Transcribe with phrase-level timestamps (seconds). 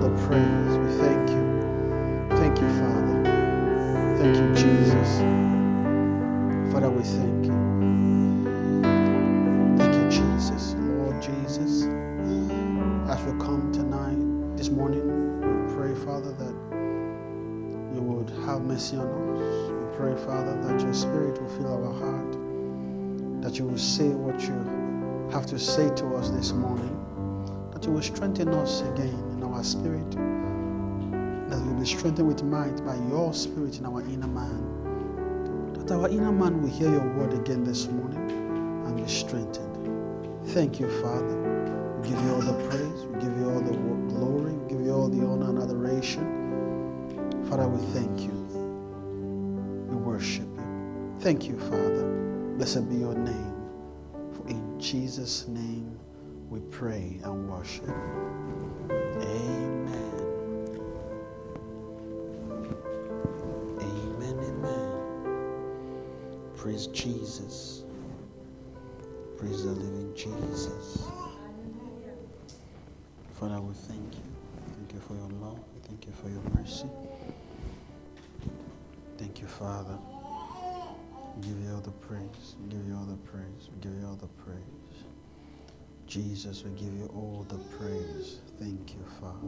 [0.00, 0.78] the praise.
[0.78, 1.44] We thank you.
[2.36, 3.16] Thank you, Father.
[4.18, 5.10] Thank you, Jesus.
[6.72, 7.56] Father, we thank you.
[9.78, 10.74] Thank you, Jesus.
[10.78, 11.84] Lord Jesus,
[13.10, 15.04] as we come tonight, this morning,
[15.40, 16.54] we pray, Father, that
[17.94, 19.06] you would have mercy on
[19.36, 19.70] us.
[19.70, 22.40] We pray, Father, that your Spirit will fill our heart
[23.42, 26.94] that you will say what you have to say to us this morning,
[27.72, 32.42] that you will strengthen us again in our spirit, that we will be strengthened with
[32.44, 37.08] might by your spirit in our inner man, that our inner man will hear your
[37.14, 38.30] word again this morning
[38.86, 39.66] and be strengthened.
[40.48, 41.36] Thank you, Father.
[42.02, 43.76] We give you all the praise, we give you all the
[44.14, 47.44] glory, we give you all the honor and adoration.
[47.48, 48.30] Father, we thank you.
[49.88, 51.16] We worship you.
[51.20, 52.04] Thank you, Father.
[52.56, 53.54] Blessed be your name.
[54.32, 55.98] For in Jesus' name
[56.48, 57.88] we pray and worship.
[58.90, 60.40] Amen.
[63.80, 64.38] Amen.
[64.40, 65.20] Amen.
[66.56, 67.84] Praise Jesus.
[69.38, 71.04] Praise the living Jesus.
[73.34, 74.22] Father, we thank you.
[74.76, 75.58] Thank you for your love.
[75.88, 76.88] Thank you for your mercy.
[79.18, 79.98] Thank you, Father.
[81.36, 82.56] We give you all the praise.
[82.62, 83.68] We give you all the praise.
[83.74, 84.79] We give you all the praise.
[86.10, 88.40] Jesus, we give you all the praise.
[88.58, 89.46] Thank you, Father.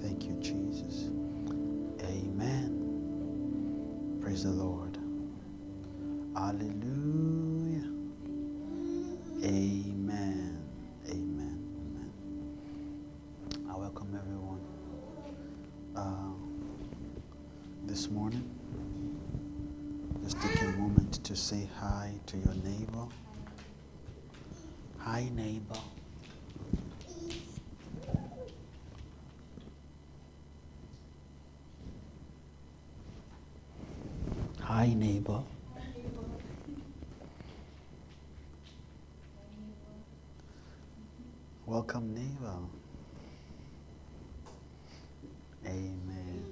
[0.00, 1.10] Thank you, Jesus.
[2.04, 2.94] Amen.
[4.22, 4.98] Praise the Lord.
[6.36, 7.90] Hallelujah.
[9.44, 10.62] Amen.
[11.10, 11.58] Amen.
[11.80, 12.12] Amen.
[13.68, 14.60] I welcome everyone
[15.96, 16.32] uh,
[17.86, 18.48] this morning.
[20.22, 23.08] Just take a moment to say hi to your neighbor.
[25.04, 25.82] Hi, neighbor.
[34.60, 35.44] Hi, neighbor.
[41.66, 42.58] Welcome, neighbor.
[45.66, 46.44] Amen.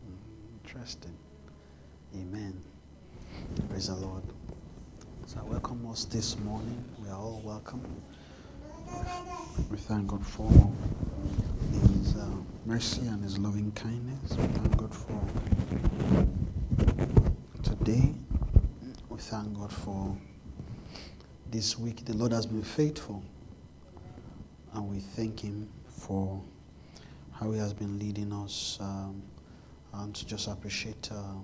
[0.00, 0.16] Hmm,
[0.64, 1.16] interesting.
[2.14, 2.62] Amen.
[3.68, 4.22] Praise the Lord.
[5.26, 6.84] So I welcome us this morning.
[7.02, 7.82] We are all welcome.
[9.70, 10.50] We thank God for
[11.72, 12.26] His uh,
[12.66, 14.30] mercy and His loving kindness.
[14.36, 15.20] We thank God for
[17.62, 18.14] today.
[19.08, 20.16] We thank God for
[21.50, 22.04] this week.
[22.04, 23.22] The Lord has been faithful.
[24.74, 26.42] And we thank Him for
[27.32, 28.78] how He has been leading us.
[28.80, 29.22] Um,
[29.94, 31.34] and to just appreciate, uh,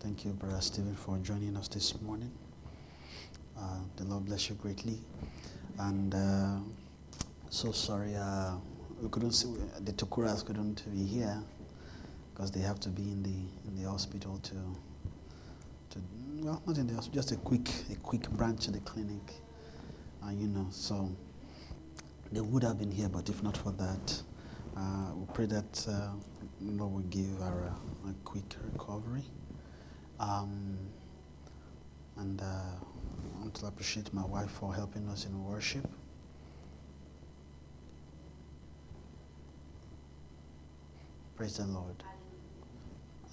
[0.00, 2.30] thank you, Brother Stephen, for joining us this morning.
[3.56, 4.98] Uh, the Lord bless you greatly.
[5.78, 6.56] And uh,
[7.50, 8.54] so sorry, uh,
[9.02, 9.48] we couldn't see,
[9.80, 11.42] the Tokuras couldn't be here
[12.32, 14.54] because they have to be in the, in the hospital to,
[15.90, 15.98] to,
[16.38, 19.34] well, not in the hospital, just a quick, a quick branch of the clinic.
[20.24, 21.10] Uh, you know, so
[22.32, 24.22] they would have been here, but if not for that,
[24.76, 26.08] uh, we pray that uh,
[26.62, 27.74] Lord will give a,
[28.08, 29.24] a quick recovery.
[30.20, 30.76] Um,
[32.18, 35.88] and uh, I want to appreciate my wife for helping us in worship.
[41.36, 42.04] Praise the Lord.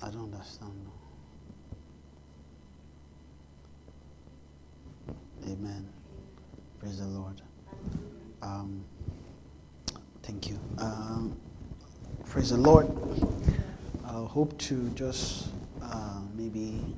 [0.01, 0.87] I don't understand.
[5.45, 5.89] Amen.
[6.79, 7.41] Praise the Lord.
[8.41, 8.85] Um,
[10.23, 10.57] thank you.
[10.77, 11.37] Um,
[12.25, 12.87] praise the Lord.
[14.05, 15.49] I hope to just
[15.89, 16.95] uh, maybe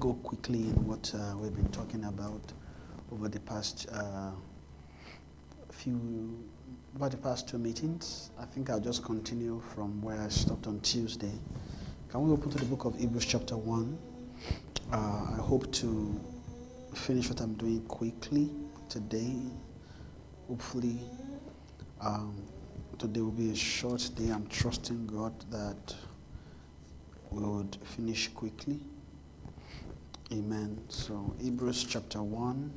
[0.00, 2.52] go quickly in what uh, we've been talking about
[3.12, 4.30] over the past uh,
[5.70, 6.42] few,
[6.96, 8.30] about the past two meetings.
[8.38, 11.32] I think I'll just continue from where I stopped on Tuesday.
[12.10, 13.98] Can we open to the book of Hebrews, chapter 1?
[14.92, 16.20] Uh, I hope to
[16.94, 18.50] finish what I'm doing quickly
[18.88, 19.36] today.
[20.48, 20.98] Hopefully,
[22.00, 22.36] um,
[22.98, 24.28] today will be a short day.
[24.30, 25.94] I'm trusting God that
[27.34, 28.78] we would finish quickly.
[30.32, 30.80] Amen.
[30.88, 32.72] So, Hebrews chapter 1.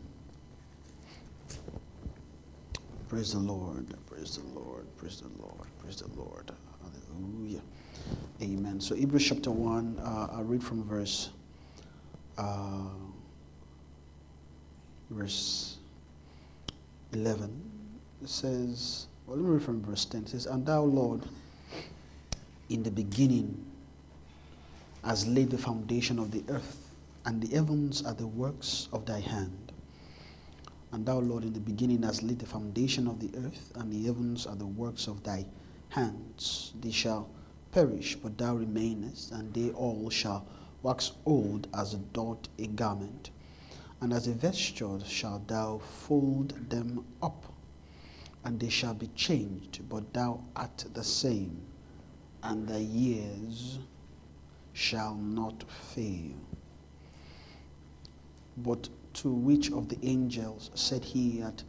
[3.07, 3.93] Praise the Lord.
[4.07, 4.85] Praise the Lord.
[4.97, 5.67] Praise the Lord.
[5.79, 6.51] Praise the Lord.
[6.81, 7.61] Hallelujah.
[8.41, 8.79] Amen.
[8.81, 11.29] So Hebrews chapter 1, uh, I'll read from verse
[12.37, 12.89] uh,
[15.09, 15.77] verse
[17.13, 17.61] 11.
[18.21, 20.23] It says, well, let me read from verse 10.
[20.23, 21.23] It says, And thou, Lord,
[22.69, 23.65] in the beginning,
[25.03, 26.89] has laid the foundation of the earth,
[27.25, 29.71] and the heavens are the works of thy hand.
[30.91, 34.03] And thou, Lord, in the beginning hast laid the foundation of the earth, and the
[34.05, 35.45] heavens are the works of thy
[35.89, 36.73] hands.
[36.79, 37.29] They shall
[37.71, 40.45] perish, but thou remainest, and they all shall
[40.83, 43.31] wax old as a doth a garment.
[43.99, 47.45] And as a vesture shalt thou fold them up,
[48.43, 51.59] and they shall be changed, but thou art the same,
[52.43, 53.79] and the years
[54.77, 56.35] shall not fail.
[58.57, 61.63] But to which of the angels said he at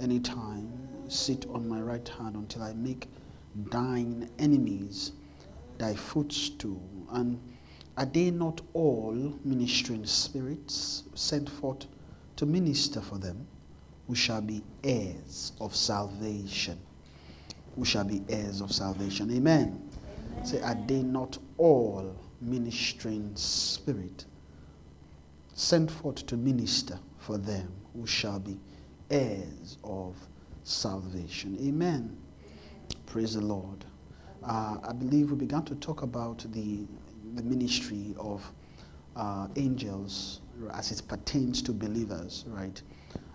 [0.00, 0.72] any time,
[1.06, 3.06] Sit on my right hand until I make
[3.70, 5.12] thine enemies
[5.78, 6.82] thy footstool?
[7.12, 7.40] And
[7.96, 11.86] are they not all ministering spirits sent forth
[12.36, 13.46] to minister for them,
[14.08, 16.78] who shall be heirs of salvation?
[17.76, 19.30] Who shall be heirs of salvation?
[19.30, 19.80] Amen.
[20.34, 20.44] Amen.
[20.44, 24.24] Say, are they not all ministering spirit
[25.54, 28.58] sent forth to minister for them, who shall be
[29.10, 30.14] heirs of
[30.64, 31.58] salvation?
[31.60, 32.16] Amen.
[33.06, 33.84] Praise the Lord.
[34.44, 36.86] Uh, I believe we began to talk about the
[37.34, 38.50] the ministry of
[39.16, 40.40] uh, angels
[40.72, 42.80] as it pertains to believers, right?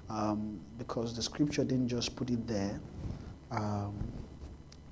[0.09, 2.79] Um, because the scripture didn't just put it there,
[3.51, 3.95] um,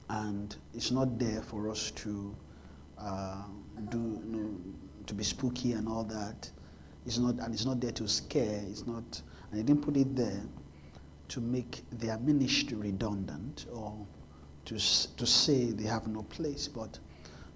[0.09, 2.35] and it's not there for us to
[2.97, 3.43] uh,
[3.89, 4.57] do, you know,
[5.07, 6.49] to be spooky and all that.
[7.05, 8.61] It's not, and it's not there to scare.
[8.69, 10.41] It's not, and they didn't put it there
[11.29, 13.93] to make their ministry redundant or
[14.65, 16.99] to to say they have no place, but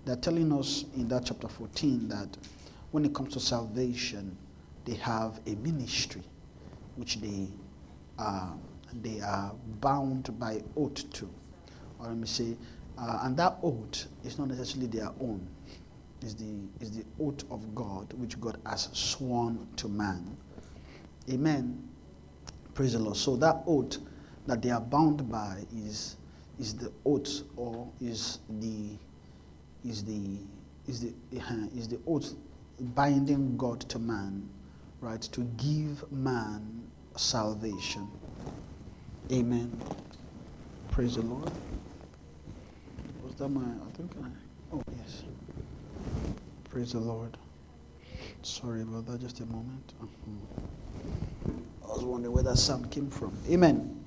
[0.05, 2.37] they're telling us in that chapter 14 that
[2.91, 4.37] when it comes to salvation,
[4.85, 6.21] they have a ministry
[6.95, 7.47] which they
[8.17, 8.51] uh,
[9.01, 11.29] they are bound by oath to.
[11.99, 12.55] Or let me say,
[12.97, 15.45] uh, and that oath is not necessarily their own.
[16.21, 20.37] Is the is the oath of God which God has sworn to man.
[21.31, 21.87] Amen.
[22.73, 23.17] Praise the Lord.
[23.17, 23.97] So that oath
[24.47, 26.17] that they are bound by is
[26.59, 28.97] is the oath or is the
[29.83, 30.39] is the
[30.87, 32.33] is the uh, is the oath
[32.95, 34.47] binding God to man,
[35.01, 35.21] right?
[35.21, 36.83] To give man
[37.15, 38.09] salvation.
[39.31, 39.71] Amen.
[40.91, 41.51] Praise the Lord.
[43.23, 43.61] Was that my?
[43.61, 44.44] I think I.
[46.75, 47.37] Praise the Lord.
[48.41, 49.21] Sorry about that.
[49.21, 49.93] Just a moment.
[51.81, 53.31] I was wondering where that sound came from.
[53.49, 54.03] Amen.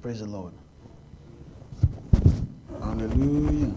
[0.00, 0.54] Praise the Lord.
[2.80, 3.74] Hallelujah.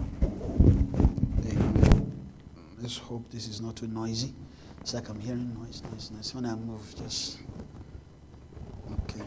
[2.80, 4.34] Let's hope this is not too noisy.
[4.80, 6.34] It's like I'm hearing noise, noise, noise.
[6.34, 7.40] When I move, just.
[9.04, 9.26] Okay.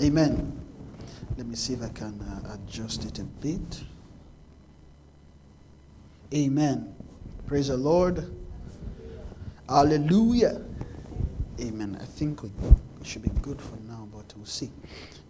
[0.00, 0.58] Amen.
[1.36, 3.82] Let me see if I can uh, adjust it a bit.
[6.32, 6.94] Amen.
[7.50, 8.32] Praise the Lord.
[9.68, 10.62] Hallelujah.
[11.60, 11.98] Amen.
[12.00, 12.50] I think we
[13.02, 14.70] should be good for now, but we'll see.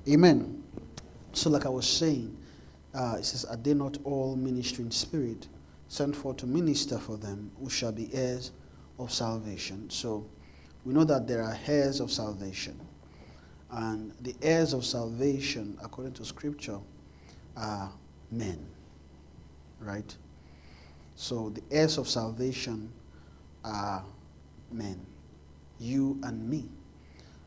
[0.07, 0.63] Amen.
[1.33, 2.37] So, like I was saying,
[2.93, 5.49] uh, it says, Are they not all ministering spirit?
[5.89, 8.53] sent forth to minister for them who shall be heirs
[8.99, 9.89] of salvation.
[9.89, 10.27] So
[10.85, 12.79] we know that there are heirs of salvation.
[13.71, 16.81] And the heirs of salvation, according to scripture,
[17.57, 17.91] are
[18.31, 18.67] men.
[19.81, 20.15] Right?
[21.21, 22.91] So the heirs of salvation
[23.63, 24.03] are
[24.73, 25.05] men.
[25.79, 26.69] You and me.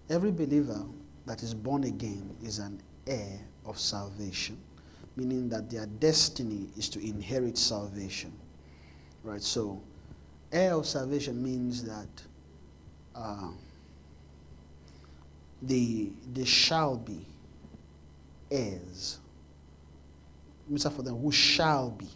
[0.09, 0.83] Every believer
[1.25, 4.57] that is born again is an heir of salvation
[5.15, 8.33] meaning that their destiny is to inherit salvation.
[9.23, 9.41] Right?
[9.41, 9.81] So,
[10.51, 12.07] heir of salvation means that
[13.15, 13.49] uh,
[15.61, 17.25] they, they shall be
[18.49, 19.19] heirs.
[20.71, 20.91] Mr.
[20.91, 22.07] For them who shall be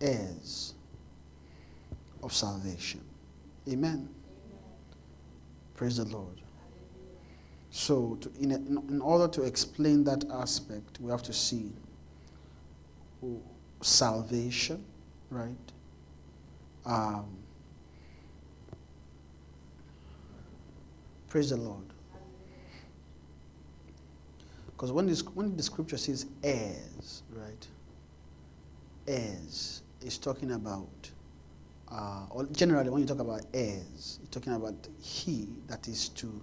[0.00, 0.74] heirs
[2.22, 3.00] of salvation.
[3.68, 3.90] Amen.
[3.90, 4.08] Amen.
[5.74, 6.40] Praise the Lord.
[7.70, 11.70] So, to, in, a, in order to explain that aspect, we have to see
[13.82, 14.84] salvation,
[15.30, 15.54] right?
[16.86, 17.26] Um,
[21.28, 21.84] praise the Lord.
[24.72, 27.66] Because when, when the scripture says heirs, right?
[29.06, 31.10] Heirs is talking about,
[31.90, 36.40] uh, or generally when you talk about heirs, you're talking about he that is to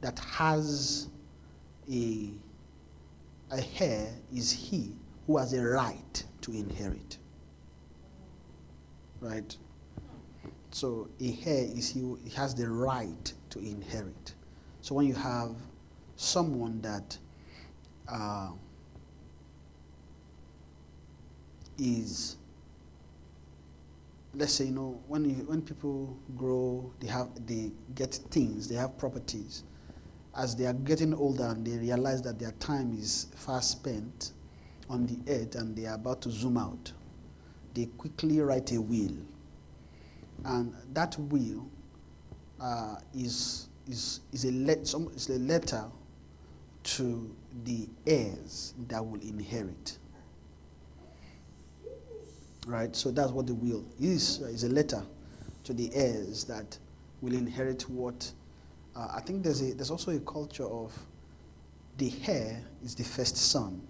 [0.00, 1.08] that has
[1.90, 2.30] a
[3.50, 4.92] a heir is he
[5.26, 7.18] who has a right to inherit.
[9.20, 9.56] Right?
[10.70, 14.34] So a heir is he who has the right to inherit.
[14.80, 15.54] So when you have
[16.16, 17.16] someone that
[18.08, 18.50] uh,
[21.78, 22.36] is
[24.34, 28.74] let's say you know when you, when people grow they have they get things they
[28.76, 29.64] have properties.
[30.34, 34.32] As they are getting older and they realize that their time is fast spent
[34.88, 36.90] on the earth and they are about to zoom out
[37.74, 39.16] they quickly write a will.
[40.44, 41.66] And that will
[42.60, 45.84] uh, is is is a let, some, is a letter
[46.84, 47.34] to
[47.64, 49.98] the heirs that will inherit
[52.66, 52.94] Right?
[52.94, 54.38] So that's what the will is.
[54.40, 55.02] Is a letter
[55.64, 56.78] to the heirs that
[57.20, 58.30] will inherit what.
[58.94, 60.96] Uh, I think there's a there's also a culture of
[61.98, 63.80] the heir is the first son.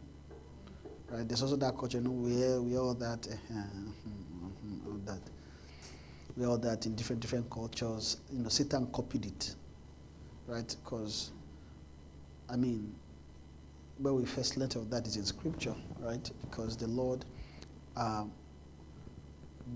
[1.10, 1.28] Right?
[1.28, 1.98] There's also that culture.
[1.98, 3.54] You know, we we all that uh,
[4.86, 5.20] all that.
[6.36, 8.16] We all that in different different cultures.
[8.32, 9.54] You know, Satan copied it,
[10.46, 10.74] right?
[10.82, 11.30] Because,
[12.48, 12.94] I mean,
[13.98, 16.30] where we first learned of that is in Scripture, right?
[16.40, 17.26] Because the Lord.
[17.98, 18.32] Um,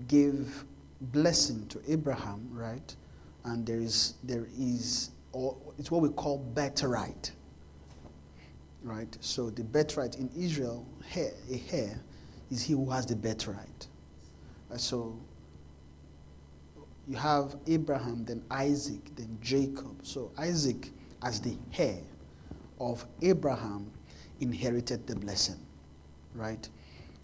[0.07, 0.65] gave
[1.01, 2.95] blessing to Abraham, right?
[3.43, 7.31] And there is there is or it's what we call birthright.
[8.83, 9.17] Right?
[9.19, 10.85] So the birthright in Israel,
[11.15, 11.99] a heir,
[12.49, 13.87] is he who has the birthright.
[14.69, 14.79] Right?
[14.79, 15.19] So
[17.07, 19.99] you have Abraham, then Isaac, then Jacob.
[20.03, 20.89] So Isaac,
[21.23, 21.99] as the heir
[22.79, 23.91] of Abraham,
[24.39, 25.59] inherited the blessing.
[26.33, 26.67] Right?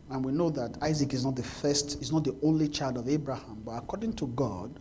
[0.09, 3.07] And we know that Isaac is not the first, is not the only child of
[3.09, 4.79] Abraham, but according to God,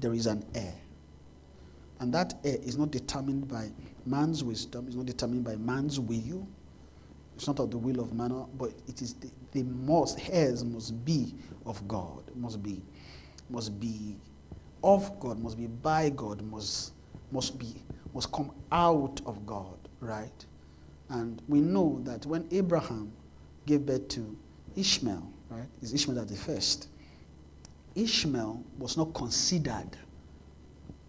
[0.00, 0.74] there is an heir.
[2.00, 3.70] And that heir is not determined by
[4.06, 6.46] man's wisdom, it's not determined by man's will.
[7.36, 11.04] It's not of the will of man, but it is the, the most heirs must
[11.04, 12.82] be of God, must be,
[13.48, 14.16] must be
[14.84, 16.92] of God, must be by God, must
[17.30, 17.74] must be
[18.14, 20.44] must come out of God, right?
[21.08, 23.12] And we know that when Abraham
[23.66, 24.36] gave birth to
[24.76, 25.68] Ishmael, right?
[25.80, 26.88] Is Ishmael the first?
[27.94, 29.96] Ishmael was not considered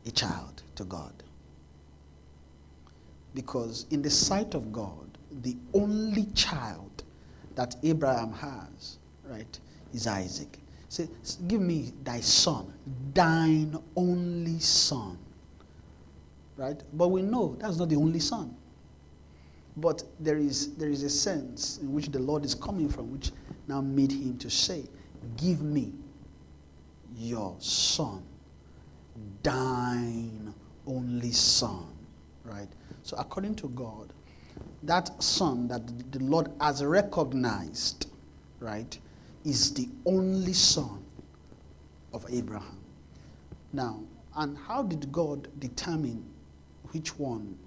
[0.06, 1.14] a child to God.
[3.34, 7.04] Because in the sight of God, the only child
[7.56, 9.60] that Abraham has, right,
[9.94, 10.60] is Isaac.
[10.90, 11.08] Say,
[11.48, 12.72] give me thy son,
[13.14, 15.18] thine only son.
[16.56, 16.80] Right?
[16.94, 18.56] But we know that's not the only son.
[19.78, 23.32] But there is, there is a sense in which the Lord is coming from, which
[23.68, 24.86] now made him to say,
[25.38, 25.94] Give me
[27.16, 28.24] your son,
[29.42, 30.54] thine
[30.86, 31.88] only son.
[32.44, 32.68] Right?
[33.04, 34.14] So, according to God,
[34.84, 38.08] that son that the Lord has recognized,
[38.60, 38.98] right,
[39.44, 41.04] is the only son
[42.14, 42.80] of Abraham.
[43.72, 44.02] Now,
[44.36, 46.24] and how did God determine
[46.92, 47.58] which one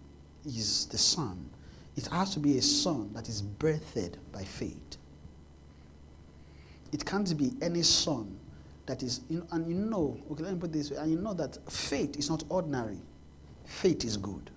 [0.45, 1.51] is the son?
[1.97, 4.99] It has to be a son that is birthed by faith.
[6.93, 8.39] It can't be any son
[8.87, 11.59] that is, and you know, okay, let me put this way, and you know that
[11.71, 13.01] faith is not ordinary.
[13.65, 14.51] Faith is good,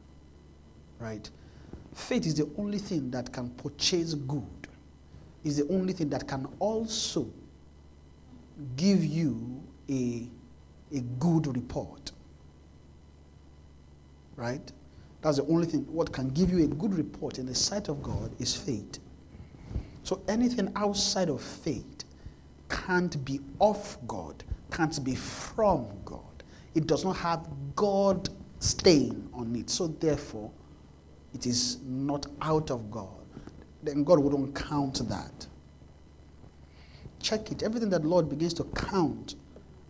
[1.00, 1.28] right?
[1.96, 4.68] Faith is the only thing that can purchase good,
[5.44, 7.28] is the only thing that can also
[8.76, 10.28] give you a,
[10.94, 12.12] a good report,
[14.36, 14.72] right?
[15.22, 15.82] That's the only thing.
[15.92, 19.00] What can give you a good report in the sight of God is faith.
[20.04, 22.06] So anything outside of faith
[22.70, 26.22] can't be of God, can't be from God.
[26.74, 29.70] It does not have God stain on it.
[29.70, 30.52] So therefore,
[31.34, 33.10] it is not out of God.
[33.84, 35.48] Then God wouldn't count that.
[37.22, 37.64] Check it.
[37.64, 39.36] Everything that Lord begins to count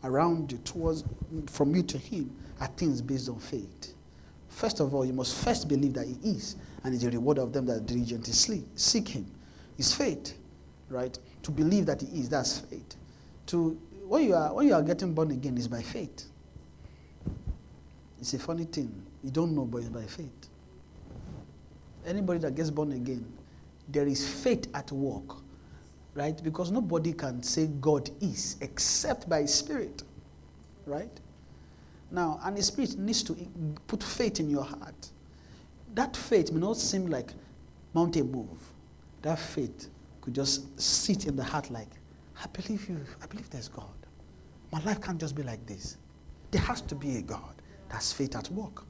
[0.04, 1.04] around you towards
[1.48, 3.94] from you to Him are things based on faith.
[4.60, 7.54] First of all, you must first believe that He is, and is a reward of
[7.54, 9.26] them that diligently seek Him.
[9.78, 10.34] It's faith,
[10.90, 11.18] right?
[11.44, 12.98] To believe that He is, that's faith.
[13.46, 16.26] To when you are when you are getting born again is by faith.
[18.20, 18.92] It's a funny thing.
[19.24, 20.50] You don't know, but it's by faith.
[22.06, 23.26] Anybody that gets born again,
[23.88, 25.38] there is faith at work,
[26.16, 26.44] right?
[26.44, 30.04] Because nobody can say God is except by Spirit,
[30.86, 31.18] right?
[32.12, 33.36] Now, and the Spirit needs to
[33.88, 35.10] put faith in your heart.
[35.94, 37.32] That faith may not seem like
[37.94, 38.60] mountain move.
[39.22, 39.90] That faith
[40.22, 41.90] could just sit in the heart like,
[42.42, 43.00] I believe you.
[43.22, 43.86] I believe there's God.
[44.72, 45.98] My life can't just be like this.
[46.52, 47.56] There has to be a God.
[47.90, 48.84] That's faith at work.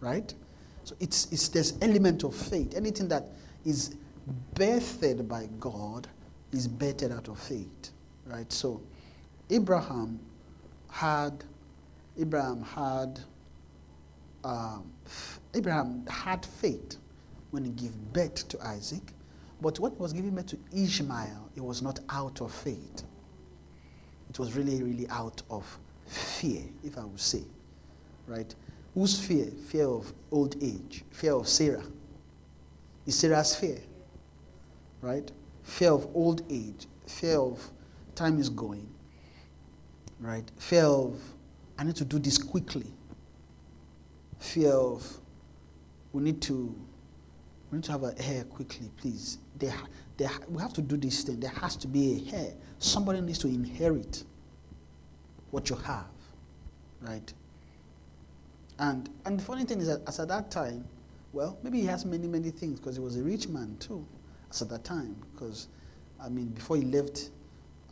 [0.00, 0.32] Right?
[0.84, 2.74] So it's, it's this element of faith.
[2.76, 3.26] Anything that
[3.64, 3.96] is
[4.54, 6.08] birthed by God,
[6.52, 7.90] is birthed out of faith,
[8.26, 8.50] right?
[8.52, 8.80] So,
[9.50, 10.18] Abraham
[10.90, 11.44] had,
[12.20, 13.20] Abraham had,
[14.44, 14.92] um,
[15.54, 16.96] Abraham had faith
[17.50, 19.12] when he gave birth to Isaac,
[19.60, 23.02] but when he was giving birth to Ishmael, it was not out of faith.
[24.28, 27.42] It was really, really out of fear, if I would say,
[28.26, 28.54] right?
[28.94, 29.46] Whose fear?
[29.68, 31.84] Fear of old age, fear of Sarah.
[33.06, 33.78] Is Sarah's fear,
[35.00, 35.30] right?
[35.62, 37.70] Fear of old age, fear of
[38.14, 38.86] time is going,
[40.20, 40.48] right?
[40.58, 41.14] Fear of
[41.80, 42.92] I need to do this quickly.
[44.38, 45.18] Fear of
[46.12, 46.78] we need to
[47.70, 49.38] we need to have a heir quickly, please.
[49.56, 49.72] There,
[50.50, 51.40] we have to do this thing.
[51.40, 52.52] There has to be a heir.
[52.78, 54.24] Somebody needs to inherit
[55.52, 56.10] what you have,
[57.00, 57.32] right?
[58.78, 60.84] And and the funny thing is that as at that time,
[61.32, 64.06] well, maybe he has many many things because he was a rich man too,
[64.50, 65.16] as at that time.
[65.32, 65.68] Because,
[66.22, 67.30] I mean, before he left,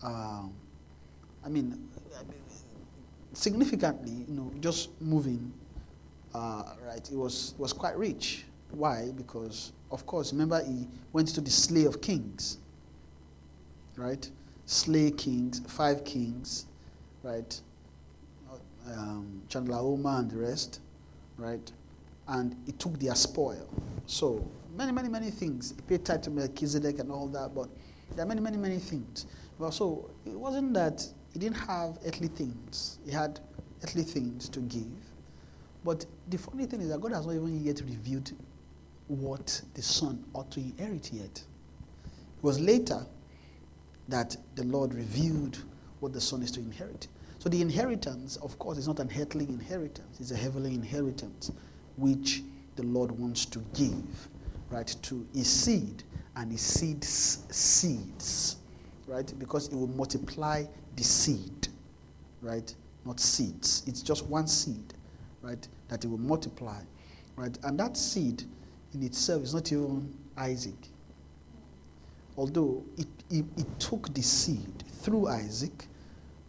[0.03, 0.53] um,
[1.43, 2.43] I mean, I mean,
[3.39, 5.53] significantly, you know, just moving,
[6.35, 7.07] uh, right?
[7.07, 8.45] He was was quite rich.
[8.73, 9.11] Why?
[9.17, 12.59] Because of course, remember he went to the slay of kings,
[13.97, 14.29] right?
[14.67, 16.67] Slay kings, five kings,
[17.23, 17.61] right?
[18.93, 20.81] Um, Chedorlaomer and the rest,
[21.37, 21.73] right?
[22.27, 23.69] And he took their spoil.
[24.07, 25.75] So many, many, many things.
[25.77, 27.69] He paid tithe to Melchizedek and all that, but
[28.17, 29.27] there are many, many, many things.
[29.59, 31.07] Well, so it wasn't that
[31.39, 32.99] he didn't have earthly things.
[33.05, 33.39] He had
[33.85, 34.83] earthly things to give.
[35.85, 38.33] But the funny thing is that God has not even yet revealed
[39.07, 41.31] what the son ought to inherit yet.
[41.31, 43.07] It was later
[44.09, 45.63] that the Lord revealed
[46.01, 47.07] what the son is to inherit.
[47.39, 51.53] So the inheritance, of course, is not an earthly inheritance, it's a heavenly inheritance
[51.97, 52.43] which
[52.75, 54.29] the Lord wants to give,
[54.71, 56.03] right, to his seed
[56.35, 58.57] and his seed's seeds,
[59.07, 60.65] right, because it will multiply
[60.99, 61.69] the seed,
[62.43, 62.75] right,
[63.07, 63.85] not seeds.
[63.87, 64.95] It's just one seed,
[65.43, 66.81] right, that it will multiply,
[67.37, 68.43] right, and that seed
[68.93, 70.89] in itself is not even Isaac.
[72.37, 75.87] Although it, it, it took the seed through Isaac,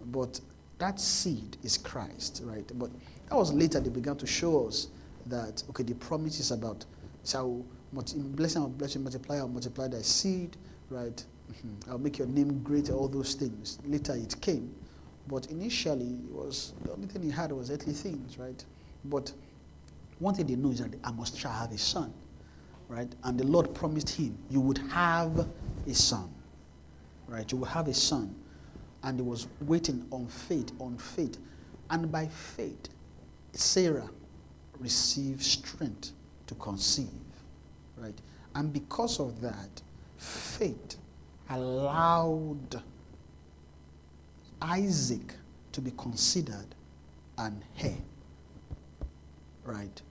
[0.08, 0.42] but
[0.80, 2.70] that seed is Christ, right?
[2.76, 2.90] But
[3.30, 4.88] that was later they began to show us
[5.28, 6.86] that, okay, the promise is about,
[7.24, 10.58] shall blessing, I'll bless you, multiply, I'll multiply thy seed,
[10.90, 11.24] right?
[11.52, 11.92] Mm-hmm.
[11.92, 13.80] I'll make your name great, all those things.
[13.86, 14.74] Later it came.
[15.28, 18.64] But initially, it was the only thing he had was earthly things, right?
[19.06, 19.32] But
[20.20, 22.14] one thing they know is that I must shall have a son,
[22.88, 23.12] right?
[23.24, 25.48] And the Lord promised him, you would have
[25.88, 26.30] a son,
[27.28, 27.50] right?
[27.52, 28.36] You will have a son.
[29.04, 31.38] And he was waiting on faith, on faith.
[31.90, 32.90] And by faith,
[33.54, 34.10] Sarah
[34.80, 36.12] received strength
[36.48, 37.08] to conceive,
[37.98, 38.18] right?
[38.56, 39.82] And because of that,
[40.18, 40.98] faith
[41.50, 42.82] allowed
[44.62, 45.34] Isaac
[45.72, 46.76] to be considered
[47.38, 47.98] an heir,
[49.64, 50.02] right?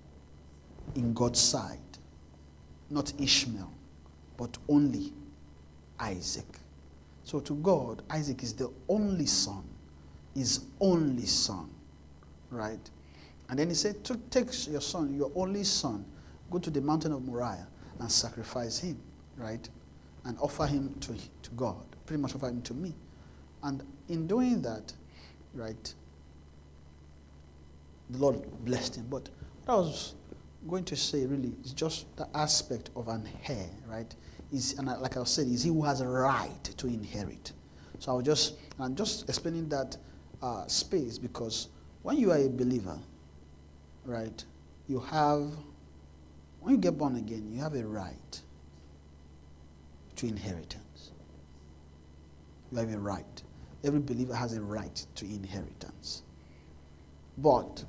[0.94, 1.78] In God's sight.
[2.90, 3.70] Not Ishmael,
[4.36, 5.12] but only
[6.00, 6.58] Isaac.
[7.24, 9.62] So to God, Isaac is the only son,
[10.34, 11.68] his only son,
[12.50, 12.90] right?
[13.50, 13.96] And then he said,
[14.30, 16.04] Take your son, your only son,
[16.50, 17.66] go to the mountain of Moriah
[17.98, 18.98] and sacrifice him,
[19.36, 19.68] right?
[20.28, 22.94] And offer him to, to God, pretty much offer him to me.
[23.62, 24.92] And in doing that,
[25.54, 25.94] right,
[28.10, 29.06] the Lord blessed him.
[29.08, 29.30] But
[29.64, 30.14] what I was
[30.68, 34.14] going to say really is just the aspect of an heir, right?
[34.52, 37.52] Is and like I said, is he who has a right to inherit.
[37.98, 39.96] So I was just I'm just explaining that
[40.42, 41.68] uh, space because
[42.02, 42.98] when you are a believer,
[44.04, 44.44] right,
[44.88, 45.52] you have
[46.60, 48.42] when you get born again, you have a right
[50.18, 51.12] to inheritance.
[52.70, 53.42] You have a right.
[53.84, 56.22] Every believer has a right to inheritance.
[57.38, 57.84] But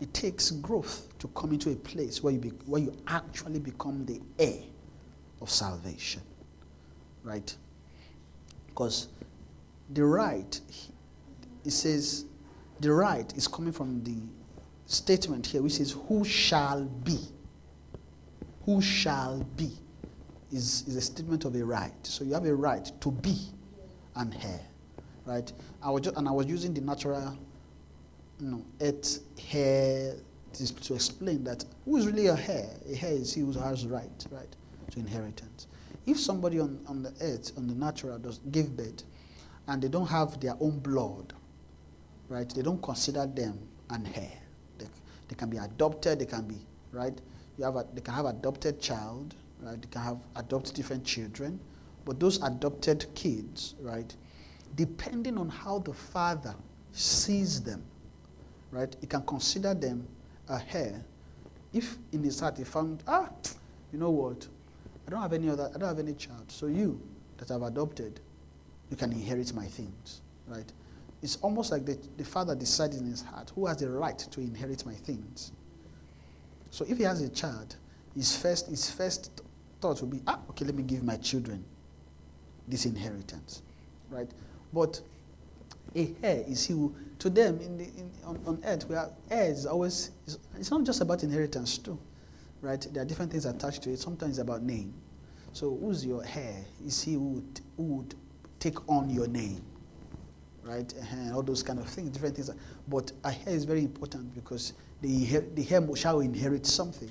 [0.00, 4.06] it takes growth to come into a place where you, be, where you actually become
[4.06, 4.62] the heir
[5.42, 6.22] of salvation.
[7.22, 7.54] Right?
[8.68, 9.08] Because
[9.90, 10.60] the right,
[11.64, 12.24] it says,
[12.80, 14.16] the right is coming from the
[14.86, 17.18] statement here which says, Who shall be?
[18.64, 19.72] Who shall be?
[20.50, 21.92] Is, is a statement of a right.
[22.06, 23.36] So you have a right to be
[24.16, 24.60] an heir.
[25.26, 25.52] Right?
[25.82, 27.36] I was just, and I was using the natural
[28.40, 30.14] you know, earth hair
[30.54, 32.70] to, to explain that who is really a heir?
[32.88, 34.56] A heir is he who has right, right,
[34.90, 35.66] to inheritance.
[36.06, 39.02] If somebody on, on the earth, on the natural, does give birth,
[39.66, 41.32] and they don't have their own blood,
[42.28, 43.58] right, they don't consider them
[43.90, 44.32] an heir.
[44.78, 44.86] They,
[45.28, 46.56] they can be adopted, they can be,
[46.92, 47.18] right,
[47.58, 49.78] you have a, they can have adopted child, right?
[49.80, 51.58] You can have adopt different children,
[52.04, 54.14] but those adopted kids, right?
[54.76, 56.54] Depending on how the father
[56.92, 57.82] sees them,
[58.70, 58.94] right?
[59.00, 60.06] He can consider them
[60.48, 61.04] a heir.
[61.72, 63.28] If in his heart he found, ah,
[63.92, 64.46] you know what?
[65.06, 66.50] I don't have any other, I don't have any child.
[66.50, 67.00] So you
[67.38, 68.20] that I've adopted,
[68.90, 70.70] you can inherit my things, right?
[71.22, 74.40] It's almost like the, the father decided in his heart who has the right to
[74.40, 75.52] inherit my things.
[76.70, 77.76] So if he has a child,
[78.14, 79.42] his first, his first
[79.80, 81.64] thought will be, ah, okay, let me give my children
[82.66, 83.62] this inheritance,
[84.10, 84.30] right?
[84.72, 85.00] But
[85.94, 89.10] a heir is he who, to them in the, in, on, on earth, we are
[89.30, 91.98] heirs always, it's, it's not just about inheritance too,
[92.60, 92.86] right?
[92.92, 93.98] There are different things attached to it.
[93.98, 94.92] Sometimes it's about name.
[95.52, 96.64] So who's your heir?
[96.84, 98.14] Is he who would, who would
[98.58, 99.62] take on your name,
[100.62, 100.92] right?
[101.12, 102.50] And all those kind of things, different things.
[102.86, 107.10] But a heir is very important because the, the heir shall inherit something,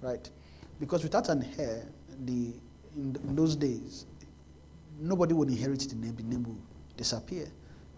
[0.00, 0.28] right?
[0.80, 1.86] Because without an heir,
[2.24, 2.52] the,
[2.96, 4.06] in, in those days,
[4.98, 6.58] nobody would inherit the name, the name will
[6.96, 7.46] disappear.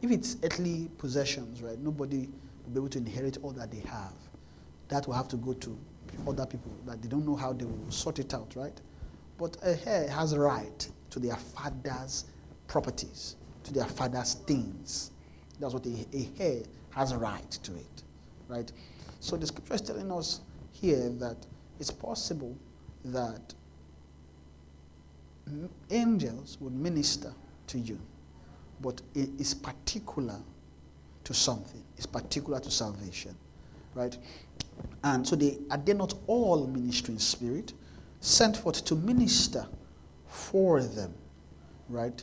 [0.02, 2.28] If it's earthly possessions, right, nobody
[2.64, 4.12] will be able to inherit all that they have.
[4.88, 5.78] That will have to go to
[6.28, 8.78] other people that they don't know how they will sort it out, right?
[9.38, 12.26] But a heir has a right to their father's
[12.66, 15.10] properties, to their father's things.
[15.58, 18.02] That's what a, a heir has a right to it,
[18.48, 18.70] right?
[19.20, 20.40] So the scripture is telling us
[20.72, 21.37] here that
[21.78, 22.56] it's possible
[23.04, 23.54] that
[25.90, 27.32] angels would minister
[27.66, 27.98] to you,
[28.80, 30.40] but it is particular
[31.24, 31.82] to something.
[31.96, 33.37] It's particular to salvation,
[33.94, 34.16] right?
[35.02, 37.72] And so they are they not all ministering spirit,
[38.20, 39.66] sent forth to minister
[40.26, 41.14] for them,
[41.88, 42.22] right?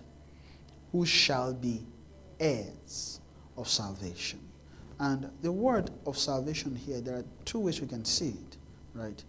[0.91, 1.85] Who shall be
[2.39, 3.21] heirs
[3.57, 4.39] of salvation.
[4.99, 8.57] And the word of salvation here, there are two ways we can see it,
[8.93, 9.23] right?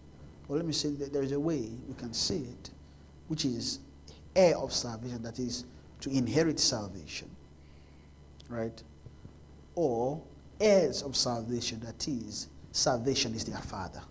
[0.47, 2.69] Well, let me say that there is a way we can see it,
[3.27, 3.79] which is
[4.35, 5.65] heir of salvation, that is
[6.01, 7.29] to inherit salvation,
[8.49, 8.83] right?
[9.75, 10.21] Or
[10.59, 14.01] heirs of salvation, that is, salvation is their father.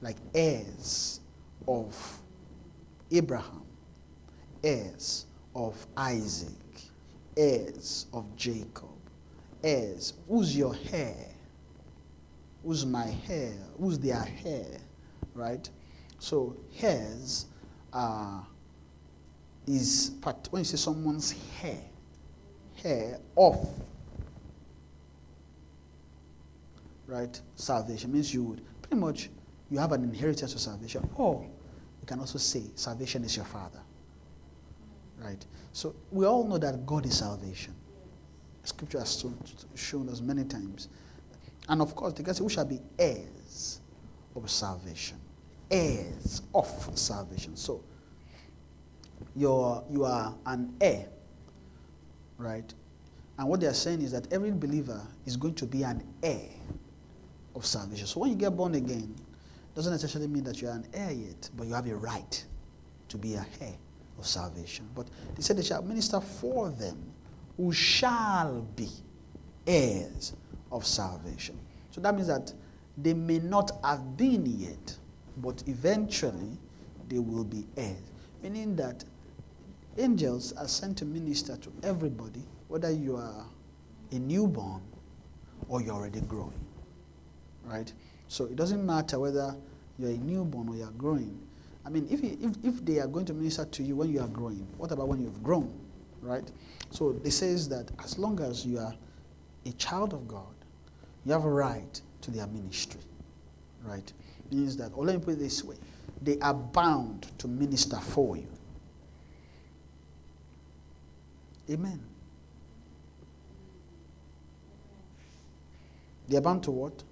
[0.00, 1.20] Like heirs
[1.68, 2.20] of
[3.10, 3.62] Abraham,
[4.62, 6.50] heirs of Isaac,
[7.36, 8.88] heirs of Jacob,
[9.62, 10.14] heirs.
[10.28, 11.33] Who's your heir?
[12.64, 13.52] Who's my heir?
[13.78, 14.78] Who's their heir?
[15.34, 15.68] Right?
[16.18, 17.46] So, heirs
[17.92, 18.40] uh,
[19.66, 21.80] is part, when you say someone's hair,
[22.82, 23.68] hair of,
[27.06, 27.40] right?
[27.54, 29.30] Salvation means you would pretty much
[29.70, 31.46] you have an inheritance of salvation, or
[32.00, 33.80] you can also say salvation is your father,
[35.18, 35.44] right?
[35.72, 37.74] So we all know that God is salvation.
[38.62, 39.24] Scripture has
[39.74, 40.88] shown us many times.
[41.68, 43.80] And of course, the says, We shall be heirs
[44.36, 45.18] of salvation.
[45.70, 46.66] Heirs of
[46.98, 47.56] salvation.
[47.56, 47.82] So,
[49.34, 51.06] you're, you are an heir,
[52.38, 52.72] right?
[53.38, 56.50] And what they are saying is that every believer is going to be an heir
[57.54, 58.06] of salvation.
[58.06, 59.14] So, when you get born again,
[59.74, 62.44] doesn't necessarily mean that you're an heir yet, but you have a right
[63.08, 63.74] to be a heir
[64.18, 64.88] of salvation.
[64.94, 67.12] But they said they shall minister for them
[67.56, 68.88] who shall be
[69.66, 70.34] heirs
[70.74, 71.58] of salvation.
[71.90, 72.52] So that means that
[72.98, 74.96] they may not have been yet,
[75.38, 76.58] but eventually
[77.08, 77.96] they will be heirs.
[78.42, 79.04] Meaning that
[79.96, 83.46] angels are sent to minister to everybody, whether you are
[84.10, 84.82] a newborn
[85.68, 86.52] or you're already growing.
[87.64, 87.90] Right?
[88.28, 89.56] So it doesn't matter whether
[89.98, 91.38] you're a newborn or you're growing.
[91.86, 94.28] I mean, if, if, if they are going to minister to you when you are
[94.28, 95.72] growing, what about when you've grown?
[96.20, 96.50] Right?
[96.90, 98.94] So it says that as long as you are
[99.66, 100.53] a child of God,
[101.24, 103.00] you have a right to their ministry.
[103.82, 104.12] Right?
[104.50, 105.76] Means that, or let me put it this way
[106.22, 108.48] they are bound to minister for you.
[111.70, 112.00] Amen.
[116.28, 117.02] They are bound to what?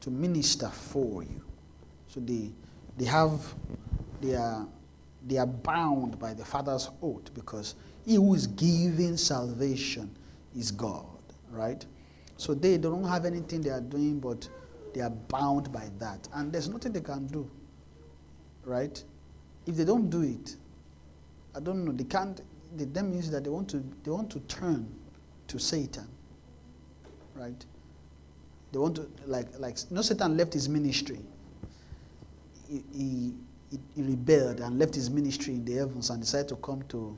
[0.00, 1.42] To minister for you.
[2.08, 2.50] So they
[2.96, 3.54] they have
[4.20, 4.66] they are
[5.26, 10.10] they are bound by the Father's oath because he who is giving salvation
[10.56, 11.04] is God,
[11.50, 11.84] right?
[12.36, 14.48] So they don't have anything they are doing, but
[14.94, 16.28] they are bound by that.
[16.34, 17.50] And there's nothing they can do,
[18.64, 19.02] right?
[19.66, 20.56] If they don't do it,
[21.54, 22.40] I don't know, they can't,
[22.76, 24.86] they, that means that they want to, they want to turn
[25.48, 26.08] to Satan,
[27.34, 27.64] right?
[28.72, 31.20] They want to, like, like, know, Satan left his ministry.
[32.68, 33.32] He, he,
[33.94, 37.16] he rebelled and left his ministry in the heavens and decided to come to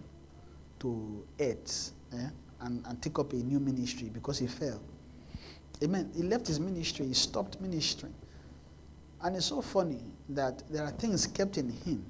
[0.80, 2.28] to earth eh,
[2.60, 4.80] and, and take up a new ministry because he fell.
[5.82, 6.10] Amen.
[6.14, 8.14] He left his ministry, he stopped ministering.
[9.22, 12.04] And it's so funny that there are things kept in him.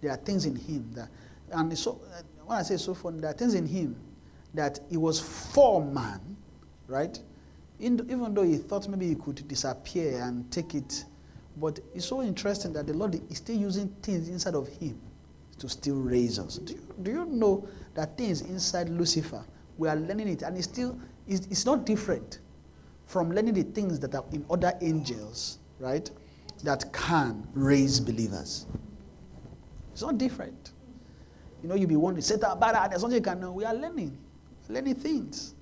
[0.00, 1.08] There are things in him that,
[1.50, 2.00] and it's so,
[2.44, 3.96] when I say so funny, there are things in him
[4.54, 6.20] that he was for man,
[6.86, 7.18] right?
[7.80, 11.04] In, even though he thought maybe he could disappear and take it,
[11.56, 14.98] but it's so interesting that the Lord is still using things inside of him
[15.58, 16.58] to still raise us.
[16.58, 19.44] Do you, do you know that things inside Lucifer,
[19.76, 22.38] we are learning it, and it's still, it's, it's not different
[23.08, 26.08] from learning the things that are in other angels, right?
[26.62, 28.66] That can raise believers.
[29.92, 30.72] It's not different.
[31.62, 33.50] You know, you'll be wondering, Satan, bad, there's something you can know.
[33.50, 34.16] We are learning,
[34.68, 35.54] learning things.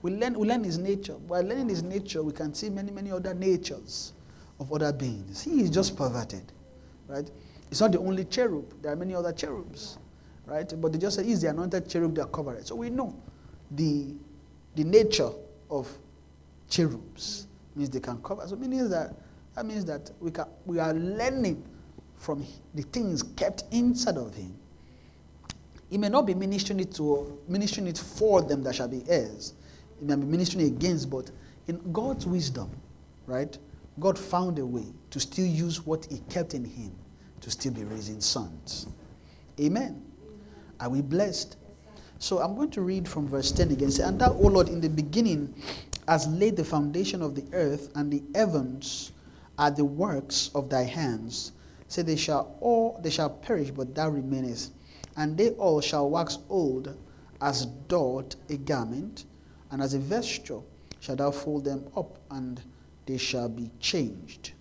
[0.00, 1.14] We learn, we learn his nature.
[1.14, 4.12] By learning his nature, we can see many, many other natures
[4.60, 5.42] of other beings.
[5.42, 6.52] He is just perverted,
[7.08, 7.28] right?
[7.68, 8.80] It's not the only cherub.
[8.80, 9.98] There are many other cherubs,
[10.46, 10.72] right?
[10.80, 12.68] But they just say he's the anointed cherub that covered it.
[12.68, 13.20] So we know
[13.72, 14.14] the,
[14.76, 15.30] the nature
[15.68, 15.92] of
[16.68, 18.46] cherubs means they can cover.
[18.46, 19.14] So means that
[19.54, 21.62] that means that we can we are learning
[22.16, 24.54] from the things kept inside of him.
[25.90, 29.54] He may not be ministering it to ministering it for them that shall be heirs.
[30.00, 31.30] He may be ministering against, but
[31.68, 32.70] in God's wisdom,
[33.26, 33.56] right?
[33.98, 36.92] God found a way to still use what he kept in him
[37.40, 38.88] to still be raising sons.
[39.60, 40.02] Amen.
[40.80, 41.56] Are we blessed?
[42.18, 43.90] So I'm going to read from verse 10 again.
[44.02, 45.54] And that, O Lord, in the beginning
[46.08, 49.12] has laid the foundation of the earth, and the heavens
[49.58, 51.52] are the works of thy hands.
[51.88, 54.72] Say they shall all they shall perish, but thou remainest,
[55.16, 56.96] and they all shall wax old
[57.40, 59.24] as doth a garment,
[59.70, 60.60] and as a vesture
[61.00, 62.62] shall thou fold them up, and
[63.06, 64.52] they shall be changed.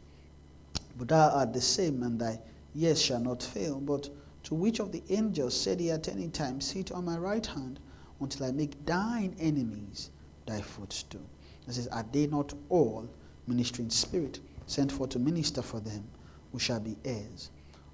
[0.98, 2.40] But thou art the same, and thy
[2.74, 3.80] years shall not fail.
[3.80, 4.10] But
[4.44, 7.80] to which of the angels said he at any time, Sit on my right hand
[8.20, 10.10] until I make thine enemies
[10.46, 11.22] thy footstool?
[11.68, 13.10] It says, Are they not all
[13.48, 16.04] ministering spirit sent forth to minister for them
[16.52, 17.52] who shall be heirs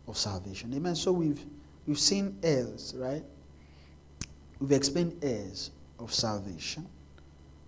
[0.08, 0.74] of salvation?
[0.74, 0.96] Amen.
[0.96, 1.44] So we've
[1.88, 3.24] we've seen heirs, right?
[4.60, 6.88] We've explained heirs of salvation,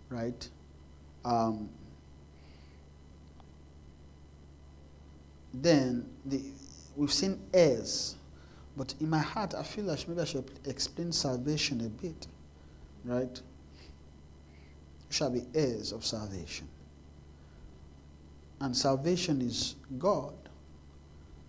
[0.10, 0.48] right?
[1.26, 1.70] Um,
[5.54, 6.42] then the,
[6.96, 8.16] we've seen heirs,
[8.76, 12.28] but in my heart I feel like maybe I should explain salvation a bit,
[13.06, 13.42] right?
[15.14, 16.68] Shall be heirs of salvation.
[18.60, 20.34] And salvation is God.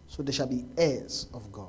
[0.06, 1.68] So they shall be heirs of God.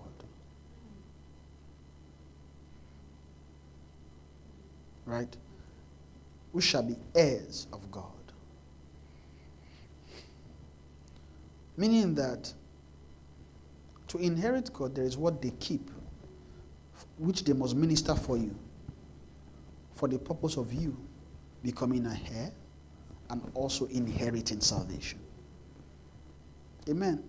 [5.05, 5.33] Right?
[6.51, 8.03] We shall be heirs of God.
[11.77, 12.53] Meaning that
[14.09, 15.89] to inherit God, there is what they keep,
[17.17, 18.53] which they must minister for you,
[19.93, 20.95] for the purpose of you
[21.65, 22.51] becoming a heir
[23.31, 25.19] and also inheriting salvation.
[26.87, 27.23] Amen.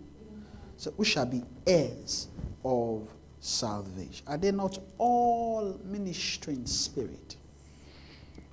[0.76, 2.28] So we shall be heirs
[2.62, 3.08] of
[3.40, 4.26] salvation.
[4.26, 7.36] Are they not all ministering spirit?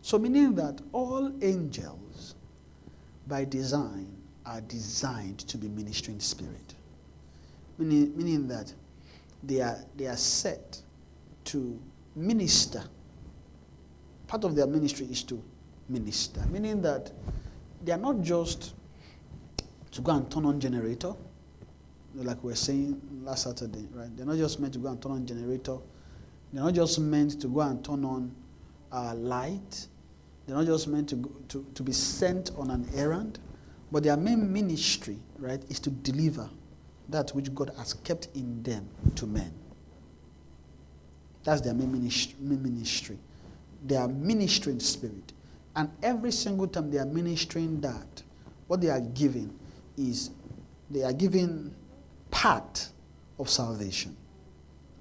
[0.02, 2.36] So, meaning that all angels,
[3.28, 4.08] by design,
[4.46, 6.76] are designed to be ministering spirit.
[7.78, 8.74] Meaning, meaning that
[9.44, 10.82] they are, they are set
[11.46, 11.80] to
[12.16, 12.84] minister.
[14.28, 15.42] Part of their ministry is to
[15.90, 17.12] minister, meaning that
[17.84, 18.74] they are not just
[19.92, 21.14] to go and turn on generator,
[22.16, 24.16] like we were saying last Saturday, right?
[24.16, 25.78] They're not just meant to go and turn on generator.
[26.52, 28.32] They're not just meant to go and turn on
[28.92, 29.88] uh, light.
[30.46, 33.40] They're not just meant to, go, to, to be sent on an errand.
[33.92, 36.50] But their main ministry, right, is to deliver
[37.10, 39.54] that which God has kept in them to men.
[41.44, 42.36] That's their main ministry.
[42.40, 43.18] Main ministry.
[43.86, 45.34] They are ministering spirit.
[45.76, 48.24] And every single time they are ministering that,
[48.68, 49.58] what they are giving
[49.98, 50.30] is
[50.90, 51.74] they are giving
[52.32, 52.90] part
[53.40, 54.16] of salvation.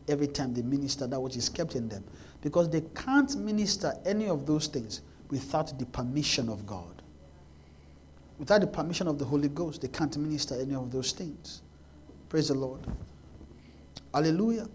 [0.08, 2.04] Every time they minister that which is kept in them.
[2.40, 7.02] Because they can't minister any of those things without the permission of God.
[8.38, 11.62] Without the permission of the Holy Ghost, they can't minister any of those things.
[12.28, 12.80] Praise the Lord.
[14.12, 14.66] Hallelujah.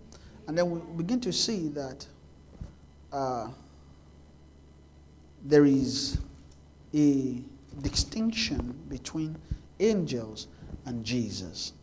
[0.47, 2.05] And then we begin to see that.
[3.11, 3.49] Uh,
[5.45, 6.19] there is
[6.93, 7.41] a
[7.81, 9.37] distinction between
[9.79, 10.47] angels
[10.85, 11.73] and Jesus.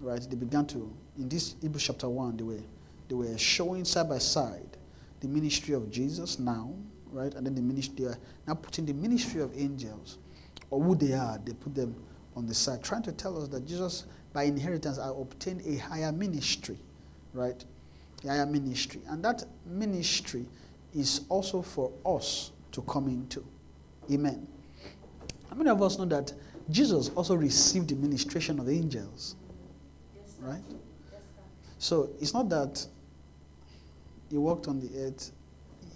[0.00, 0.20] Right?
[0.28, 2.60] They began to, in this Hebrews chapter 1, they were,
[3.08, 4.76] they were showing side by side
[5.20, 6.74] the ministry of Jesus now,
[7.12, 7.32] right?
[7.34, 10.18] And then the ministry, they are now putting the ministry of angels,
[10.70, 11.94] or who they are, they put them
[12.34, 16.10] on the side, trying to tell us that Jesus, by inheritance, I obtained a higher
[16.10, 16.78] ministry,
[17.32, 17.64] right?
[18.24, 19.00] A higher ministry.
[19.08, 20.46] And that ministry
[20.94, 23.44] is also for us to come into.
[24.10, 24.46] Amen.
[25.48, 26.32] How many of us know that
[26.70, 29.36] Jesus also received the ministration of angels?
[30.40, 30.62] Right?
[31.78, 32.84] So it's not that
[34.30, 35.30] he walked on the earth,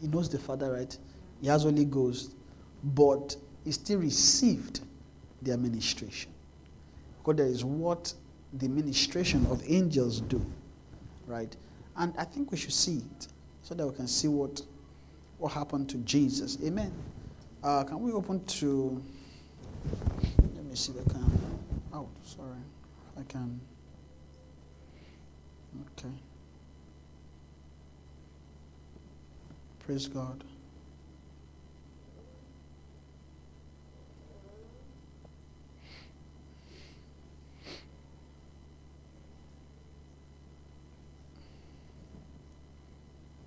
[0.00, 0.96] he knows the Father, right?
[1.40, 2.34] He has Holy Ghost,
[2.82, 4.80] but he still received
[5.42, 6.32] the administration.
[7.18, 8.12] Because there is what
[8.52, 10.44] the ministration of angels do,
[11.26, 11.54] right?
[11.96, 13.28] And I think we should see it
[13.62, 14.62] so that we can see what,
[15.38, 16.58] what happened to Jesus.
[16.64, 16.92] Amen.
[17.62, 19.02] Uh, can we open to,
[20.54, 21.60] let me see the can,
[21.92, 22.48] oh, sorry,
[23.18, 23.60] I can,
[25.98, 26.12] okay.
[29.80, 30.42] Praise God.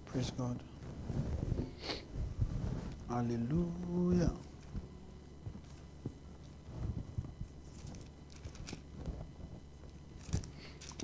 [0.05, 0.59] Praise God.
[3.09, 4.31] Hallelujah.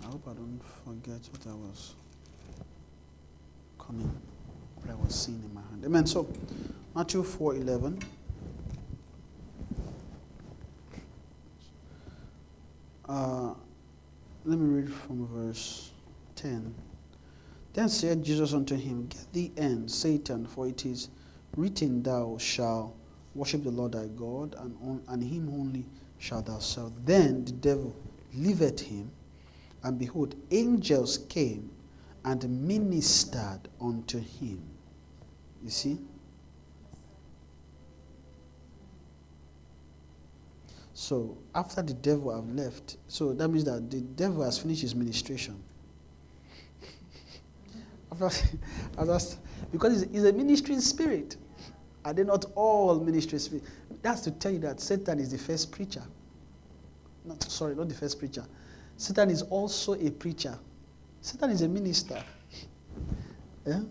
[0.04, 1.96] I hope I don't forget what I was
[3.80, 4.22] coming,
[4.76, 5.84] what I was seeing in my hand.
[5.84, 6.06] Amen.
[6.06, 6.32] So,
[6.96, 8.00] Matthew 4 11.
[13.10, 13.54] Uh,
[14.46, 15.92] let me read from verse
[16.36, 16.74] 10.
[17.74, 21.10] Then said Jesus unto him, Get thee hence, Satan, for it is
[21.56, 22.96] written, Thou shalt
[23.34, 25.86] worship the Lord thy God, and, on, and him only
[26.20, 26.92] shalt thou serve.
[27.06, 27.96] Then the devil
[28.34, 29.12] left him,
[29.84, 31.70] and behold, angels came
[32.24, 34.62] and ministered unto him.
[35.64, 36.00] You see?
[40.94, 44.96] So after the devil have left, so that means that the devil has finished his
[44.96, 45.62] ministration.
[48.98, 49.38] After,
[49.72, 51.36] because he's a ministering spirit.
[52.06, 53.64] Are they not all ministry spirit?
[54.04, 56.04] That's to tell you that Satan is the first preacher.
[57.26, 58.46] Not, sorry, not the first preacher.
[58.96, 60.58] Satan is also a preacher.
[61.22, 62.24] Satan is a minister.
[63.66, 63.82] Yeah?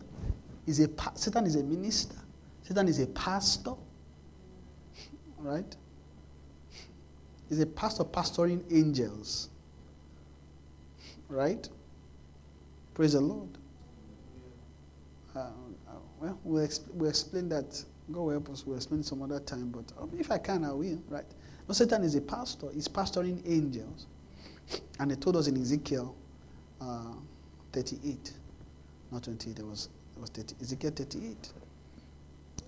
[0.65, 2.15] Is a, Satan is a minister.
[2.63, 3.75] Satan is a pastor.
[5.37, 5.77] Right?
[7.49, 9.49] He's a pastor pastoring angels.
[11.29, 11.69] Right?
[12.95, 13.49] Praise the Lord.
[15.35, 15.51] Uh, uh,
[16.21, 17.85] well, we'll, exp- we'll explain that.
[18.13, 18.67] God help us.
[18.67, 19.71] We'll explain some other time.
[19.71, 21.03] But um, if I can, I will.
[21.09, 21.25] Right?
[21.67, 22.69] But Satan is a pastor.
[22.73, 24.07] He's pastoring angels.
[24.99, 26.15] And he told us in Ezekiel
[26.81, 27.15] uh,
[27.73, 28.33] 38,
[29.11, 31.53] not 28, it was, it was 30, Ezekiel 38.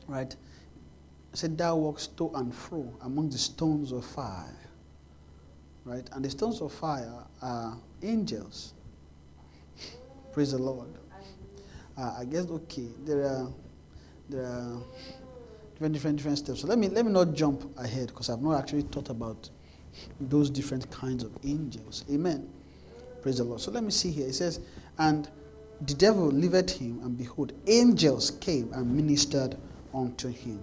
[0.07, 0.37] Right?
[1.31, 4.57] He said, Thou walkest to and fro among the stones of fire.
[5.85, 6.09] Right?
[6.13, 8.73] And the stones of fire are angels.
[10.33, 10.89] Praise the Lord.
[11.97, 12.89] Uh, I guess okay.
[13.05, 13.49] There are
[14.29, 14.83] there are
[15.77, 16.63] different different different steps.
[16.63, 19.51] So let me let me not jump ahead because I've not actually thought about
[20.21, 22.05] those different kinds of angels.
[22.11, 22.49] Amen.
[23.21, 23.61] Praise the Lord.
[23.61, 24.27] So let me see here.
[24.27, 24.61] It says,
[24.99, 25.29] and
[25.83, 29.57] the devil delivered him, and behold, angels came and ministered
[29.93, 30.63] unto him.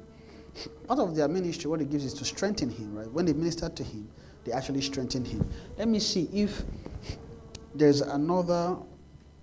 [0.87, 3.11] Part of their ministry, what it gives is to strengthen him, right?
[3.11, 4.07] When they ministered to him,
[4.45, 5.47] they actually strengthened him.
[5.77, 6.63] Let me see if
[7.75, 8.77] there's another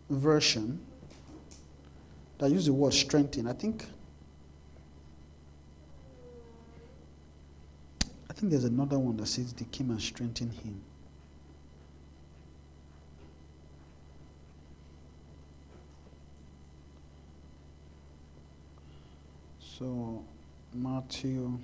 [0.08, 0.80] version
[2.38, 3.46] that use the word strengthen.
[3.46, 3.84] I think
[8.40, 10.80] I think there's another one that says they came and strengthened him.
[19.58, 20.24] So
[20.72, 21.58] Matthew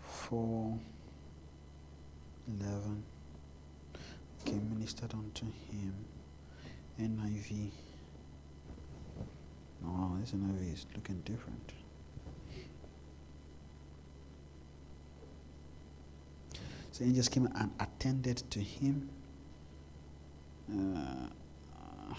[0.00, 0.78] 4
[2.58, 3.04] 11
[4.40, 5.94] okay, ministered unto him.
[6.98, 7.70] NIV
[9.86, 11.83] Oh, this NIV is looking different.
[16.94, 19.08] So angels came and attended to him.
[20.70, 22.14] Uh,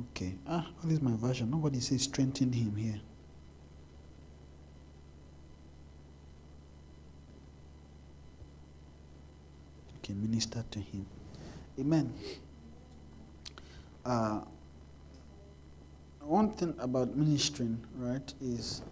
[0.00, 0.34] okay.
[0.48, 1.48] Ah, what is my version?
[1.48, 3.00] Nobody says strengthen him here.
[10.02, 11.06] can minister to him.
[11.78, 12.12] Amen.
[14.04, 14.40] Uh,
[16.20, 18.82] one thing about ministering, right, is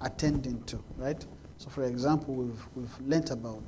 [0.00, 1.24] attending to, right?
[1.56, 3.62] So, for example, we've, we've learnt about,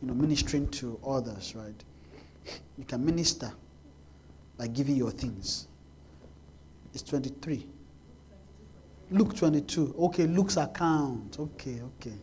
[0.00, 1.84] you know, ministering to others, right?
[2.78, 3.52] You can minister
[4.56, 5.66] by giving your things.
[6.94, 7.66] It's 23.
[9.10, 9.94] Luke 22.
[9.98, 11.36] Okay, Luke's account.
[11.38, 12.14] Okay, okay.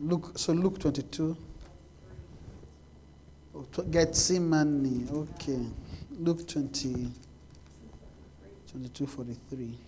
[0.00, 1.36] Luke, so Luke 22.
[3.90, 5.08] Gethsemane.
[5.12, 5.66] Okay.
[6.18, 7.10] Luke 20,
[8.70, 9.78] 22, 43.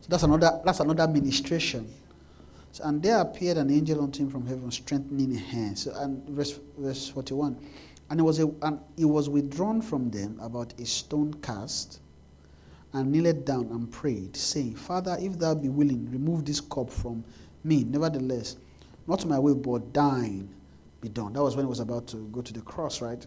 [0.00, 1.92] So that's another that's another ministration.
[2.72, 5.76] So, and there appeared an angel unto him from heaven, strengthening him.
[5.76, 7.56] So and verse verse 41.
[8.10, 12.00] And it was a and he was withdrawn from them about a stone cast,
[12.92, 17.24] and kneeled down and prayed, saying, Father, if thou be willing, remove this cup from
[17.64, 17.84] me.
[17.84, 18.56] Nevertheless,
[19.06, 20.48] not my will, but thine
[21.06, 21.32] be done.
[21.32, 23.24] That was when he was about to go to the cross, right?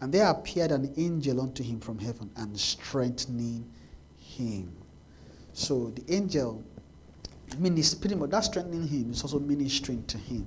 [0.00, 3.68] And there appeared an angel unto him from heaven and strengthening
[4.18, 4.72] him.
[5.52, 6.62] So the angel
[7.58, 10.46] ministering, but that strengthening him is also ministering to him,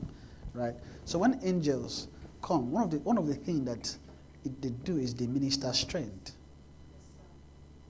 [0.54, 0.74] right?
[1.06, 2.08] So when angels
[2.42, 3.98] come, one of the one of the things that
[4.46, 6.32] it, they do is they minister strength.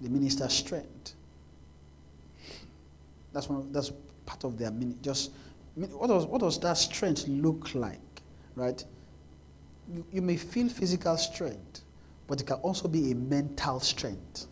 [0.02, 1.14] They minister strength.
[3.32, 3.60] That's one.
[3.60, 3.92] Of, that's
[4.26, 4.96] part of their mini.
[5.02, 5.32] Just
[5.76, 8.13] what does what does that strength look like,
[8.56, 8.84] right?
[9.94, 11.82] You, you may feel physical strength,
[12.28, 14.48] but it can also be a mental strength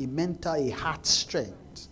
[0.00, 1.88] a mental, a heart strength.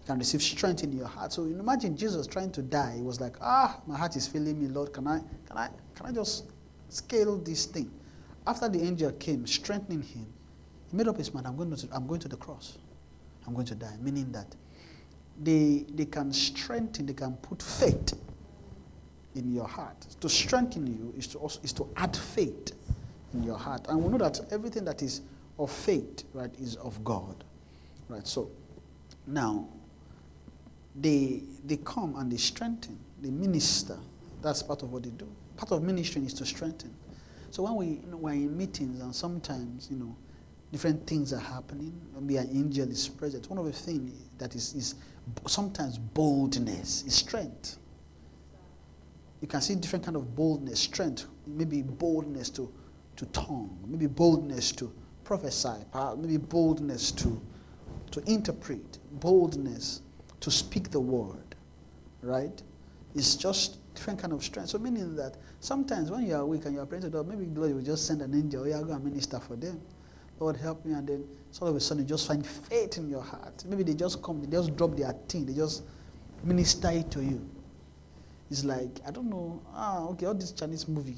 [0.00, 1.32] You can receive strength in your heart.
[1.32, 2.94] So imagine Jesus trying to die.
[2.96, 4.92] He was like, ah, my heart is failing me, Lord.
[4.92, 6.44] Can I, can I, can I just
[6.88, 7.90] scale this thing?
[8.46, 10.26] After the angel came, strengthening him,
[10.90, 12.78] he made up his mind, I'm going to, I'm going to the cross.
[13.46, 13.96] I'm going to die.
[14.00, 14.54] Meaning that
[15.40, 18.14] they, they can strengthen, they can put faith
[19.36, 20.00] in your heart.
[20.20, 22.72] To strengthen you is to, also, is to add faith
[23.34, 23.86] in your heart.
[23.88, 25.20] And we know that everything that is
[25.58, 27.44] of faith, right, is of God.
[28.08, 28.26] Right?
[28.26, 28.50] So
[29.26, 29.66] now
[30.94, 33.98] they they come and they strengthen, they minister.
[34.42, 35.28] That's part of what they do.
[35.56, 36.94] Part of ministering is to strengthen.
[37.50, 40.14] So when we you know, we're in meetings and sometimes, you know,
[40.72, 43.48] different things are happening, maybe an angel is present.
[43.48, 44.94] One of the things that is, is
[45.46, 47.78] sometimes boldness is strength.
[49.40, 52.72] You can see different kind of boldness, strength, maybe boldness to,
[53.16, 54.92] to tongue, maybe boldness to
[55.24, 55.84] prophesy,
[56.16, 57.40] maybe boldness to,
[58.12, 60.02] to interpret, boldness
[60.40, 61.54] to speak the word,
[62.22, 62.62] right?
[63.14, 64.70] It's just different kind of strength.
[64.70, 67.44] So meaning that sometimes when you are weak and you are praying to God, maybe
[67.46, 69.80] God will just send an angel, oh, yeah, go and minister for them.
[70.38, 71.24] Lord help me, and then
[71.60, 73.64] all of a sudden you just find faith in your heart.
[73.66, 75.82] Maybe they just come, they just drop their thing, they just
[76.44, 77.48] minister it to you.
[78.50, 81.16] It's like, I don't know, ah, okay, all this Chinese movie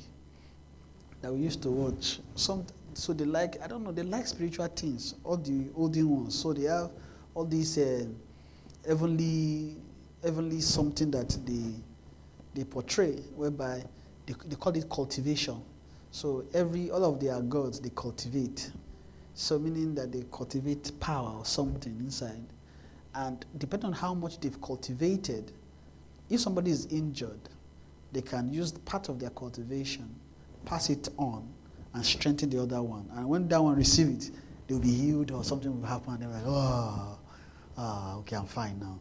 [1.21, 2.65] that we used to watch, some,
[2.95, 6.39] so they like, I don't know, they like spiritual things, all the olden ones.
[6.39, 6.91] So they have
[7.35, 8.07] all these uh,
[8.87, 9.77] heavenly,
[10.23, 11.75] heavenly something that they,
[12.55, 13.85] they portray, whereby
[14.27, 15.61] they, they call it cultivation.
[16.11, 18.71] So every, all of their gods, they cultivate.
[19.35, 22.43] So meaning that they cultivate power or something inside.
[23.15, 25.53] And depending on how much they've cultivated,
[26.31, 27.41] if somebody is injured,
[28.13, 30.15] they can use part of their cultivation,
[30.65, 31.49] pass it on,
[31.95, 33.09] and strengthen the other one.
[33.15, 34.35] And when that one receives it,
[34.67, 36.21] they'll be healed or something will happen.
[36.21, 37.19] They're like, oh,
[37.77, 38.99] ah, okay, I'm fine now.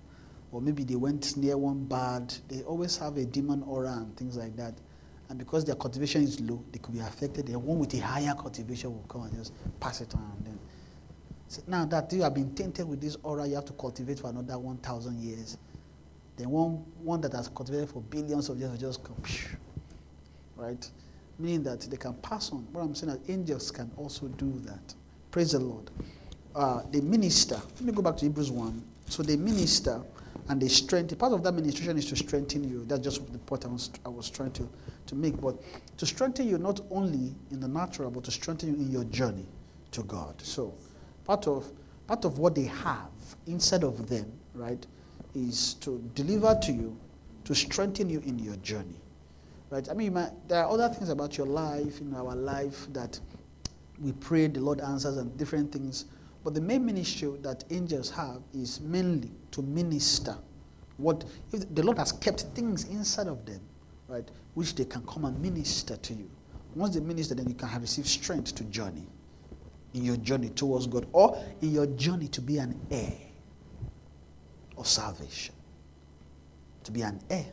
[0.52, 2.34] Or maybe they went near one bad.
[2.48, 4.76] They always have a demon aura and things like that.
[5.30, 7.48] And because their cultivation is low, they could be affected.
[7.48, 9.52] The one with a higher cultivation will come and just
[9.82, 10.38] pass it on.
[10.44, 10.58] Then,
[11.50, 14.30] so now that you have been tainted with this aura, you have to cultivate for
[14.30, 15.58] another 1,000 years.
[16.38, 19.18] Then one, one that has cultivated for billions of years will just come,
[20.56, 20.90] right?
[21.40, 22.68] meaning that they can pass on.
[22.72, 24.94] What I'm saying is angels can also do that.
[25.32, 25.90] Praise the Lord.
[26.56, 27.56] Uh, they minister.
[27.76, 28.84] Let me go back to Hebrews 1.
[29.08, 30.02] So the minister
[30.50, 32.86] and the strength, Part of that ministration is to strengthen you.
[32.86, 34.68] That's just the point I was, I was trying to,
[35.08, 35.40] to make.
[35.40, 35.58] But
[35.98, 39.46] to strengthen you not only in the natural, but to strengthen you in your journey
[39.92, 40.42] to God.
[40.42, 40.74] So
[41.26, 41.70] part of,
[42.08, 43.10] part of what they have
[43.46, 44.86] inside of them, right,
[45.38, 46.98] is to deliver to you,
[47.46, 49.00] to strengthen you in your journey.
[49.70, 49.88] Right?
[49.90, 53.20] I mean, might, there are other things about your life, in our life, that
[54.02, 56.06] we pray, the Lord answers, and different things.
[56.44, 60.38] But the main ministry that angels have is mainly to minister.
[60.98, 63.62] What if the Lord has kept things inside of them,
[64.08, 66.30] right, which they can come and minister to you.
[66.76, 69.06] Once they minister, then you can have received strength to journey
[69.94, 73.27] in your journey towards God, or in your journey to be an heir
[74.78, 75.56] of salvation.
[76.84, 77.46] To be an heir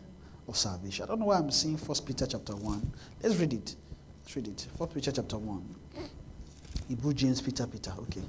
[0.47, 1.05] of salvation.
[1.05, 2.93] I don't know why I'm seeing First Peter chapter 1.
[3.23, 3.75] Let's read it.
[4.23, 4.67] Let's read it.
[4.79, 5.75] First Peter chapter 1.
[6.89, 7.93] Hebrew James Peter Peter.
[7.99, 8.23] Okay.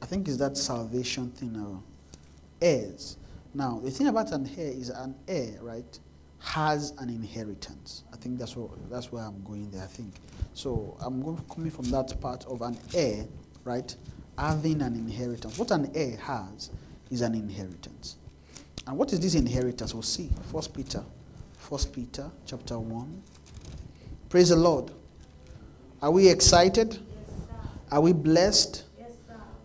[0.00, 1.82] I think it's that salvation thing now.
[2.62, 3.16] Heirs.
[3.54, 5.98] Now, the thing about an heir is an heir, right,
[6.38, 8.04] has an inheritance.
[8.12, 10.14] I think that's what that's where I'm going there, I think.
[10.54, 13.26] So I'm going coming from that part of an heir,
[13.64, 13.94] right,
[14.38, 15.58] having an inheritance.
[15.58, 16.70] What an heir has
[17.10, 18.16] is an inheritance.
[18.86, 19.94] And what is this inheritance?
[19.94, 20.30] We'll see.
[20.52, 21.02] First Peter
[21.68, 23.22] First Peter chapter 1.
[24.28, 24.92] Praise the Lord.
[26.00, 26.92] Are we excited?
[26.92, 27.00] Yes,
[27.90, 28.84] Are we blessed?
[28.96, 29.10] Yes,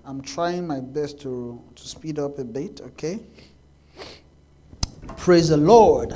[0.03, 3.19] I'm trying my best to, to speed up a bit, okay?
[5.15, 6.11] Praise the Lord.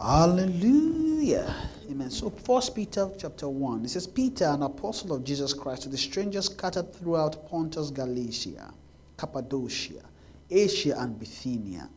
[0.00, 1.52] Hallelujah.
[1.90, 2.10] Amen.
[2.10, 5.98] So First Peter chapter 1, it says, Peter, an apostle of Jesus Christ, to the
[5.98, 8.72] strangers scattered throughout Pontus, Galatia,
[9.16, 10.02] Cappadocia,
[10.50, 11.88] Asia, and Bithynia,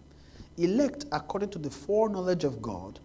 [0.57, 2.99] elect according to the foreknowledge of God,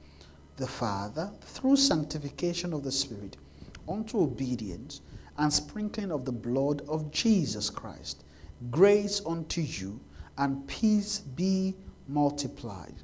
[0.56, 3.36] the Father, through sanctification of the Spirit,
[3.88, 5.00] unto obedience
[5.38, 8.24] and sprinkling of the blood of Jesus Christ.
[8.70, 10.00] Grace unto you
[10.38, 11.74] and peace be
[12.08, 12.94] multiplied.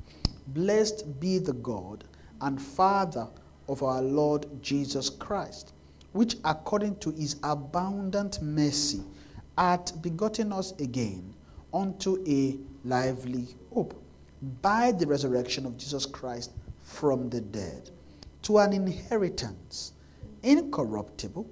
[0.48, 2.04] Blessed be the God
[2.40, 3.28] and Father
[3.68, 5.72] of our Lord Jesus Christ,
[6.12, 9.02] which according to his abundant mercy
[9.60, 11.34] hath begotten us again
[11.74, 14.02] unto a lively hope
[14.62, 16.52] by the resurrection of Jesus Christ
[16.82, 17.90] from the dead,
[18.40, 19.92] to an inheritance
[20.42, 21.46] incorruptible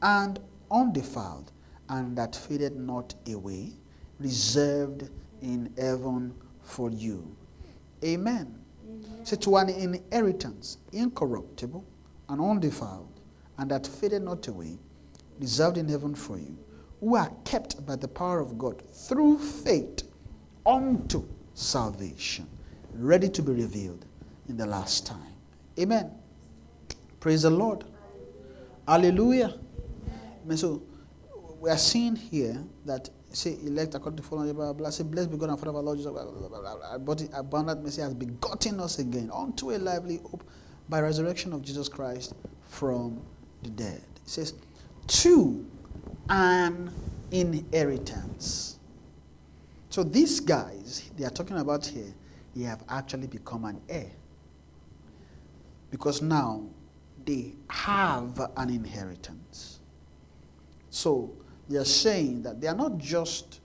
[0.00, 0.38] and
[0.70, 1.50] undefiled,
[1.88, 3.72] and that faded not away,
[4.20, 5.10] reserved
[5.42, 6.32] in heaven
[6.62, 7.34] for you.
[8.04, 8.56] Amen.
[8.88, 9.24] Amen.
[9.24, 11.84] So to an inheritance incorruptible
[12.28, 13.20] and undefiled,
[13.58, 14.78] and that faded not away,
[15.40, 16.56] reserved in heaven for you,
[17.00, 20.02] who are kept by the power of God through faith
[20.66, 21.24] unto
[21.54, 22.46] salvation,
[22.94, 24.04] ready to be revealed
[24.48, 25.34] in the last time.
[25.78, 26.10] Amen.
[27.18, 27.84] Praise the Lord.
[28.86, 29.54] Hallelujah.
[30.44, 30.56] Amen.
[30.56, 30.82] So
[31.60, 34.90] we are seeing here that say elect according to follow blah, blah, blah.
[34.90, 36.12] Say blessed be God and Father of our Lord Jesus.
[36.12, 36.98] Blah, blah, blah, blah.
[36.98, 40.44] But abundant mercy has begotten us again unto a lively hope
[40.88, 42.34] by resurrection of Jesus Christ
[42.68, 43.22] from
[43.62, 44.02] the dead.
[44.16, 44.54] It says,
[45.06, 45.64] to
[46.30, 46.92] an
[47.32, 48.78] inheritance.
[49.90, 52.14] So these guys they are talking about here,
[52.54, 54.10] they have actually become an heir.
[55.90, 56.64] Because now
[57.26, 59.80] they have an inheritance.
[60.88, 61.32] So
[61.68, 63.60] they are saying that they are not just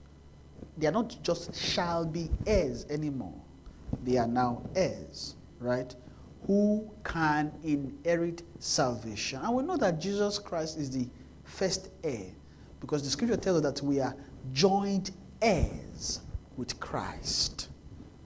[0.76, 3.34] they are not just shall be heirs anymore.
[4.04, 5.94] They are now heirs, right?
[6.46, 9.40] Who can inherit salvation.
[9.42, 11.08] And we know that Jesus Christ is the
[11.44, 12.26] first heir
[12.80, 14.14] because the scripture tells us that we are
[14.52, 15.12] joint
[15.42, 16.20] heirs
[16.56, 17.68] with Christ,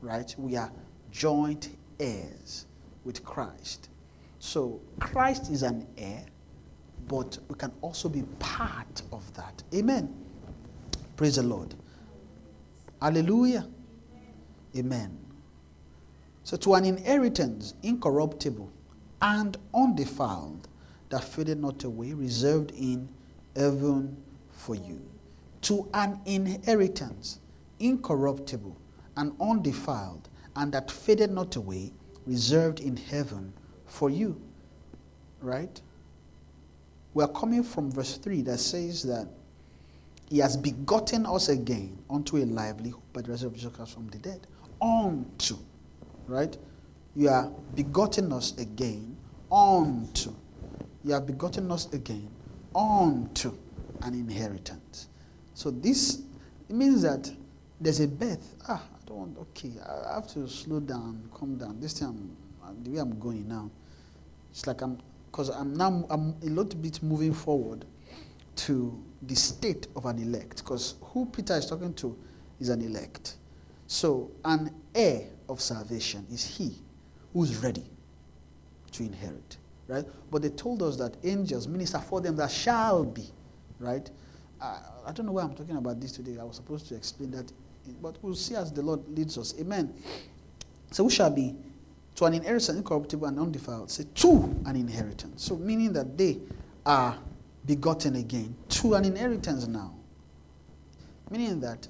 [0.01, 0.35] right?
[0.39, 0.71] We are
[1.11, 2.67] joint heirs
[3.05, 3.89] with Christ.
[4.39, 6.25] So Christ is an heir,
[7.09, 9.63] but we can also be part of that.
[9.75, 10.15] Amen.
[11.17, 11.75] Praise the Lord.
[13.01, 13.67] Hallelujah.
[14.77, 15.19] Amen.
[16.45, 18.71] So to an inheritance incorruptible
[19.21, 20.69] and undefiled
[21.11, 23.09] that faded not away, reserved in
[23.57, 24.17] heaven
[24.61, 25.01] for you.
[25.63, 27.41] To an inheritance
[27.79, 28.77] incorruptible
[29.17, 31.93] and undefiled and that faded not away,
[32.27, 33.53] reserved in heaven
[33.87, 34.41] for you.
[35.41, 35.81] Right?
[37.15, 39.27] We are coming from verse 3 that says that
[40.29, 44.47] He has begotten us again unto a lively hope by the resurrection from the dead.
[44.81, 45.57] Unto.
[46.27, 46.57] Right?
[47.17, 49.17] You are begotten us again
[49.51, 50.33] unto.
[51.03, 52.29] You have begotten us again
[52.75, 53.57] unto
[54.03, 55.09] an inheritance.
[55.55, 56.23] So this
[56.69, 57.31] means that
[57.81, 58.55] there's a birth.
[58.69, 59.39] Ah, I don't want.
[59.39, 59.73] Okay,
[60.09, 61.81] I have to slow down, calm down.
[61.81, 62.37] This time,
[62.83, 63.71] the way I'm going now,
[64.51, 64.99] it's like I'm,
[65.31, 67.85] because I'm now, I'm a little bit moving forward
[68.57, 70.59] to the state of an elect.
[70.59, 72.17] Because who Peter is talking to
[72.59, 73.37] is an elect.
[73.87, 76.77] So, an heir of salvation is he
[77.33, 77.85] who's ready
[78.93, 79.57] to inherit,
[79.89, 80.05] right?
[80.31, 83.25] But they told us that angels minister for them that shall be,
[83.81, 84.09] right?
[84.61, 86.39] Uh, I don't know why I'm talking about this today.
[86.41, 87.51] I was supposed to explain that,
[88.01, 89.55] but we'll see as the Lord leads us.
[89.59, 89.93] Amen.
[90.91, 91.57] So, we shall be
[92.17, 93.91] to an inheritance incorruptible and undefiled.
[93.91, 95.43] Say to an inheritance.
[95.45, 96.39] So meaning that they
[96.85, 97.17] are
[97.65, 99.95] begotten again to an inheritance now.
[101.31, 101.89] Meaning that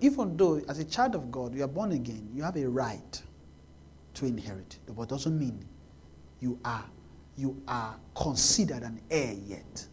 [0.00, 3.22] even though as a child of God you are born again, you have a right
[4.14, 4.78] to inherit.
[4.94, 5.64] But doesn't mean
[6.40, 6.84] you are
[7.36, 9.86] you are considered an heir yet.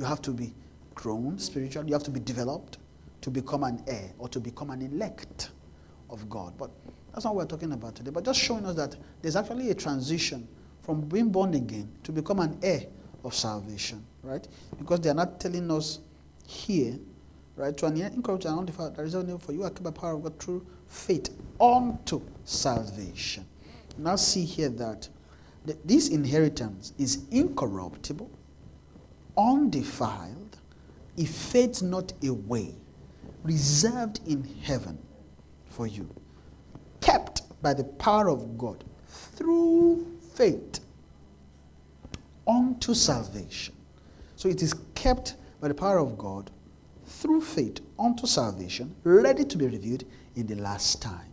[0.00, 0.54] You have to be
[0.94, 2.78] grown spiritually, you have to be developed
[3.20, 5.50] to become an heir or to become an elect
[6.08, 6.54] of God.
[6.56, 6.70] But
[7.12, 9.74] that's not what we're talking about today, but just showing us that there's actually a
[9.74, 10.48] transition
[10.80, 12.86] from being born again to become an heir
[13.24, 14.48] of salvation, right?
[14.78, 15.98] Because they are not telling us
[16.46, 16.98] here,
[17.56, 20.14] right, to an incorruptible and undefiled, there is only for you are kept by power
[20.14, 21.28] of God through faith
[21.60, 23.44] unto salvation.
[23.98, 25.10] Now see here that
[25.84, 28.30] this inheritance is incorruptible,
[29.36, 30.58] undefiled,
[31.16, 32.74] it fades not away,
[33.42, 34.98] reserved in heaven
[35.68, 36.08] for you
[37.00, 40.80] kept by the power of God through faith
[42.46, 43.74] unto salvation.
[44.36, 46.50] So it is kept by the power of God
[47.04, 50.04] through faith unto salvation, ready to be revealed
[50.36, 51.32] in the last time.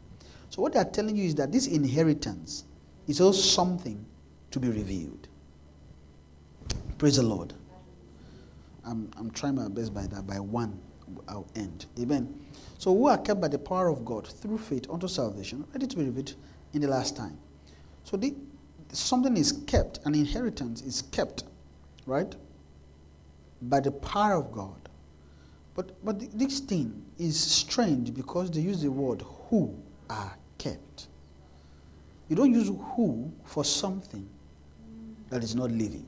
[0.49, 2.65] So what they are telling you is that this inheritance
[3.07, 4.03] is also something
[4.51, 5.27] to be revealed.
[6.97, 7.53] Praise the Lord.
[8.87, 10.25] I'm, I'm trying my best by that.
[10.25, 10.79] By one,
[11.27, 11.85] I'll end.
[11.99, 12.33] Amen.
[12.77, 15.97] So who are kept by the power of God through faith unto salvation, ready to
[15.97, 16.33] be revealed
[16.73, 17.37] in the last time.
[18.03, 18.33] So the,
[18.91, 21.43] something is kept, an inheritance is kept,
[22.05, 22.33] right?
[23.63, 24.89] By the power of God.
[25.75, 29.75] But, but this thing is strange because they use the word who
[30.09, 31.07] are kept.
[32.29, 34.27] You don't use who for something
[35.29, 36.05] that is not living.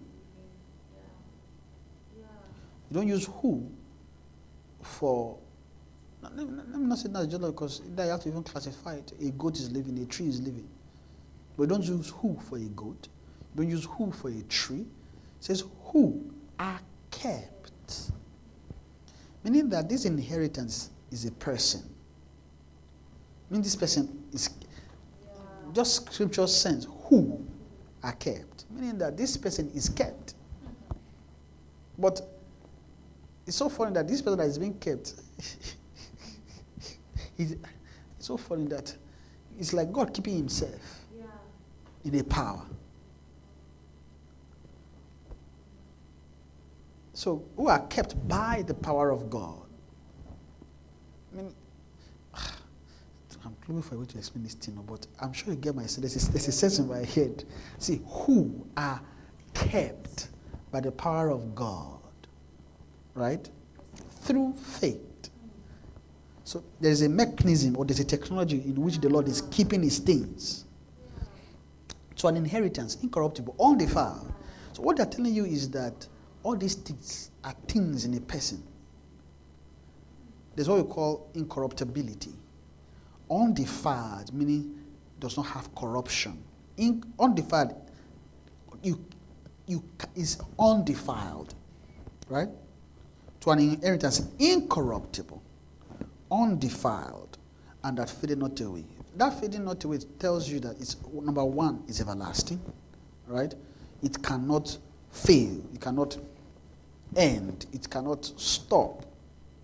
[2.90, 3.70] You don't use who
[4.82, 5.38] for.
[6.22, 6.46] Let me,
[6.88, 9.14] not say that just because that you have to even classify it.
[9.22, 10.68] A goat is living, a tree is living.
[11.58, 13.08] But don't use who for a goat.
[13.56, 14.82] Don't use who for a tree.
[14.82, 16.80] It says who are
[17.12, 18.12] kept.
[19.44, 21.82] Meaning that this inheritance is a person.
[23.50, 24.50] I mean, this person is
[25.74, 27.46] just scripture sense who
[28.04, 28.66] are kept.
[28.70, 30.36] Meaning that this person is kept.
[31.98, 32.22] But
[33.50, 35.16] it's so funny that this person that is being kept,
[37.40, 37.56] it's
[38.20, 38.96] so funny that
[39.58, 41.24] it's like God keeping himself Yeah.
[42.06, 42.62] in a power.
[47.14, 49.66] So, who are kept by the power of God.
[51.34, 51.56] I mean,
[52.36, 55.88] I'm looking for a way to explain this thing, but I'm sure you get my
[55.88, 56.14] sense.
[56.14, 57.46] There's a, there's a sense in my head.
[57.80, 59.02] See, who are
[59.56, 60.28] kept
[60.72, 61.99] by the power of God,
[63.20, 63.48] right?
[64.22, 65.30] Through faith.
[66.44, 70.00] So there's a mechanism or there's a technology in which the Lord is keeping his
[70.00, 70.66] things.
[72.16, 74.34] So an inheritance, incorruptible, undefiled.
[74.74, 76.08] So what they're telling you is that
[76.42, 78.64] all these things are things in a person.
[80.56, 82.34] There's what we call incorruptibility.
[83.30, 84.84] Undefiled, meaning
[85.20, 86.44] does not have corruption.
[86.78, 87.76] In, undefiled,
[88.82, 89.06] you,
[89.68, 89.84] you
[90.16, 91.54] is undefiled,
[92.28, 92.50] right?
[93.42, 95.42] To an inheritance incorruptible,
[96.30, 97.38] undefiled,
[97.84, 98.84] and that fadeth not away.
[99.16, 102.60] That fading not away tells you that it's number one is everlasting,
[103.28, 103.54] right?
[104.04, 104.78] It cannot
[105.12, 105.62] fail.
[105.74, 106.18] It cannot
[107.16, 107.66] end.
[107.74, 109.06] It cannot stop.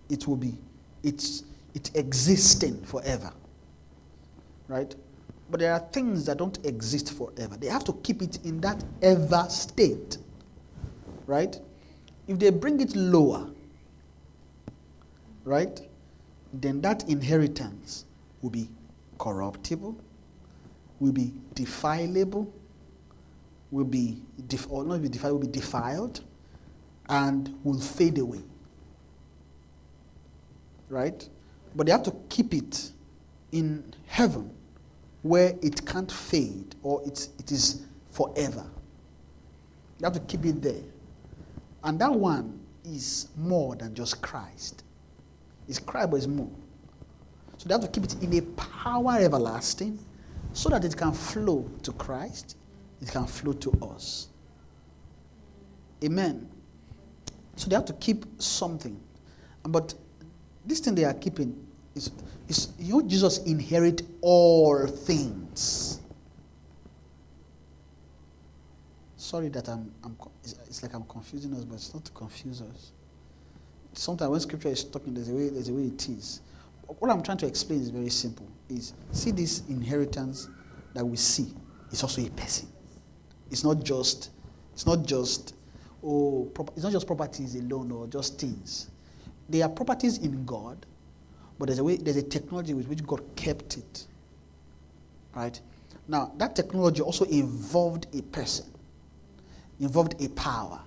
[0.08, 0.56] It will be.
[1.02, 3.32] It's it existing forever,
[4.68, 4.94] right?
[5.50, 7.56] But there are things that don't exist forever.
[7.56, 10.18] They have to keep it in that ever state,
[11.26, 11.58] right?
[12.26, 13.50] If they bring it lower,
[15.46, 15.80] right,
[16.52, 18.04] then that inheritance
[18.42, 18.68] will be
[19.18, 19.96] corruptible,
[21.00, 22.50] will be defilable,
[23.70, 26.24] will be def- or not be defiled, will be defiled,
[27.08, 28.42] and will fade away.
[30.88, 31.28] Right?
[31.74, 32.90] But they have to keep it
[33.52, 34.50] in heaven
[35.22, 38.64] where it can't fade or it's, it is forever.
[40.00, 40.82] You have to keep it there.
[41.84, 44.82] And that one is more than just Christ.
[45.68, 46.50] It's Christ, but it's more.
[47.58, 49.98] So they have to keep it in a power everlasting
[50.52, 52.56] so that it can flow to Christ,
[53.00, 54.28] it can flow to us.
[56.04, 56.48] Amen.
[57.56, 58.98] So they have to keep something.
[59.62, 59.94] But
[60.64, 62.10] this thing they are keeping is,
[62.48, 66.00] is you know, Jesus inherit all things.
[69.16, 72.92] Sorry that I'm, I'm it's like I'm confusing us, but it's not to confuse us.
[73.96, 76.42] Sometimes when scripture is talking, there's a way, there's a way it is.
[76.98, 78.46] What I'm trying to explain is very simple.
[78.68, 80.48] Is see this inheritance
[80.92, 81.52] that we see
[81.90, 82.68] is also a person.
[83.50, 84.30] It's not just,
[84.74, 85.54] it's not just,
[86.04, 88.90] oh, it's not just properties alone or just things.
[89.48, 90.84] They are properties in God,
[91.58, 94.06] but there's a way, there's a technology with which God kept it.
[95.34, 95.58] Right?
[96.06, 98.66] Now, that technology also involved a person,
[99.80, 100.80] involved a power.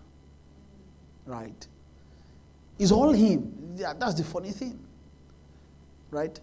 [1.26, 1.68] Right?
[2.80, 3.76] It's all Him.
[3.76, 4.80] Yeah, That's the funny thing.
[6.10, 6.40] Right?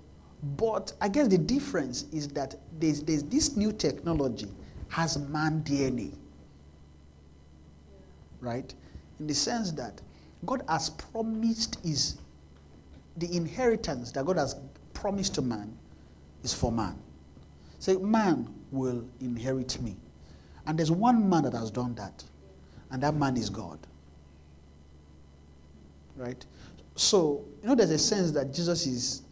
[0.57, 4.49] But I guess the difference is that there's, there's this new technology
[4.89, 6.15] has man DNA.
[8.41, 8.73] Right?
[9.19, 10.01] In the sense that
[10.45, 12.19] God has promised is
[13.17, 14.57] the inheritance that God has
[14.93, 15.77] promised to man
[16.45, 16.97] is for man.
[17.79, 19.97] Say, man will inherit me.
[20.67, 22.25] And there's one man that has done that,
[22.91, 23.79] and that man is God.
[26.17, 26.45] Right?
[26.95, 29.23] So, you know, there's a sense that Jesus is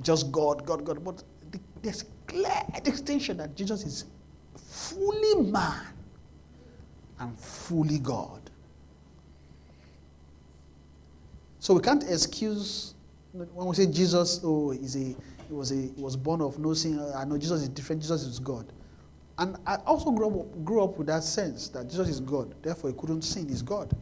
[0.00, 4.04] just God, God, God, but the- there's clear distinction that Jesus is
[4.56, 5.86] fully man
[7.20, 8.50] and fully God.
[11.60, 12.94] So we can't excuse
[13.32, 15.16] when we say Jesus, oh, he's a, he
[15.50, 16.98] was a, he was born of no sin.
[16.98, 18.02] Uh, I know Jesus is different.
[18.02, 18.66] Jesus is God,
[19.38, 22.54] and I also grew up, grew up with that sense that Jesus is God.
[22.62, 23.48] Therefore, he couldn't sin.
[23.48, 23.94] He's God.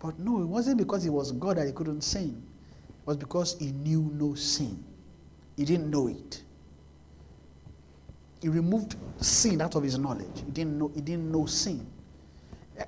[0.00, 2.42] But no, it wasn't because he was God that he couldn't sin.
[2.88, 4.82] It was because he knew no sin.
[5.56, 6.42] He didn't know it.
[8.40, 10.42] He removed sin out of his knowledge.
[10.46, 11.86] He didn't know, he didn't know sin.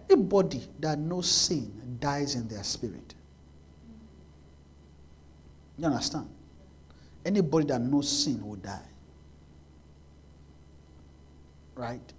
[0.08, 3.14] Anybody that knows sin dies in their spirit.
[5.76, 6.28] You understand?
[7.26, 8.80] Anybody that knows sin will die.
[11.74, 12.12] Right?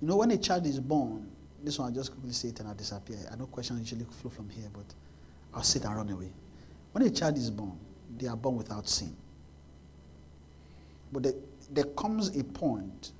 [0.00, 1.31] You know, when a child is born,
[1.62, 3.18] this one I'll just quickly say it and I'll disappear.
[3.30, 4.86] I know questions usually flow from here, but
[5.54, 6.32] I'll sit and run away.
[6.92, 7.78] When a child is born,
[8.18, 9.16] they are born without sin.
[11.12, 11.34] But there,
[11.70, 13.12] there comes a point,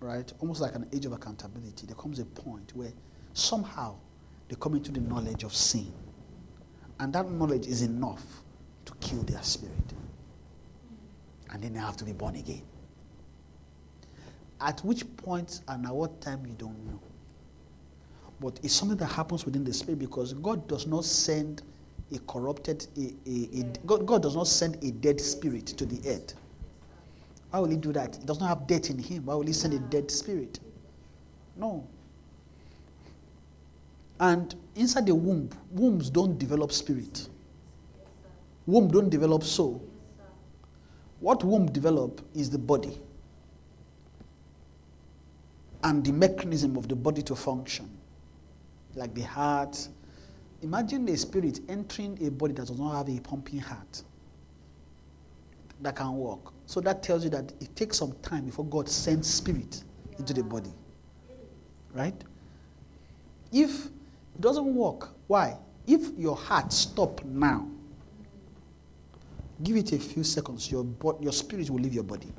[0.00, 2.92] right, almost like an age of accountability, there comes a point where
[3.34, 3.94] somehow
[4.48, 5.92] they come into the knowledge of sin.
[7.00, 8.22] And that knowledge is enough
[8.84, 9.74] to kill their spirit.
[11.50, 12.62] And then they have to be born again.
[14.62, 17.00] At which point and at what time you don't know.
[18.40, 21.62] But it's something that happens within the spirit because God does not send
[22.12, 26.08] a corrupted, a, a, a, God, God does not send a dead spirit to the
[26.08, 26.34] earth.
[27.50, 28.16] Why will he do that?
[28.16, 29.26] He does not have death in him.
[29.26, 30.60] Why will he send a dead spirit?
[31.56, 31.84] No.
[34.20, 37.28] And inside the womb, wombs don't develop spirit.
[38.66, 39.82] Womb don't develop soul.
[41.18, 43.00] What womb develop is the body
[45.84, 47.88] and the mechanism of the body to function,
[48.94, 49.88] like the heart.
[50.62, 54.02] Imagine a spirit entering a body that does not have a pumping heart
[55.80, 56.52] that can work.
[56.66, 59.82] So that tells you that it takes some time before God sends spirit
[60.18, 60.72] into the body.
[61.92, 62.14] Right?
[63.50, 65.58] If it doesn't work, why?
[65.86, 67.68] If your heart stop now,
[69.62, 70.86] give it a few seconds, your,
[71.20, 72.32] your spirit will leave your body.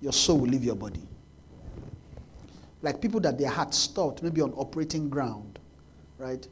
[0.00, 1.02] Your soul will leave your body.
[2.82, 5.58] Like people that their heart stopped, maybe on operating ground,
[6.18, 6.46] right?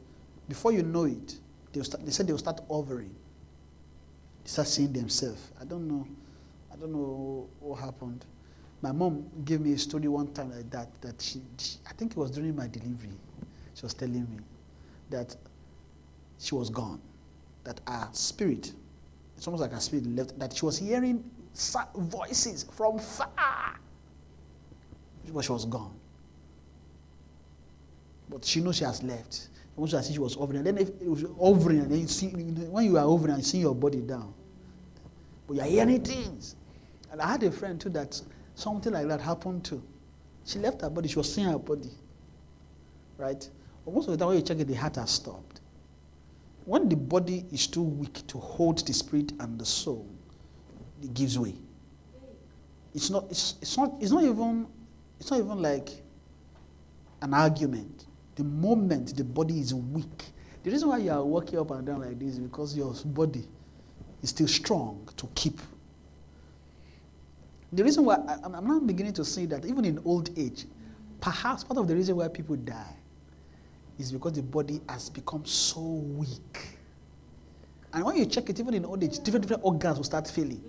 [0.47, 1.39] Before you know it,
[1.73, 3.15] they, start, they said they will start hovering.
[4.43, 5.51] They start seeing themselves.
[5.59, 6.07] I don't know.
[6.71, 8.25] I don't know what happened.
[8.81, 10.89] My mom gave me a story one time like that.
[11.01, 13.09] That she, she I think it was during my delivery.
[13.73, 14.37] She was telling me
[15.09, 15.35] that
[16.37, 17.01] she was gone.
[17.63, 18.71] That her spirit,
[19.35, 20.39] it's almost like her spirit left.
[20.39, 21.23] That she was hearing
[21.95, 23.77] voices from far,
[25.33, 25.98] but she was gone.
[28.29, 29.49] But she knows she has left.
[29.75, 32.07] Once I see she was hovering, and then if it was hovering, and then you
[32.07, 34.33] see when you are hovering, you see your body down.
[35.47, 36.55] But you are hearing things.
[37.11, 38.21] And I had a friend too that
[38.55, 39.81] something like that happened to.
[40.45, 41.89] She left her body, she was seeing her body.
[43.17, 43.49] Right?
[43.85, 45.61] But most of the time when you check it, the heart has stopped.
[46.65, 50.07] When the body is too weak to hold the spirit and the soul,
[51.01, 51.55] it gives way.
[52.93, 54.67] It's not, it's, it's not, it's not even,
[55.19, 55.89] it's not even like
[57.21, 57.98] an argument
[58.39, 60.23] the moment the body is weak.
[60.63, 63.45] The reason why you are walking up and down like this is because your body
[64.23, 65.59] is still strong to keep.
[67.73, 70.67] The reason why I'm now beginning to see that even in old age,
[71.19, 72.95] perhaps part of the reason why people die
[73.97, 76.79] is because the body has become so weak.
[77.91, 80.63] And when you check it, even in old age, different, different organs will start failing.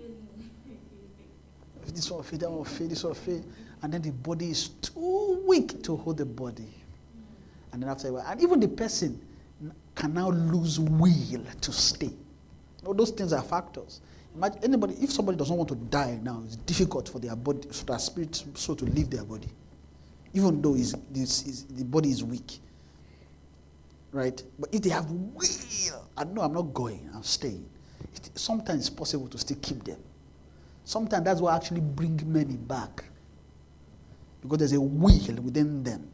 [1.87, 3.45] This one fail, that one fail, this one fail.
[3.83, 6.80] And then the body is too weak to hold the body.
[7.73, 9.21] And then after a while, and even the person
[9.95, 12.11] can now lose will to stay.
[12.85, 14.01] All those things are factors.
[14.35, 17.85] Imagine anybody, if somebody doesn't want to die now, it's difficult for their body, so
[17.85, 19.49] their spirit, so to leave their body,
[20.33, 22.61] even though is the body is weak.
[24.13, 24.43] Right?
[24.59, 27.69] But if they have will, I know I'm not going, I'm staying.
[28.15, 29.99] It, sometimes it's possible to still keep them.
[30.85, 33.05] Sometimes that's what actually bring many back.
[34.41, 35.11] Because there's a will
[35.43, 36.09] within them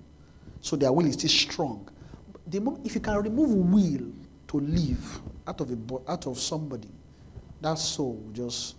[0.61, 1.89] so their will is still strong.
[2.47, 4.13] The moment, if you can remove will
[4.49, 6.91] to live out of a out of somebody,
[7.61, 8.77] that soul just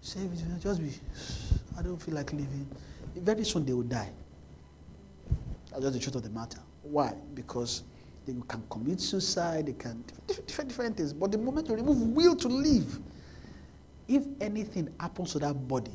[0.00, 0.20] say,
[0.60, 0.92] just be.
[1.76, 2.66] I don't feel like living.
[3.16, 4.10] Very soon they will die.
[5.70, 6.58] That's just the truth of the matter.
[6.82, 7.14] Why?
[7.34, 7.82] Because
[8.26, 9.66] they can commit suicide.
[9.66, 11.12] They can different, different things.
[11.12, 12.98] But the moment you remove will to live,
[14.06, 15.92] if anything happens to that body,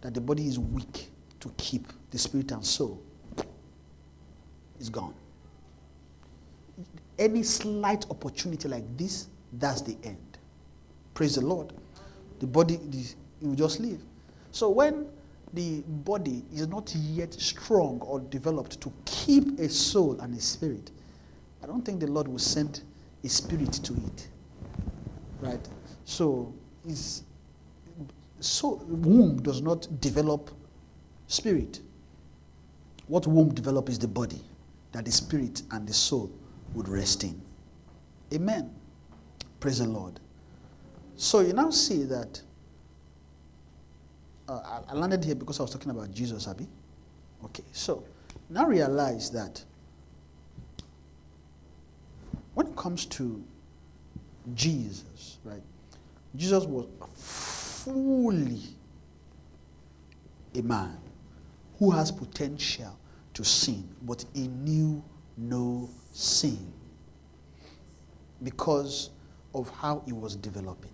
[0.00, 3.02] that the body is weak to keep the spirit and soul,
[4.80, 5.14] is gone.
[7.18, 10.38] Any slight opportunity like this, that's the end.
[11.14, 11.72] Praise the Lord.
[12.38, 13.04] The body, the,
[13.40, 14.00] will just leave.
[14.52, 15.06] So when
[15.54, 20.90] the body is not yet strong or developed to keep a soul and a spirit,
[21.62, 22.82] I don't think the Lord will send
[23.24, 24.28] a spirit to it.
[25.40, 25.68] Right?
[26.04, 26.52] So,
[26.86, 27.22] is
[28.40, 30.50] so womb does not develop
[31.26, 31.80] spirit.
[33.08, 34.40] What womb develop is the body
[34.92, 36.30] that the spirit and the soul
[36.74, 37.40] would rest in.
[38.32, 38.74] Amen.
[39.60, 40.20] Praise the Lord.
[41.16, 42.40] So you now see that
[44.48, 46.66] uh, I landed here because I was talking about Jesus, Abby.
[47.44, 48.04] Okay, so
[48.48, 49.62] now realize that
[52.54, 53.42] when it comes to
[54.54, 55.62] Jesus, right,
[56.34, 58.60] Jesus was fully
[60.54, 60.96] a man
[61.78, 62.96] who has potential
[63.38, 65.00] to sin, but he knew
[65.36, 66.58] no sin
[68.42, 69.10] because
[69.54, 70.90] of how he was developing,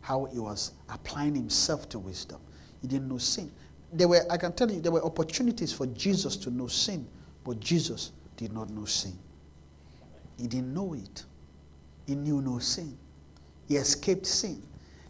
[0.00, 2.38] how he was applying himself to wisdom.
[2.80, 3.50] He didn't know sin.
[3.92, 7.08] There were, I can tell you, there were opportunities for Jesus to know sin,
[7.42, 9.18] but Jesus did not know sin.
[10.38, 11.24] He didn't know it.
[12.06, 12.96] He knew no sin.
[13.66, 14.62] He escaped sin.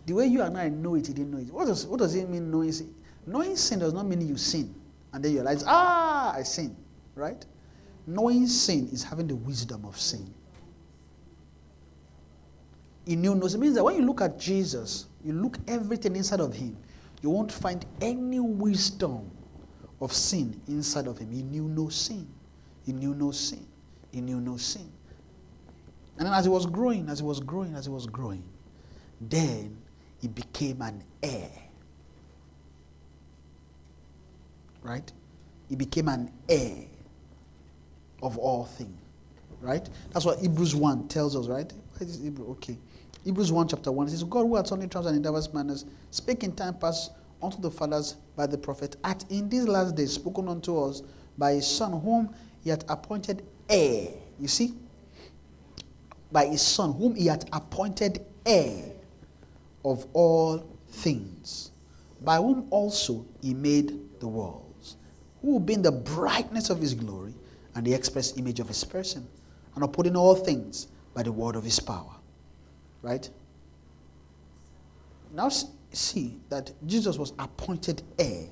[0.07, 1.53] The way you and I know it, he didn't know it.
[1.53, 2.95] What does, what does it mean knowing sin?
[3.27, 4.75] Knowing sin does not mean you sin
[5.15, 6.77] and then you realize, ah, I sin,
[7.15, 7.47] right?
[8.05, 10.29] Knowing sin is having the wisdom of sin.
[13.07, 13.61] He knew no sin.
[13.61, 16.77] It means that when you look at Jesus, you look everything inside of him,
[17.23, 19.31] you won't find any wisdom
[20.01, 21.31] of sin inside of him.
[21.31, 22.27] He knew no sin.
[22.85, 23.65] He knew no sin.
[24.11, 24.91] He knew no sin.
[26.19, 28.43] And then as he was growing, as he was growing, as he was growing,
[29.21, 29.77] then
[30.21, 31.51] he became an heir.
[34.85, 35.11] Right?
[35.69, 36.85] He became an heir
[38.23, 39.01] of all things.
[39.61, 39.89] Right?
[40.13, 41.73] That's what Hebrews 1 tells us, right?
[41.99, 42.51] Hebrew?
[42.53, 42.79] Okay.
[43.25, 46.45] Hebrews 1, chapter 1 says, God who had only times and in diverse manners spake
[46.45, 47.13] in time past
[47.43, 51.03] unto the fathers by the prophet, at in these last days spoken unto us
[51.39, 54.09] by his son, whom he had appointed heir.
[54.39, 54.75] You see?
[56.31, 58.93] By his son, whom he had appointed heir
[59.85, 61.71] of all things,
[62.21, 64.74] by whom also he made the worlds,
[65.45, 67.35] who being the brightness of his glory
[67.75, 69.27] and the express image of his person,
[69.75, 72.15] and upholding all things by the word of his power
[73.05, 73.29] Right?
[75.35, 75.51] Now
[75.93, 78.47] see that Jesus was appointed heir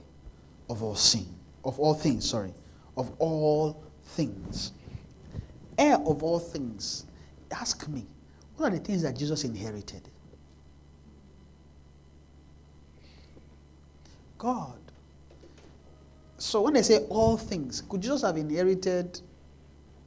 [0.69, 1.27] of all sin,
[1.65, 2.53] of all things, sorry,
[2.99, 4.73] of all things.
[5.79, 7.07] Heir of all things.
[7.51, 8.07] Ask me,
[8.57, 10.03] what are the things that Jesus inherited?
[14.37, 14.82] God.
[16.43, 19.21] So when I say all things, could Jesus have inherited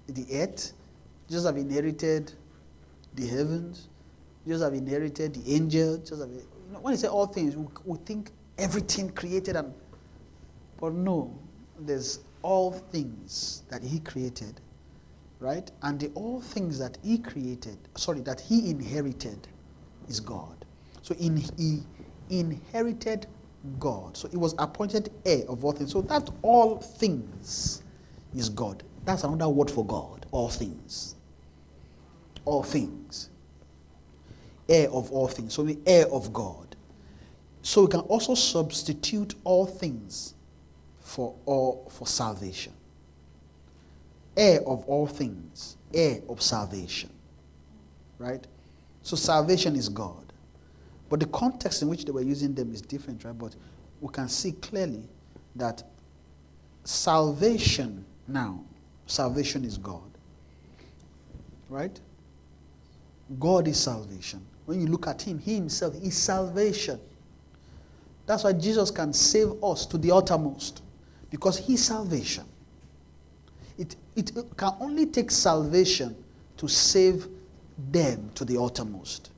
[0.06, 0.74] the earth?
[1.30, 2.34] Jesus have inherited
[3.14, 3.88] the heavens?
[4.46, 5.98] just have inherited the angel.
[5.98, 9.74] Just have, you know, when you say all things, we, we think everything created, and
[10.78, 11.34] but no,
[11.80, 14.60] there's all things that He created,
[15.40, 15.72] right?
[15.84, 19.48] And the all things that He created, sorry, that He inherited,
[20.10, 20.66] is God.
[21.02, 21.84] So in, He
[22.30, 23.26] inherited
[23.80, 24.18] God.
[24.18, 25.92] So He was appointed heir of all things.
[25.92, 27.84] So that all things
[28.36, 28.84] is God.
[29.06, 30.26] That's another word for God.
[30.32, 31.16] All things.
[32.46, 33.30] All things
[34.70, 35.54] heir of all things.
[35.54, 36.76] So the heir of God.
[37.62, 40.36] So we can also substitute all things
[41.00, 42.74] for all for salvation.
[44.38, 47.10] Heir of all things, heir of salvation.
[48.20, 48.46] Right?
[49.02, 50.25] So salvation is God.
[51.16, 53.38] But the context in which they were using them is different, right?
[53.38, 53.56] But
[54.02, 55.08] we can see clearly
[55.56, 55.82] that
[56.84, 58.60] salvation now,
[59.06, 60.12] salvation is God.
[61.70, 61.98] Right?
[63.40, 64.46] God is salvation.
[64.66, 67.00] When you look at him, he himself is salvation.
[68.26, 70.82] That's why Jesus can save us to the uttermost,
[71.32, 72.44] because he's salvation.
[73.78, 76.14] It, it can only take salvation
[76.58, 77.30] to save
[77.90, 79.30] them to the uttermost.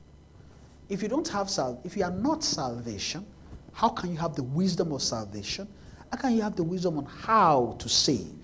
[0.88, 3.26] If you don't have sal- if you are not salvation,
[3.72, 5.68] how can you have the wisdom of salvation?
[6.10, 8.34] How can you have the wisdom on how to save?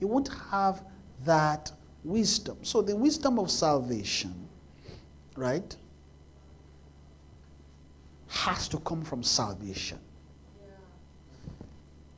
[0.00, 0.84] You won't have
[1.24, 1.72] that
[2.04, 2.58] wisdom.
[2.62, 4.34] So the wisdom of salvation,
[5.36, 5.74] right?
[8.28, 9.98] has to come from salvation.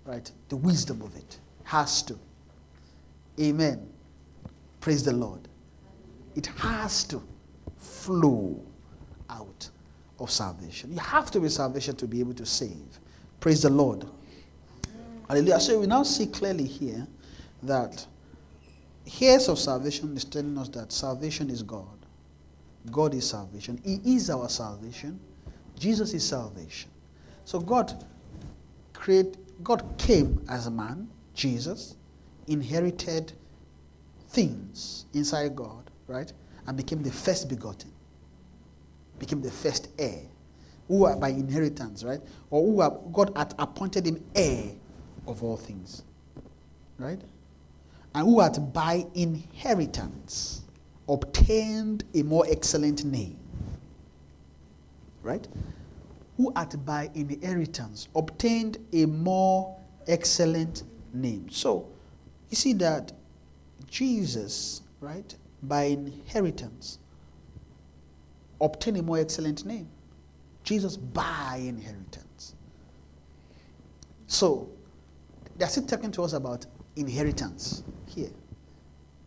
[0.05, 0.31] Right?
[0.49, 2.19] The wisdom of it has to.
[3.41, 3.89] Amen.
[4.81, 5.49] Praise the Lord.
[6.35, 7.23] It has to
[7.77, 8.61] flow
[9.31, 9.69] out
[10.19, 10.93] of salvation.
[10.93, 13.01] You have to be salvation to be able to save.
[13.41, 14.05] Praise the Lord.
[15.29, 15.61] Hallelujah.
[15.61, 17.07] So we now see clearly here
[17.63, 18.07] that
[19.21, 21.87] heirs of salvation is telling us that salvation is God.
[22.91, 23.81] God is salvation.
[23.85, 25.21] He is our salvation.
[25.79, 26.91] Jesus is salvation.
[27.45, 28.05] So God
[28.93, 31.97] create God came as a man, Jesus,
[32.47, 33.33] inherited
[34.29, 36.33] things inside God, right?
[36.67, 37.91] And became the first begotten,
[39.19, 40.21] became the first heir,
[40.89, 42.21] who are by inheritance, right?
[42.51, 44.71] Or who are, God had appointed him heir
[45.27, 46.03] of all things,
[46.99, 47.21] right?
[48.15, 50.63] And who had by inheritance
[51.09, 53.39] obtained a more excellent name,
[55.23, 55.47] right?
[56.37, 61.49] Who had by inheritance obtained a more excellent name.
[61.51, 61.89] So,
[62.51, 63.13] you see that
[63.89, 66.99] Jesus, right, by inheritance,
[68.61, 69.89] obtained a more excellent name.
[70.65, 72.55] Jesus by inheritance.
[74.27, 74.69] So,
[75.57, 78.31] they're still talking to us about inheritance here,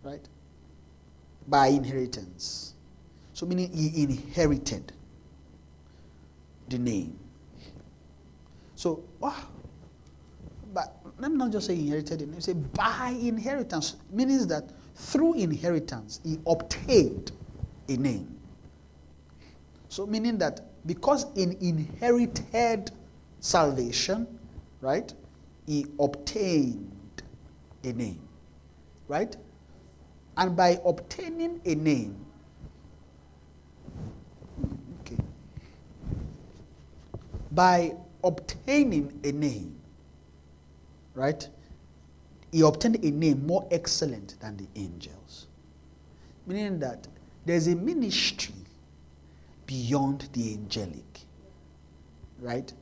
[0.04, 0.28] right?
[1.48, 2.76] By inheritance.
[3.34, 4.94] So, meaning he inherited
[6.70, 7.18] the name.
[8.76, 9.36] So, wow.
[10.74, 15.34] But let me not just say inherited, the name, say by inheritance, means that through
[15.34, 17.32] inheritance, he obtained
[17.90, 18.41] a name.
[19.92, 22.92] So, meaning that because in inherited
[23.42, 24.26] salvation,
[24.80, 25.14] right,
[25.68, 27.24] he obtained
[27.84, 28.22] a name,
[29.10, 29.36] right?
[30.38, 32.26] And by obtaining a name,
[35.02, 35.18] okay,
[37.52, 39.78] by obtaining a name,
[41.16, 41.46] right,
[42.54, 45.48] he obtained a name more excellent than the angels.
[46.48, 47.10] Meaning that
[47.46, 48.56] there's a ministry
[49.72, 51.22] beyond the angelic.
[52.40, 52.74] Right?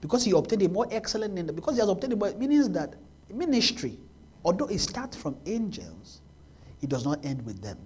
[0.00, 2.94] Because he obtained a more excellent name, because he has obtained a more, means that
[3.34, 3.98] ministry,
[4.44, 6.20] although it starts from angels,
[6.82, 7.78] it does not end with them.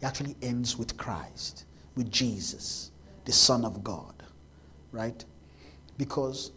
[0.00, 1.64] It actually ends with Christ,
[1.96, 2.92] with Jesus,
[3.24, 4.14] the Son of God.
[4.92, 5.24] Right?
[5.98, 6.52] Because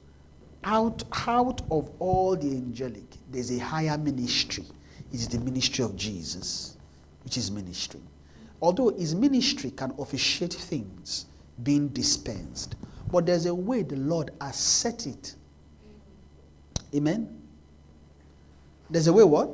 [0.63, 4.65] out, out of all the angelic, there's a higher ministry.
[5.11, 6.77] It is the ministry of Jesus,
[7.23, 8.01] which is ministry.
[8.61, 11.25] Although his ministry can officiate things
[11.63, 12.75] being dispensed,
[13.11, 15.35] but there's a way the Lord has set it.
[16.95, 17.41] Amen?
[18.89, 19.49] There's a way what?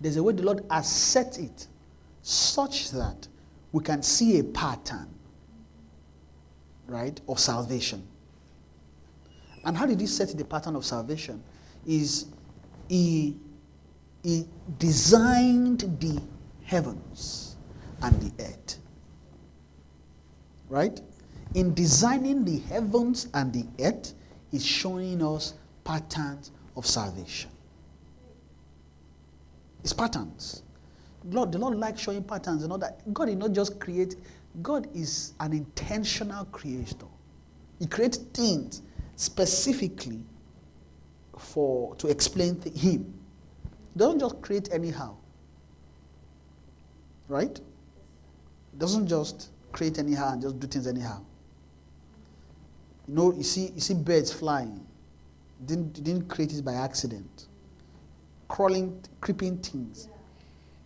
[0.00, 1.66] There's a way the Lord has set it
[2.22, 3.28] such that
[3.72, 5.08] we can see a pattern,
[6.86, 8.06] right, of salvation.
[9.64, 11.42] And how did he set the pattern of salvation?
[11.86, 12.26] Is
[12.88, 13.36] he,
[14.22, 14.46] he
[14.78, 16.20] designed the
[16.64, 17.56] heavens
[18.02, 18.78] and the earth.
[20.72, 21.02] Right?
[21.54, 24.14] In designing the heavens and the earth,
[24.50, 25.52] he's showing us
[25.84, 27.50] patterns of salvation.
[29.84, 30.62] It's patterns.
[31.24, 32.62] Lord, the Lord likes showing patterns.
[32.62, 34.16] You know that God did not just create,
[34.62, 37.06] God is an intentional creator.
[37.78, 38.80] He creates things
[39.16, 40.24] specifically
[41.36, 43.12] for to explain th- him.
[43.94, 45.16] Doesn't just create anyhow.
[47.28, 47.60] Right?
[48.78, 51.20] Doesn't just create anyhow and just do things anyhow.
[53.08, 54.86] You know, you see, you see birds flying.
[55.66, 57.46] Didn't didn't create it by accident.
[58.48, 60.08] Crawling, creeping things.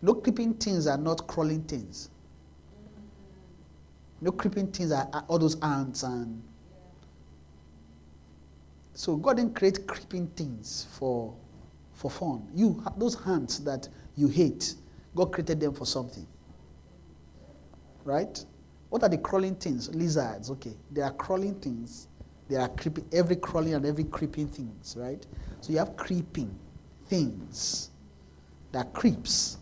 [0.03, 2.11] No creeping things are not crawling things.
[4.21, 6.43] No creeping things are all those ants and
[8.97, 11.35] so God didn't create creeping things for,
[11.93, 12.49] for fun.
[12.55, 14.75] You, those hands that you hate,
[15.15, 16.27] God created them for something.
[18.05, 18.43] Right?
[18.91, 19.95] What are the crawling things?
[19.95, 20.75] Lizards, okay.
[20.91, 22.09] They are crawling things.
[22.49, 25.25] They are creeping, every crawling and every creeping things, right?
[25.61, 26.57] So you have creeping
[27.09, 27.91] things
[28.73, 29.59] that creeps.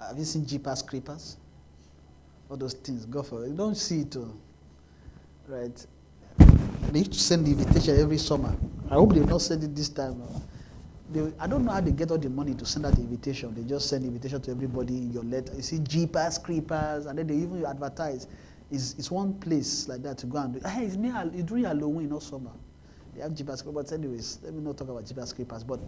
[0.00, 1.36] Have you seen Jeepers Creepers?
[2.48, 3.48] All those things, go for it.
[3.50, 4.34] You don't see it, all.
[5.48, 5.86] right?
[6.92, 8.56] They used to send the invitation every summer.
[8.90, 10.22] I hope they've not sent it this time.
[10.22, 10.42] Oh.
[11.10, 13.54] They, I don't know how they get all the money to send out invitation.
[13.54, 15.54] They just send invitation to everybody in your letter.
[15.54, 18.26] You see jeepers, creepers, and then they even advertise.
[18.70, 20.68] It's, it's one place like that to go and do.
[20.68, 22.50] Hey, it's, near, it's during Halloween, not summer.
[23.14, 23.90] They have jeepers, creepers.
[23.90, 25.64] But anyways, let me not talk about jeepers, creepers.
[25.64, 25.80] But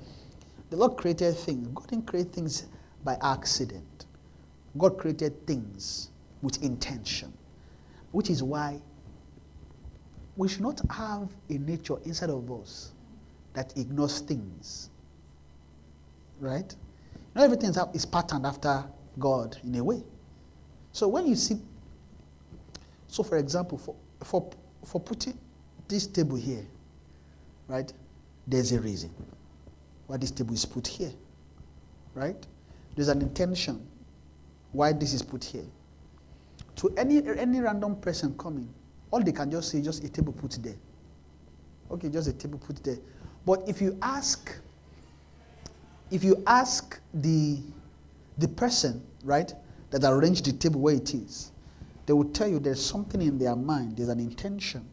[0.71, 1.69] the Lord created things.
[1.75, 2.67] God didn't create things
[3.05, 4.07] by accident.
[4.79, 6.11] God created things
[6.43, 7.33] with intention,
[8.13, 8.81] which is why
[10.37, 12.93] we should not have a nature inside of us
[13.53, 14.90] that ignores things.
[16.41, 16.75] Right?
[17.35, 18.85] Not everything is patterned after
[19.19, 20.03] God in a way.
[20.93, 21.61] So when you see,
[23.07, 24.51] so for example, for, for,
[24.85, 25.39] for putting
[25.87, 26.67] this table here,
[27.69, 27.93] right,
[28.47, 29.15] there's a reason
[30.07, 31.13] why this table is put here.
[32.15, 32.45] Right?
[32.97, 33.87] There's an intention
[34.73, 35.67] why this is put here.
[36.77, 38.73] To any, any random person coming,
[39.11, 40.77] all they can just say just a table put there.
[41.91, 42.99] Okay, just a table put there.
[43.45, 44.57] But if you ask,
[46.11, 47.61] if you ask the
[48.39, 49.53] the person, right,
[49.91, 51.53] that arranged the table where it is,
[52.07, 54.89] they will tell you there's something in their mind, there's an intention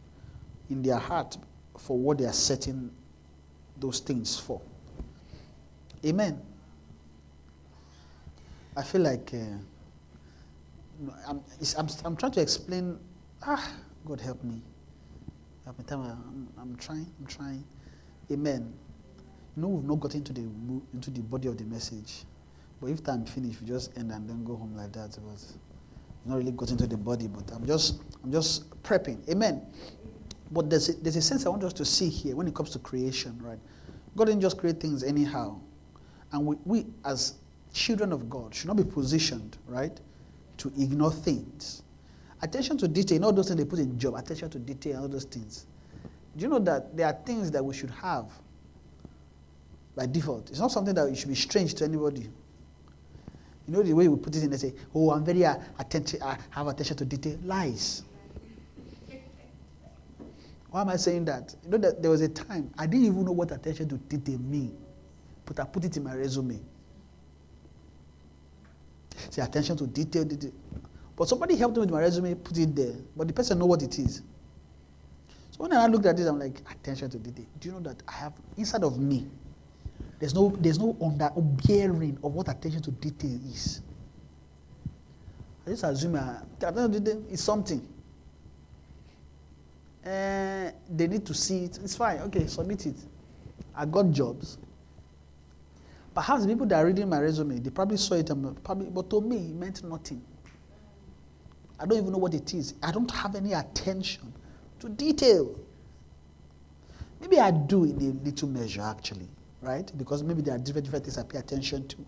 [0.70, 1.38] in their heart
[1.78, 2.92] for what they are setting
[3.80, 4.62] those things for.
[6.06, 6.42] Amen.
[8.76, 9.58] I feel like uh,
[11.28, 11.42] I'm,
[11.78, 13.00] I'm, I'm trying to explain.
[13.44, 13.72] Ah,
[14.06, 14.62] God help me.
[15.88, 17.08] Tell me, I'm, I'm trying.
[17.20, 17.64] I'm trying.
[18.32, 18.74] Amen.
[19.58, 20.42] Know, we've not got into the
[20.94, 22.26] into the body of the message,
[22.80, 25.18] but if time finish, we just end and then go home like that.
[25.26, 25.44] But
[26.26, 29.28] not really got into the body, but I'm just I'm just prepping.
[29.28, 29.66] Amen.
[30.52, 32.70] But there's a, there's a sense I want us to see here when it comes
[32.72, 33.58] to creation, right?
[34.16, 35.60] God didn't just create things anyhow,
[36.32, 37.40] and we, we as
[37.74, 40.00] children of God should not be positioned, right,
[40.58, 41.82] to ignore things.
[42.44, 45.26] Attention to detail, all those things they put in job, attention to detail, all those
[45.26, 45.66] things.
[46.36, 48.30] Do you know that there are things that we should have
[49.98, 50.50] by default?
[50.52, 52.30] It's not something that should be strange to anybody.
[53.68, 56.22] You know the way we put it in, they say, oh, I'm very uh, attention,
[56.22, 57.38] I have attention to detail.
[57.44, 58.04] Lies.
[60.70, 61.54] Why am I saying that?
[61.66, 64.38] You know that there was a time I didn't even know what attention to detail
[64.38, 64.78] mean,
[65.46, 66.60] but I put it in my resume.
[69.32, 70.52] Say attention to detail, detail.
[71.18, 72.94] But somebody helped me with my resume, put it there.
[73.18, 74.22] But the person know what it is.
[75.52, 77.46] So when I looked at this, I'm like, attention to detail.
[77.60, 79.28] Do you know that I have inside of me?
[80.20, 81.30] There's no there's no under
[81.68, 83.82] bearing of what attention to detail is.
[85.66, 87.88] I just assume uh, attention to detail is something.
[90.06, 91.80] Uh, they need to see it.
[91.84, 92.20] It's fine.
[92.20, 92.96] Okay, submit it.
[93.76, 94.58] I got jobs.
[96.16, 98.32] Perhaps the people that are reading my resume, they probably saw it,
[98.64, 100.20] probably, but to me, it meant nothing.
[101.80, 102.74] I don't even know what it is.
[102.82, 104.34] I don't have any attention
[104.80, 105.56] to detail.
[107.22, 109.28] Maybe I do in a little measure, actually,
[109.62, 109.92] right?
[109.98, 112.06] Because maybe there are different, different things I pay attention to.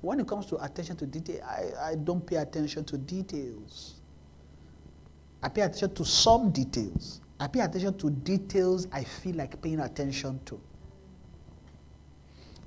[0.00, 4.00] When it comes to attention to detail, I, I don't pay attention to details.
[5.42, 7.20] I pay attention to some details.
[7.40, 10.60] I pay attention to details I feel like paying attention to.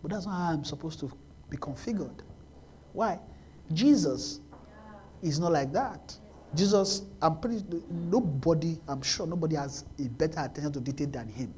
[0.01, 1.11] But that's not how I'm supposed to
[1.49, 2.21] be configured.
[2.93, 3.19] Why?
[3.73, 4.39] Jesus
[5.21, 6.17] is not like that.
[6.53, 11.53] Jesus, I'm pretty nobody, I'm sure nobody has a better attention to detail than him.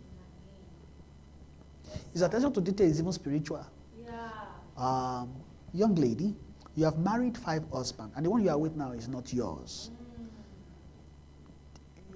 [2.12, 3.66] His attention to detail is even spiritual.
[4.06, 4.30] Yeah.
[4.78, 5.34] Um,
[5.74, 6.36] young lady,
[6.76, 9.92] you have married five husbands, and the one you are with now is not yours.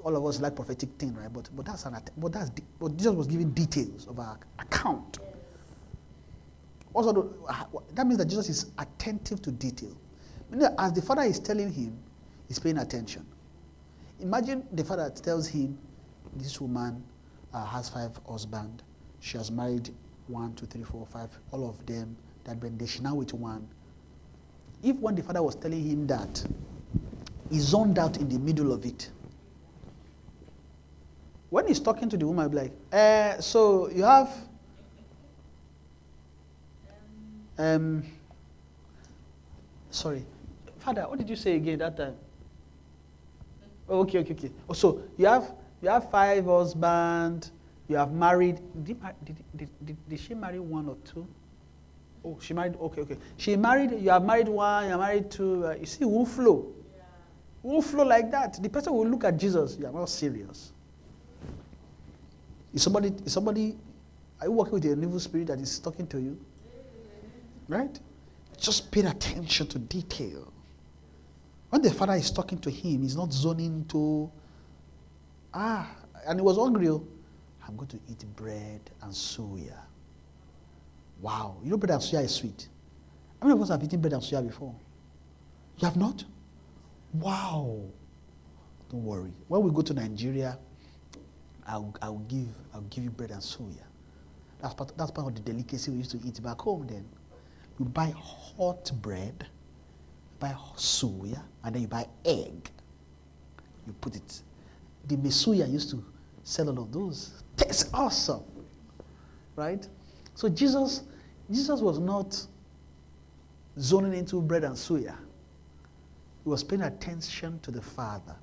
[0.03, 1.31] All of us like prophetic thing, right?
[1.31, 5.19] But but that's an but that's de- but Jesus was giving details of our account.
[6.93, 9.95] Also, the- that means that Jesus is attentive to detail.
[10.79, 11.97] As the father is telling him,
[12.47, 13.25] he's paying attention.
[14.19, 15.77] Imagine the father tells him,
[16.35, 17.03] this woman
[17.53, 18.83] uh, has five husbands.
[19.19, 19.89] She has married
[20.27, 22.15] one, two, three, four, five, all of them.
[22.43, 23.67] That they now with one.
[24.81, 26.45] If when the father was telling him that,
[27.51, 29.09] he zoned out in the middle of it.
[31.49, 34.29] When he's talking to the woman, he'll be like, eh, so you have
[37.57, 38.03] um,
[39.89, 40.25] sorry.
[40.79, 42.15] Father, what did you say again that time?
[43.89, 44.51] Oh, okay, okay, okay.
[44.69, 47.51] Oh, so you have you have five husbands.
[47.87, 48.59] You have married.
[48.83, 51.25] Did, did, did, did, she marry one or two?
[52.23, 52.75] Oh, she married.
[52.75, 53.17] Okay, okay.
[53.37, 53.91] She married.
[53.91, 54.87] You have married one.
[54.87, 55.65] You are married two.
[55.65, 56.67] Uh, you see, who flow?
[57.61, 58.61] Who flow like that?
[58.61, 59.77] The person will look at Jesus.
[59.79, 60.73] You are not serious.
[62.73, 63.13] Is somebody?
[63.25, 63.75] Is somebody?
[64.41, 66.37] Are you working with an evil spirit that is talking to you?
[67.67, 67.99] Right?
[68.57, 70.51] Just pay attention to detail.
[71.69, 74.31] When the father is talking to him, he's not zoning to,
[75.53, 75.89] ah,
[76.25, 76.89] and he was hungry.
[77.67, 79.77] I'm going to eat bread and suya.
[81.21, 81.57] Wow.
[81.63, 82.67] You know, bread and suya is sweet.
[83.41, 84.73] How many of us have eaten bread and suya before?
[85.77, 86.23] You have not?
[87.13, 87.81] Wow.
[88.89, 89.33] Don't worry.
[89.47, 90.57] When we go to Nigeria,
[91.67, 93.83] I'll, I'll, give, I'll give you bread and suya.
[94.61, 97.05] That's part, that's part of the delicacy we used to eat back home then.
[97.77, 99.45] You buy hot bread,
[100.39, 102.69] buy suya, and then you buy egg.
[103.85, 104.41] You put it.
[105.07, 106.03] The Mesuya used to
[106.43, 107.43] sell all of those.
[107.57, 108.43] Tastes awesome.
[109.55, 109.87] Right?
[110.35, 111.03] So Jesus,
[111.51, 112.39] Jesus was not
[113.79, 115.15] zoning into bread and suya.
[116.43, 118.35] He was paying attention to the Father.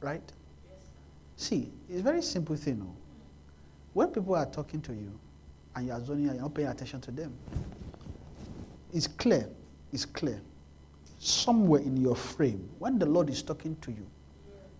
[0.00, 0.32] Right?
[1.36, 2.78] See, it's a very simple thing.
[2.78, 2.94] No?
[3.94, 5.18] When people are talking to you
[5.74, 7.32] and you are zoning and you're not paying attention to them,
[8.92, 9.48] it's clear,
[9.92, 10.40] it's clear.
[11.18, 14.06] Somewhere in your frame, when the Lord is talking to you,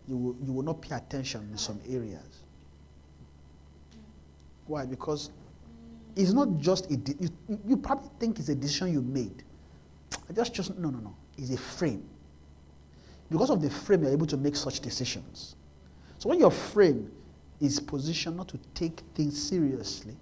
[0.09, 2.43] you will, you will not pay attention in some areas.
[4.67, 4.87] Why?
[4.87, 5.31] Because
[6.17, 6.97] it's not just a.
[6.97, 7.31] De- you,
[7.67, 9.43] you probably think it's a decision you made.
[10.29, 11.17] I just just no no no.
[11.37, 12.09] It's a frame.
[13.31, 15.57] Because of the frame, you're able to make such decisions.
[16.19, 17.11] So when your frame
[17.61, 20.17] is positioned not to take things seriously,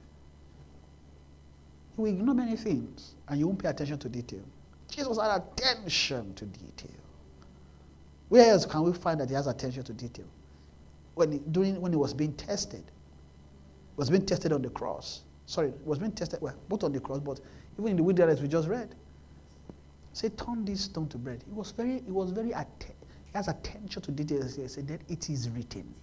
[1.97, 4.43] you will ignore many things and you won't pay attention to detail.
[4.89, 6.91] Jesus had attention to detail.
[8.29, 10.27] Where else can we find that he has attention to detail?
[11.15, 12.85] When he, during, when he was being tested,
[13.97, 15.23] was being tested on the cross.
[15.47, 17.41] Sorry, was being tested, well, both on the cross, but
[17.79, 18.95] even in the wilderness we just read.
[20.15, 21.43] Say, turn this stone to bread.
[21.47, 22.95] He was very, he was very, atten-
[23.25, 24.57] he has attention to details.
[24.57, 25.95] He said that it is written.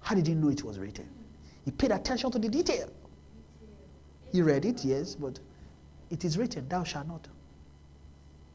[0.00, 1.08] How did he know it was written?
[1.64, 2.88] He paid attention to the detail.
[4.30, 5.40] He read it, yes, but
[6.10, 7.26] it is written, thou shalt not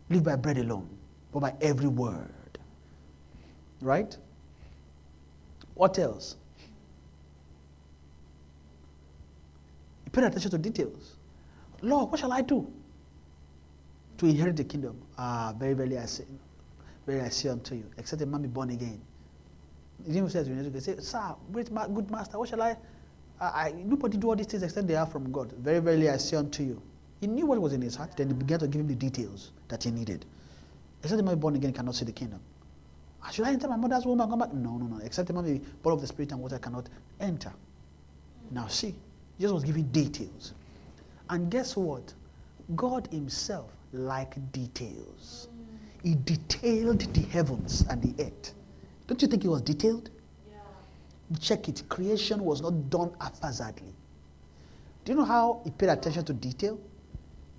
[0.09, 0.87] live by bread alone,
[1.31, 2.59] but by every word.
[3.81, 4.15] Right?
[5.73, 6.35] What else?
[10.03, 11.15] He paid attention to details.
[11.81, 12.71] Lord, what shall I do
[14.17, 15.01] to inherit the kingdom?
[15.17, 16.25] Ah, very, very, I say,
[17.07, 19.01] very I say unto you, except a man be born again.
[20.05, 22.77] He didn't say to him, he said, Sir, great ma- good master, what shall I?
[23.39, 25.51] I, I nobody do all these things except they are from God.
[25.53, 26.81] Very, very, I say unto you.
[27.19, 29.51] He knew what was in his heart, then he began to give him the details
[29.67, 30.25] that he needed.
[31.03, 32.40] Except a man born again cannot see the kingdom.
[33.23, 34.53] Ah, Should I enter my mother's womb and come back?
[34.53, 34.98] No, no, no.
[35.03, 36.88] Except the man be born of the spirit and water cannot
[37.19, 37.52] enter.
[38.52, 38.95] Now see,
[39.40, 40.53] Jesus was giving details.
[41.30, 42.14] And guess what?
[42.76, 45.48] God Himself liked details.
[46.03, 48.53] He detailed the heavens and the earth.
[49.07, 50.10] Don't you think He was detailed?
[51.40, 51.84] Check it.
[51.88, 53.94] Creation was not done haphazardly.
[55.06, 56.78] Do you know how He paid attention to detail?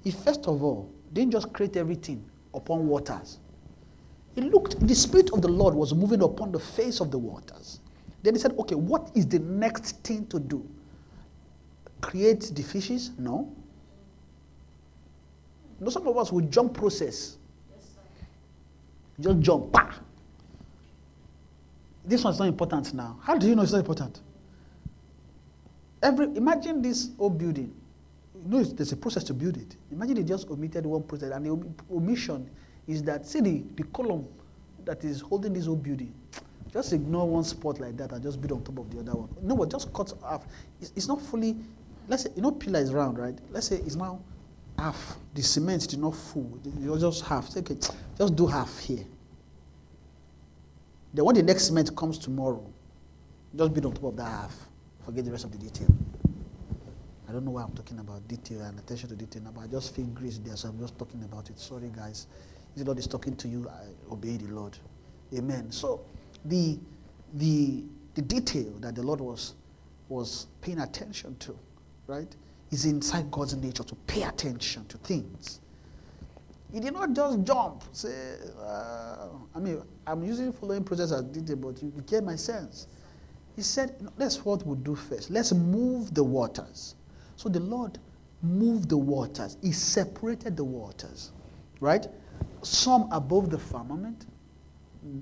[0.04, 3.38] He first of all didn't just create everything upon waters.
[4.34, 7.80] He looked, the Spirit of the Lord was moving upon the face of the waters.
[8.22, 10.66] Then he said, okay, what is the next thing to do?
[12.00, 13.10] Create the fishes?
[13.18, 13.52] No.
[15.80, 17.36] No, some of us will jump process.
[19.20, 19.72] Just jump.
[19.72, 19.92] Bah!
[22.04, 23.18] This one's not important now.
[23.22, 24.20] How do you know it's not important?
[26.02, 27.72] Every imagine this old building.
[28.44, 29.76] You know, there's a process to build it.
[29.90, 32.50] Imagine they just omitted one process, and the omi- omission
[32.86, 34.26] is that see the, the column
[34.84, 36.12] that is holding this old building.
[36.72, 39.28] Just ignore one spot like that and just build on top of the other one.
[39.42, 40.46] No, but just cut off.
[40.80, 41.56] It's, it's not fully.
[42.08, 43.38] Let's say you know pillar is round, right?
[43.50, 44.20] Let's say it's now
[44.78, 45.18] half.
[45.34, 46.58] The cement is not full.
[46.64, 47.48] It's just half.
[47.48, 47.76] Say, okay,
[48.18, 49.04] just do half here.
[51.14, 52.66] Then when the next cement comes tomorrow,
[53.54, 54.56] just build on top of that half.
[55.04, 55.88] Forget the rest of the detail.
[57.32, 59.96] I don't know why I'm talking about detail and attention to detail but I just
[59.96, 61.58] feel grace there, so I'm just talking about it.
[61.58, 62.26] Sorry, guys.
[62.76, 64.76] If the Lord is talking to you, I obey the Lord.
[65.34, 65.72] Amen.
[65.72, 66.04] So,
[66.44, 66.78] the
[67.32, 67.84] the
[68.16, 69.54] the detail that the Lord was
[70.10, 71.58] was paying attention to,
[72.06, 72.36] right,
[72.70, 75.60] is inside God's nature to pay attention to things.
[76.70, 81.56] He did not just jump, say, uh, I mean, I'm using following process as detail,
[81.56, 82.88] but you get my sense.
[83.56, 85.30] He said, "No, that's what we'll do first.
[85.30, 86.94] Let's move the waters.
[87.42, 87.98] So the Lord
[88.40, 89.56] moved the waters.
[89.62, 91.32] He separated the waters,
[91.80, 92.06] right?
[92.62, 94.26] Some above the firmament,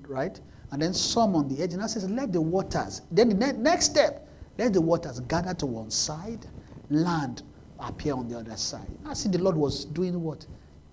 [0.07, 0.39] right?
[0.69, 1.73] And then some on the edge.
[1.73, 3.01] And I says, let the waters.
[3.09, 4.27] Then the ne- next step,
[4.59, 6.45] let the waters gather to one side,
[6.91, 7.41] land
[7.79, 8.85] appear on the other side.
[9.03, 10.45] I see the Lord was doing what?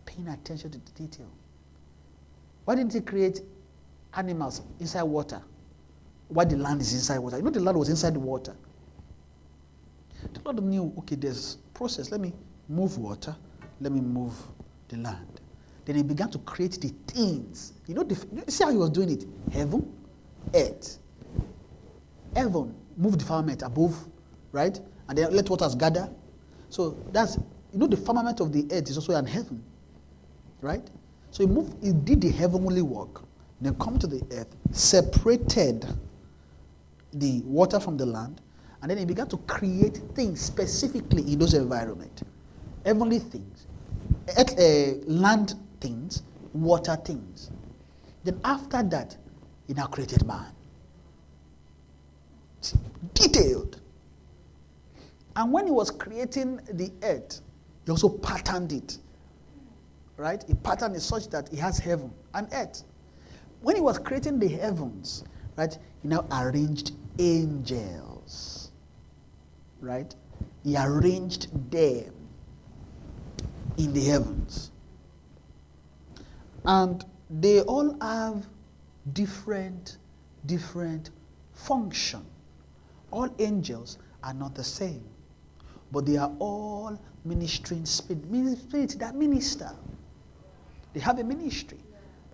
[0.06, 1.28] Paying attention to the detail.
[2.64, 3.42] Why didn't He create
[4.14, 5.42] animals inside water?
[6.28, 7.36] Why the land is inside water?
[7.36, 8.56] You know, the land was inside the water.
[10.34, 12.10] The Lord knew, okay, there's process.
[12.10, 12.32] Let me
[12.68, 13.36] move water.
[13.80, 14.34] Let me move
[14.88, 15.40] the land.
[15.84, 17.72] Then he began to create the things.
[17.86, 18.14] You know, the,
[18.50, 19.24] see how he was doing it?
[19.52, 19.90] Heaven,
[20.54, 20.98] earth.
[22.36, 23.96] Heaven, move the firmament above,
[24.52, 24.78] right?
[25.08, 26.10] And then let waters gather.
[26.68, 27.36] So that's,
[27.72, 29.62] you know, the firmament of the earth is also an heaven,
[30.60, 30.86] right?
[31.30, 33.22] So he moved, he did the heavenly work,
[33.60, 35.86] then come to the earth, separated
[37.12, 38.40] the water from the land,
[38.82, 42.22] and then he began to create things specifically in those environment.
[42.84, 43.66] Heavenly things,
[44.38, 46.22] earth, uh, land things,
[46.52, 47.50] water things.
[48.24, 49.16] Then after that,
[49.66, 50.52] he now created man.
[52.60, 52.78] See,
[53.14, 53.80] Detailed.
[55.36, 57.40] And when he was creating the earth,
[57.84, 58.98] he also patterned it.
[60.16, 60.42] Right?
[60.46, 62.82] He patterned it such that he has heaven and earth.
[63.60, 65.24] When he was creating the heavens,
[65.56, 68.17] right, he now arranged angels.
[69.80, 70.14] Right?
[70.64, 72.12] He arranged them
[73.76, 74.70] in the heavens.
[76.64, 78.46] And they all have
[79.12, 79.98] different,
[80.46, 81.10] different
[81.54, 82.24] function.
[83.10, 85.04] All angels are not the same,
[85.92, 89.70] but they are all ministering spirit, spirit that minister.
[90.92, 91.78] They have a ministry.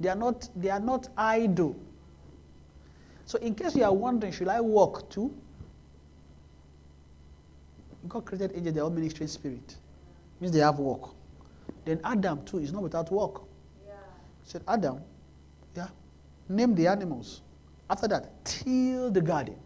[0.01, 1.77] They are not, they are not idle.
[3.27, 5.35] So, in case you are wondering, should I walk too?
[8.09, 9.77] God created angels, they all ministering spirit.
[10.41, 11.11] Means they have work.
[11.85, 13.43] Then Adam too is not without work.
[13.87, 13.95] Yeah.
[14.43, 15.01] He said, Adam,
[15.77, 15.89] yeah,
[16.49, 17.43] name the animals.
[17.89, 19.57] After that, till the garden.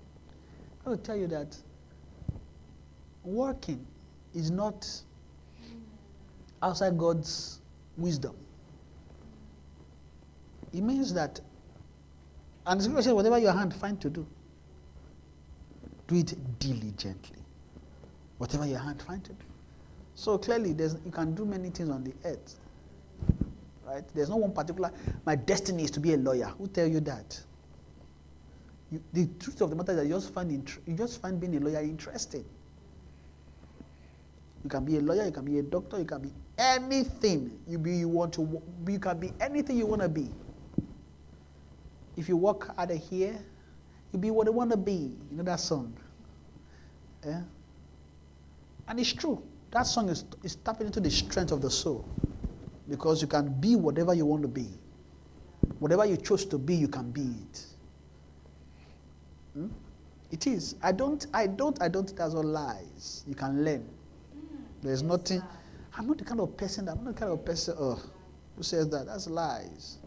[0.84, 1.56] I will tell you that
[3.24, 3.84] working
[4.34, 4.88] is not
[6.62, 7.60] outside God's
[7.96, 8.34] wisdom.
[10.72, 11.40] It means that,
[12.66, 14.26] and the scripture says, whatever your hand find to do,
[16.06, 17.37] do it diligently.
[18.38, 19.44] Whatever your hand find to do.
[20.14, 22.56] So clearly, you can do many things on the earth.
[23.86, 24.04] Right?
[24.14, 24.92] There's no one particular,
[25.24, 26.52] my destiny is to be a lawyer.
[26.58, 27.40] Who tell you that?
[28.90, 30.50] You, the truth of the matter is that you just, find
[30.86, 32.44] you just find being a lawyer interesting.
[34.64, 37.78] You can be a lawyer, you can be a doctor, you can be anything you,
[37.78, 38.60] be, you want to.
[38.86, 40.30] You can be anything you want to be.
[42.16, 43.38] If you work out of here,
[44.12, 45.16] you be what you want to be.
[45.30, 45.94] You know that song?
[47.24, 47.42] Yeah?
[48.88, 49.42] And it's true.
[49.70, 52.08] That song is, is tapping into the strength of the soul.
[52.88, 54.66] Because you can be whatever you want to be.
[55.78, 57.66] Whatever you chose to be, you can be it.
[59.54, 59.68] Hmm?
[60.30, 60.76] It is.
[60.82, 63.24] I don't, I don't, I don't, that's all lies.
[63.26, 63.86] You can learn.
[64.82, 65.42] There's nothing.
[65.96, 68.00] I'm not the kind of person that, I'm not the kind of person, oh,
[68.56, 69.06] who says that?
[69.06, 69.98] That's lies.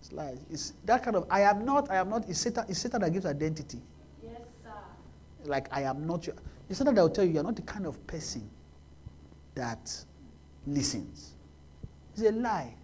[0.00, 0.38] It's lies.
[0.50, 3.12] It's that kind of, I am not, I am not, it's Satan, it's Satan that
[3.12, 3.78] gives identity.
[4.22, 4.70] Yes, sir.
[5.44, 6.36] Like, I am not your,
[6.68, 8.48] it's Satan that I will tell you, you're not the kind of person
[9.54, 9.92] that
[10.66, 11.34] listens.
[12.14, 12.74] It's a lie.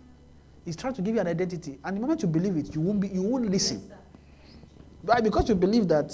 [0.64, 1.78] He's trying to give you an identity.
[1.84, 3.90] And the moment you believe it, you won't, be, you won't listen.
[5.02, 5.20] Why?
[5.20, 6.12] Because you believe that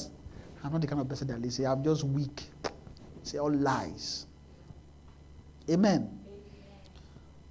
[0.65, 1.67] I'm not the kind of person that listens.
[1.67, 2.45] I'm just weak.
[3.21, 4.27] It's all lies.
[5.71, 5.93] Amen.
[5.93, 6.11] Amen.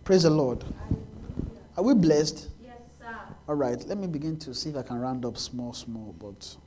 [0.04, 0.66] Praise the Lord.
[1.78, 2.50] Are we blessed?
[2.64, 3.16] Yes, sir.
[3.48, 6.58] All right, let me begin to see if I can round up small, small, but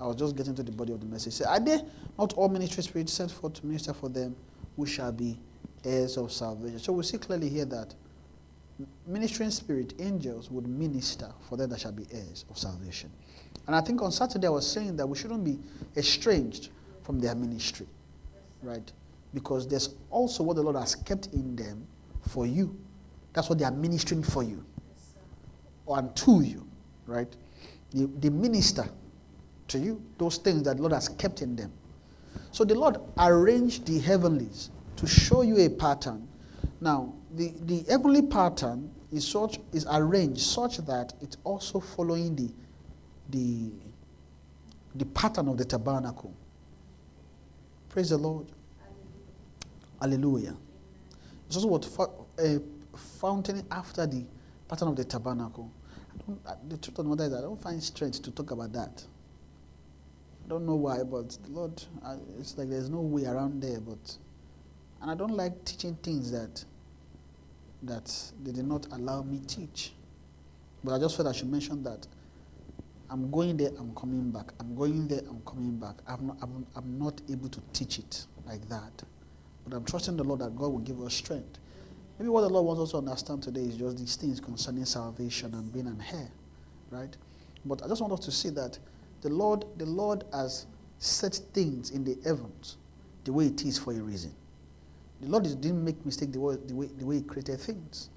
[0.00, 1.34] I was just getting to the body of the message.
[1.34, 1.80] Say, are they
[2.18, 4.34] not all ministry spirits sent forth to minister for them
[4.76, 5.38] who shall be
[5.84, 6.78] heirs of salvation?
[6.78, 7.94] So we see clearly here that
[9.06, 13.10] ministering spirit, angels, would minister for them that shall be heirs of salvation.
[13.66, 15.58] And I think on Saturday I was saying that we shouldn't be
[15.96, 16.70] estranged
[17.02, 17.86] from their ministry,
[18.62, 18.90] right?
[19.32, 21.86] Because there's also what the Lord has kept in them
[22.28, 22.76] for you.
[23.32, 24.64] That's what they are ministering for you
[25.86, 26.66] or to you,
[27.06, 27.32] right?
[27.90, 28.88] The, the minister
[29.74, 31.72] to you those things that Lord has kept in them.
[32.52, 36.28] So the Lord arranged the heavenlies to show you a pattern.
[36.80, 42.50] Now, the, the heavenly pattern is such is arranged such that it's also following the
[43.30, 43.70] the
[44.94, 46.32] the pattern of the tabernacle.
[47.88, 48.46] Praise the Lord.
[50.00, 50.56] Hallelujah.
[51.46, 52.60] It's also what a
[52.96, 54.24] fountain after the
[54.68, 55.70] pattern of the tabernacle.
[56.46, 59.04] Uh, the truth of the matter is, I don't find strength to talk about that.
[60.44, 63.80] I don't know why, but the Lord, uh, it's like there's no way around there.
[63.80, 64.18] But
[65.00, 66.64] and I don't like teaching things that
[67.82, 68.12] that
[68.42, 69.92] they did not allow me teach.
[70.82, 72.06] But I just felt I should mention that
[73.10, 74.52] I'm going there, I'm coming back.
[74.60, 75.96] I'm going there, I'm coming back.
[76.06, 79.02] I'm not, I'm, I'm not able to teach it like that.
[79.66, 81.58] But I'm trusting the Lord that God will give us strength.
[82.18, 85.54] Maybe what the Lord wants us to understand today is just these things concerning salvation
[85.54, 86.28] and being an heir,
[86.90, 87.16] right?
[87.64, 88.78] But I just want us to see that
[89.24, 90.66] the Lord, the Lord has
[90.98, 92.76] set things in the heavens
[93.24, 94.34] the way it is for a reason.
[95.22, 98.10] The Lord didn't make mistake the way, the way, the way He created things.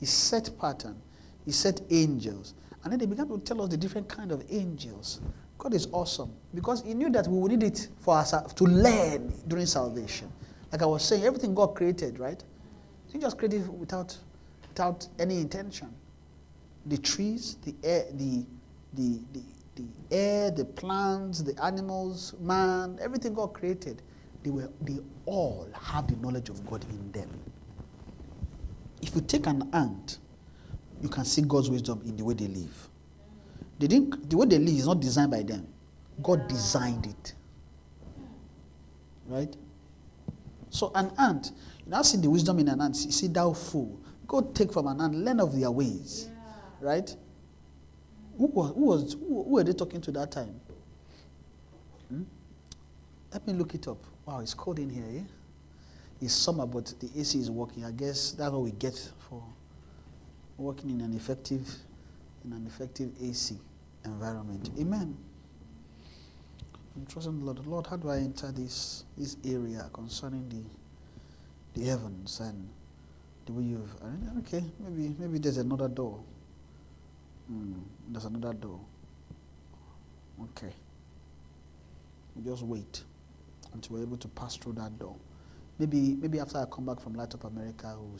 [0.00, 0.96] He set pattern.
[1.44, 2.54] He set angels.
[2.82, 5.20] And then they began to tell us the different kind of angels.
[5.58, 8.64] God is awesome because He knew that we would need it for us uh, to
[8.64, 10.32] learn during salvation.
[10.72, 12.42] Like I was saying, everything God created, right?
[13.12, 14.16] He just created without,
[14.66, 15.94] without any intention.
[16.86, 18.46] The trees, the air, the,
[18.94, 19.42] the, the,
[19.76, 24.02] the air, the plants, the animals, man, everything God created,
[24.42, 27.28] they, were, they all have the knowledge of God in them.
[29.02, 30.18] If you take an ant,
[31.02, 32.88] you can see God's wisdom in the way they live.
[33.78, 35.66] They didn't, the way they live is not designed by them.
[36.22, 37.34] God designed it.
[39.26, 39.54] Right?
[40.70, 41.52] So an ant,
[41.84, 42.96] you now see the wisdom in an ant.
[43.04, 44.00] You see, thou fool.
[44.26, 46.28] Go take from an ant, learn of their ways.
[46.28, 46.88] Yeah.
[46.88, 47.16] Right?
[48.38, 50.60] Who was, who was who, were they talking to that time?
[52.08, 52.22] Hmm?
[53.32, 53.98] Let me look it up.
[54.26, 55.22] Wow, it's cold in here, eh?
[56.20, 57.84] It's summer, but the AC is working.
[57.84, 58.96] I guess that's what we get
[59.28, 59.42] for
[60.56, 61.68] working in an effective,
[62.44, 63.56] in an effective AC
[64.04, 64.70] environment.
[64.78, 65.16] Amen.
[66.96, 67.66] I'm trusting the Lord.
[67.66, 70.62] Lord, how do I enter this this area concerning the
[71.78, 72.68] the heavens and
[73.46, 73.94] the way you've
[74.38, 76.20] okay, maybe maybe there's another door.
[77.52, 77.74] Mm,
[78.08, 78.80] there's another door.
[80.42, 80.72] Okay.
[82.44, 83.02] Just wait
[83.72, 85.14] until we're able to pass through that door.
[85.78, 88.18] Maybe maybe after I come back from Light Up America, we'll,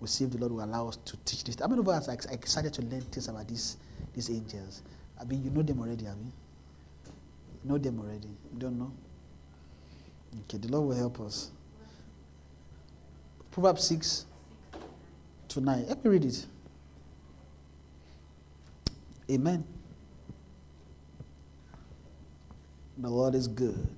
[0.00, 1.56] we'll see if the Lord will allow us to teach this.
[1.60, 3.76] How many of us are ex- excited to learn things about these
[4.14, 4.82] these angels?
[5.20, 6.32] I mean, you know them already, have you?
[7.64, 8.28] You know them already.
[8.52, 8.92] You don't know?
[10.44, 11.50] Okay, the Lord will help us.
[13.50, 14.24] Proverbs 6
[15.48, 15.86] to 9.
[15.88, 16.46] Let me read it.
[19.30, 19.64] Amen.
[22.98, 23.88] The Lord is good.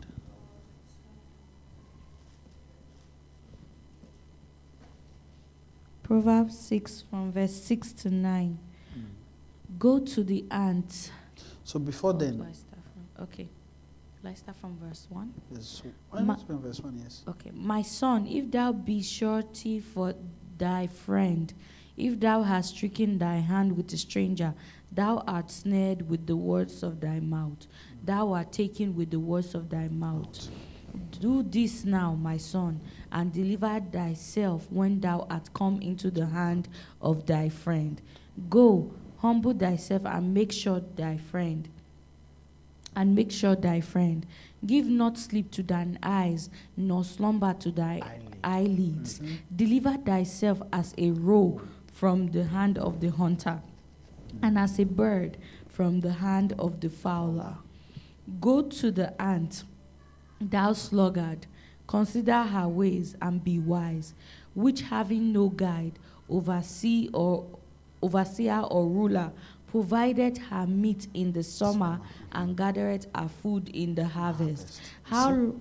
[6.02, 8.58] Proverbs 6 from verse 6 to 9.
[8.92, 9.00] Hmm.
[9.78, 11.10] Go to the ant.
[11.64, 13.48] So before Or then, from- Okay.
[14.26, 15.34] I start from verse 1?
[15.50, 15.82] there's
[16.12, 17.22] Ma- one verse 1, yes.
[17.28, 17.50] Okay.
[17.52, 20.14] My son, if thou be surety for
[20.56, 21.52] thy friend,
[21.96, 24.54] if thou hast stricken thy hand with a stranger,
[24.94, 27.66] thou art snared with the words of thy mouth.
[28.04, 30.48] Thou art taken with the words of thy mouth.
[31.20, 32.80] Do this now, my son,
[33.10, 36.68] and deliver thyself when thou art come into the hand
[37.00, 38.00] of thy friend.
[38.48, 41.68] Go, humble thyself and make sure thy friend.
[42.94, 44.24] And make sure thy friend.
[44.64, 48.36] Give not sleep to thine eyes, nor slumber to thy Eyelid.
[48.44, 49.18] eyelids.
[49.18, 49.38] Mhm.
[49.56, 53.62] Deliver thyself as a roe from the hand of the hunter,
[54.44, 57.56] and as a bird from the hand of the fowler.
[58.42, 59.64] Go to the ant,
[60.38, 61.46] thou sluggard,
[61.86, 64.12] consider her ways and be wise,
[64.54, 65.98] which having no guide,
[66.28, 67.46] oversee or
[68.02, 69.32] overseer or ruler,
[69.66, 71.98] provided her meat in the summer
[72.32, 74.78] and gathered her food in the harvest.
[75.04, 75.54] How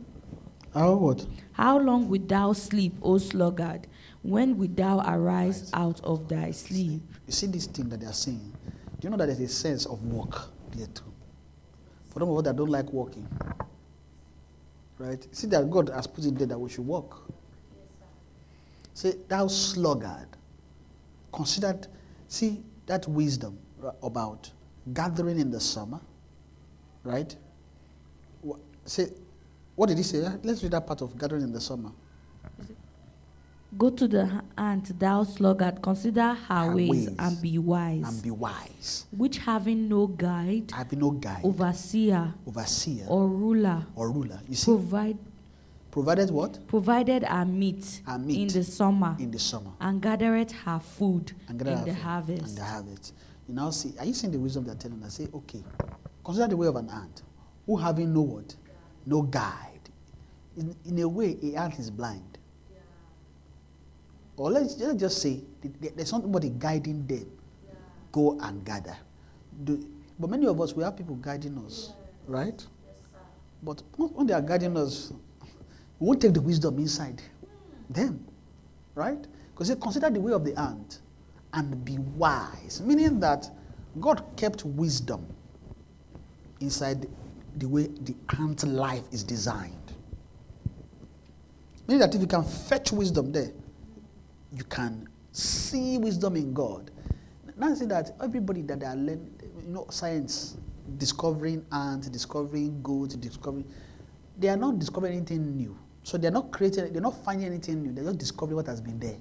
[0.73, 1.25] How what?
[1.53, 3.87] how long wilt thou sleep, O sluggard?
[4.23, 7.01] When wilt thou arise out of thy sleep?
[7.27, 8.52] You see this thing that they are saying.
[9.03, 11.03] Do you know that there's a sense of work there too?
[12.09, 13.27] For them of us that don't like working.
[14.97, 15.27] Right?
[15.35, 17.17] See that God has put it there that we should work.
[18.93, 20.29] Say, thou sluggard.
[21.33, 21.81] Consider,
[22.29, 23.59] see that wisdom
[24.01, 24.49] about
[24.93, 25.99] gathering in the summer.
[27.03, 27.35] Right?
[28.85, 29.07] Say,
[29.75, 30.19] what did he say?
[30.43, 31.91] Let's read that part of gathering in the summer.
[33.77, 36.35] Go to the ant, thou sluggard, consider her,
[36.67, 39.05] Her ways, ways and be wise, And be wise.
[39.15, 44.39] which having no guide, be no guide, overseer, overseer, or ruler, or ruler.
[44.47, 45.17] You see, provide
[45.91, 46.65] provided what?
[46.67, 49.71] provided her meat, Her in the summer, in the summer.
[49.79, 52.41] and gathereth her food and in gather the food harvest.
[52.41, 53.13] And the harvest.
[53.47, 55.15] You now see, are you seeing the wisdom they're telling us?
[55.15, 55.63] Say, okay,
[56.23, 57.23] consider the way of an ant,
[57.65, 58.55] who having no what?
[59.05, 59.69] No guide.
[60.55, 62.32] In, in a way, a ant is blind.
[64.37, 67.27] Or let's, let's just say th- th- there's somebody guiding them.
[68.11, 68.95] Go and gather.
[69.63, 69.85] Do,
[70.19, 71.93] but many of us, we have people guiding us,
[72.27, 72.65] right?
[73.61, 75.11] But when they are guiding us,
[75.99, 77.21] we won't take the wisdom inside
[77.87, 77.93] hmm.
[77.93, 78.25] them,
[78.95, 79.25] right?
[79.53, 80.99] Because they consider the way of the ant
[81.53, 83.49] and be wise, meaning that
[83.99, 85.25] God kept wisdom
[86.59, 87.07] inside
[87.57, 89.93] the way the ant life is designed.
[91.87, 93.51] Meaning that if you can fetch wisdom there,
[94.55, 96.91] you can see wisdom in God.
[97.75, 99.31] Say that everybody that they are learning,
[99.65, 100.57] you know, science,
[100.97, 103.65] discovering ants, discovering goats, discovering,
[104.37, 105.77] they are not discovering anything new.
[106.03, 107.93] So they're not creating, they're not finding anything new.
[107.93, 109.17] They're just discovering what has been there.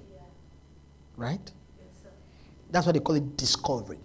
[1.15, 1.51] Right?
[2.71, 3.99] That's why they call it discovery.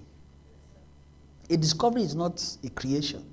[1.50, 3.24] A discovery is not a creation.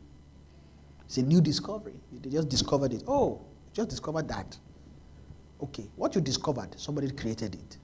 [1.05, 1.99] It's a new discovery.
[2.11, 3.03] They just discovered it.
[3.07, 3.41] Oh,
[3.73, 4.57] just discovered that.
[5.61, 7.77] Okay, what you discovered, somebody created it.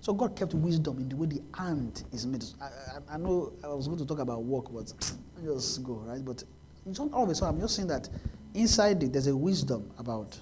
[0.00, 2.44] So God kept wisdom in the way the ant is made.
[2.60, 4.92] I, I, I know I was going to talk about work, but
[5.44, 6.24] just go right.
[6.24, 6.42] But
[6.86, 8.08] it's not all of a sudden, I'm just saying that
[8.54, 10.38] inside it, there's a wisdom about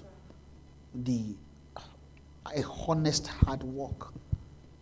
[0.95, 1.35] the
[2.55, 4.13] a honest hard work,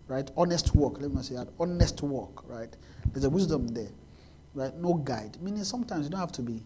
[0.07, 0.29] right?
[0.37, 1.01] Honest work.
[1.01, 1.49] Let me say that.
[1.59, 2.73] Honest work, right?
[3.11, 3.89] There's a wisdom there,
[4.53, 4.73] right?
[4.75, 5.37] No guide.
[5.41, 6.61] Meaning sometimes you don't have to be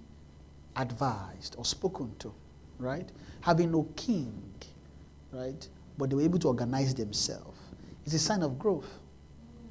[0.76, 2.34] advised or spoken to,
[2.78, 3.10] right?
[3.42, 4.34] Having no king,
[5.32, 5.68] right?
[5.98, 7.58] But they were able to organize themselves.
[8.06, 9.00] It's a sign of growth,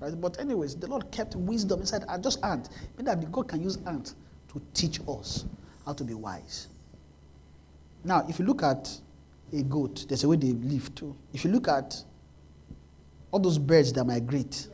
[0.01, 0.19] right?
[0.21, 2.05] But anyways, the Lord kept wisdom inside.
[2.23, 2.71] Just ant.
[2.99, 4.15] Meaning that God can use ant
[4.53, 5.47] to teach us
[5.87, 6.69] how to be wise.
[8.05, 8.91] Now, if you look at
[9.53, 11.17] a goat, there's a way they live too.
[11.33, 12.03] If you look at
[13.31, 14.69] all those birds that migrate,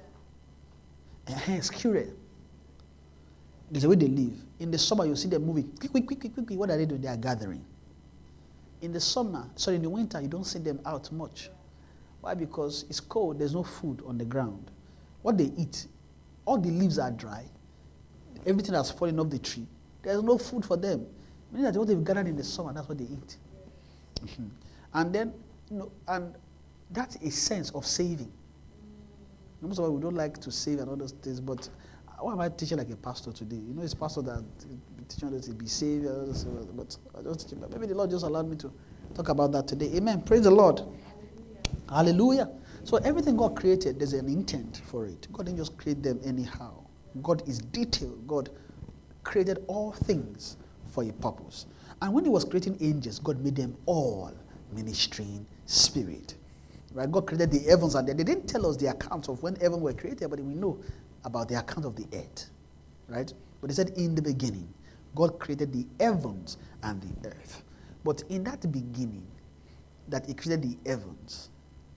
[1.28, 2.12] eh, squirrel,
[3.70, 4.34] There's a way they live.
[4.60, 5.64] In the summer, you see them moving.
[5.78, 6.58] Quick, quick, quick, quick, quick, quick.
[6.58, 7.00] What are they doing?
[7.00, 7.64] They are gathering.
[8.82, 11.50] In the summer, sorry, in the winter, you don't see them out much.
[12.26, 12.34] Why?
[12.34, 14.72] Because it's cold, there's no food on the ground.
[15.22, 15.86] What they eat,
[16.44, 17.44] all the leaves are dry,
[18.44, 19.64] everything has fallen off the tree.
[20.02, 21.06] There's no food for them.
[21.52, 23.36] Meaning that what they've gathered in the summer, that's what they eat.
[24.16, 24.48] Mhm.
[24.94, 25.34] And then,
[25.70, 26.34] you know, and
[26.90, 28.32] that's a sense of saving.
[29.62, 31.70] Most of us we don't like to save and all those things, but
[32.18, 33.54] why am I teaching like a pastor today?
[33.54, 34.42] You know, it's pastor that
[35.08, 36.06] teaching us to be saved,
[36.76, 38.72] but I teaching, but maybe the Lord just allowed me to
[39.14, 39.94] talk about that today.
[39.94, 40.22] Amen.
[40.22, 40.82] Praise the Lord.
[41.88, 42.50] Hallelujah.
[42.84, 45.28] So everything God created, there's an intent for it.
[45.32, 46.72] God didn't just create them anyhow.
[47.22, 48.26] God is detailed.
[48.26, 48.50] God
[49.24, 50.56] created all things
[50.88, 51.66] for a purpose.
[52.02, 54.32] And when He was creating angels, God made them all
[54.72, 56.34] ministering spirit.
[56.92, 57.10] Right?
[57.10, 59.80] God created the heavens and the They didn't tell us the account of when heaven
[59.80, 60.78] were created, but we know
[61.24, 62.50] about the account of the earth.
[63.08, 63.32] Right?
[63.60, 64.72] But they said in the beginning,
[65.14, 67.62] God created the heavens and the earth.
[68.04, 69.26] But in that beginning,
[70.08, 71.50] that He created the heavens,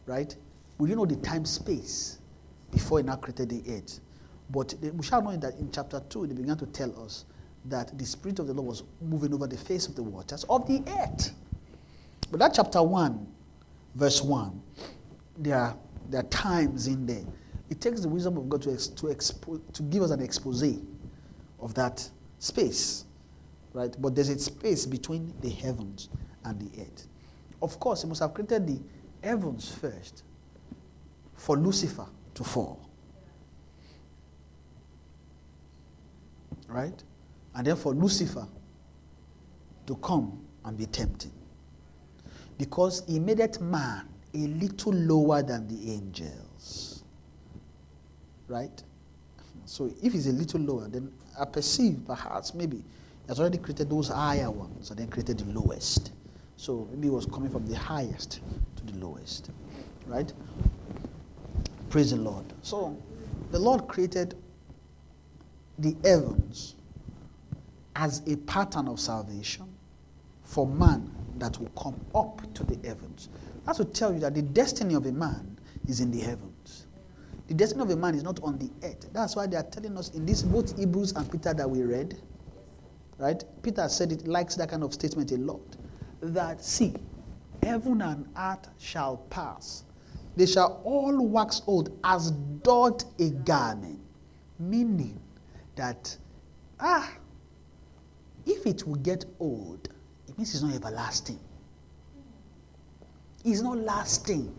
[0.10, 0.36] right?
[0.80, 2.18] We didn't know the time space
[2.72, 3.99] before He now created the earth.
[4.49, 7.26] But we shall know that in chapter 2, they began to tell us
[7.65, 10.68] that the Spirit of the Lord was moving over the face of the waters of
[10.68, 11.31] the earth.
[12.31, 13.27] But that chapter 1,
[13.95, 14.61] verse 1,
[15.38, 15.77] there are,
[16.10, 17.23] there are times in there.
[17.69, 20.64] It takes the wisdom of God to, to, expo, to give us an expose
[21.60, 22.10] of that
[22.40, 23.06] space,
[23.73, 23.95] right?
[23.99, 26.10] But there's a space between the heavens
[26.45, 27.07] and the earth.
[27.61, 28.80] Of course, He must have created the
[29.24, 30.24] heavens first
[31.36, 32.06] for Lucifer
[32.36, 32.90] to fall.
[36.68, 37.04] Right?
[37.56, 38.48] And then for Lucifer
[39.88, 41.32] to come and be tempted.
[42.58, 47.04] Because he made that man a little lower than the angels.
[48.48, 48.84] Right?
[49.66, 52.84] So if he's a little lower, then I perceive perhaps maybe he
[53.28, 56.12] has already created those higher ones and then created the lowest.
[56.58, 58.41] So maybe he was coming from the highest
[58.80, 59.52] to the lowest.
[60.08, 60.32] Right?
[61.90, 62.46] Praise the Lord.
[62.62, 62.98] So
[63.52, 64.36] the Lord created
[65.80, 66.76] the heavens
[67.96, 69.66] as a pattern of salvation
[70.44, 73.30] for man that will come up to the heavens.
[73.66, 75.58] That's to tell you that the destiny of a man
[75.88, 76.86] is in the heavens.
[77.48, 79.10] The destiny of a man is not on the earth.
[79.12, 82.16] That's why they are telling us in this both Hebrews and Peter that we read,
[83.18, 83.44] right?
[83.64, 85.62] Peter said it likes that kind of statement a lot.
[86.22, 86.94] That see,
[87.64, 89.84] heaven and earth shall pass.
[90.36, 92.31] They shall all wax old as
[92.64, 93.99] doth a garment.
[94.60, 95.19] Meaning
[95.76, 96.15] that
[96.80, 97.11] ah,
[98.45, 99.90] if it will get old,
[100.27, 101.40] it means it's not everlasting.
[103.44, 104.53] It's not lasting.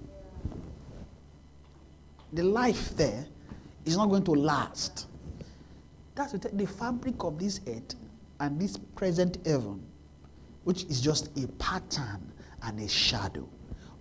[2.32, 3.26] The life there
[3.84, 5.06] is not going to last.
[6.14, 7.94] That's the, the fabric of this earth
[8.40, 9.82] and this present heaven,
[10.64, 12.32] which is just a pattern
[12.62, 13.48] and a shadow.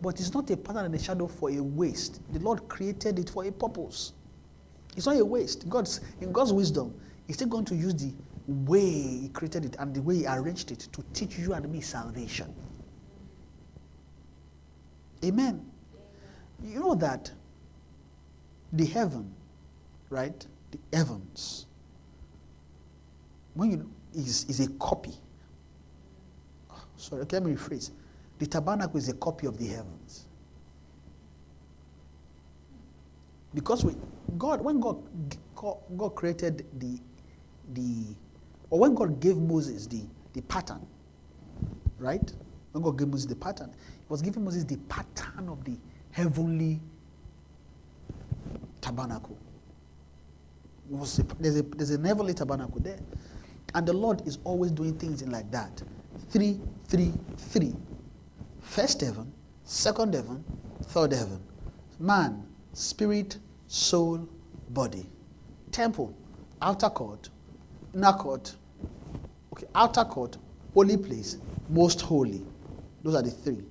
[0.01, 2.21] But it's not a pattern and a shadow for a waste.
[2.31, 4.13] The Lord created it for a purpose.
[4.95, 5.67] It's not a waste.
[5.69, 6.93] God's, in God's wisdom,
[7.27, 8.13] He's still going to use the
[8.47, 11.81] way He created it and the way He arranged it to teach you and me
[11.81, 12.53] salvation.
[15.23, 15.69] Amen.
[16.63, 17.31] You know that
[18.73, 19.33] the heaven,
[20.09, 20.45] right?
[20.71, 21.65] The heavens,
[23.53, 25.13] when you is, is a copy.
[26.97, 27.91] Sorry, let me rephrase.
[28.39, 30.25] The tabernacle is a copy of the heavens.
[33.53, 33.95] Because we,
[34.37, 34.97] God, when God,
[35.55, 36.99] God, created the,
[37.73, 38.05] the,
[38.69, 40.03] or when God gave Moses the,
[40.33, 40.85] the pattern,
[41.97, 42.31] right?
[42.71, 45.75] When God gave Moses the pattern, He was giving Moses the pattern of the
[46.11, 46.79] heavenly
[48.81, 49.37] tabernacle.
[50.91, 50.95] A,
[51.39, 52.99] there's, a, there's a heavenly tabernacle there.
[53.75, 55.83] And the Lord is always doing things in like that.
[56.29, 57.73] Three, three, three.
[58.69, 59.33] First heaven,
[59.63, 60.43] second heaven,
[60.83, 61.41] third heaven.
[61.97, 64.29] Man, spirit, soul,
[64.69, 65.09] body.
[65.71, 66.15] Temple,
[66.61, 67.29] outer court,
[67.95, 68.55] inner court,
[69.53, 70.37] okay, outer court,
[70.75, 71.37] holy place,
[71.67, 72.45] most holy.
[73.03, 73.63] Those are the three,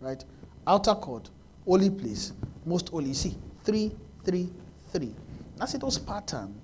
[0.00, 0.24] right?
[0.68, 1.30] Outer court,
[1.66, 2.32] holy place,
[2.64, 3.08] most holy.
[3.08, 3.90] You see, three,
[4.24, 4.52] three,
[4.92, 5.16] three.
[5.56, 6.54] That's it, those pattern,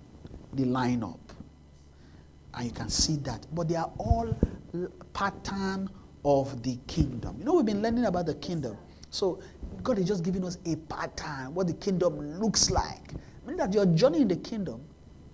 [0.53, 1.19] they line up.
[2.55, 3.49] And you can see that.
[3.53, 4.33] But they are all
[5.13, 5.91] pattern
[6.25, 7.37] of the kingdom.
[7.39, 8.77] You know, we've been learning about the kingdom.
[9.11, 9.41] So
[9.83, 13.13] God is just giving us a pattern, what the kingdom looks like.
[13.47, 14.81] Meaning that your journey in the kingdom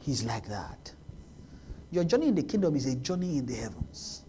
[0.07, 0.93] is like that.
[1.91, 4.23] Your journey in the kingdom is a journey in the heavens.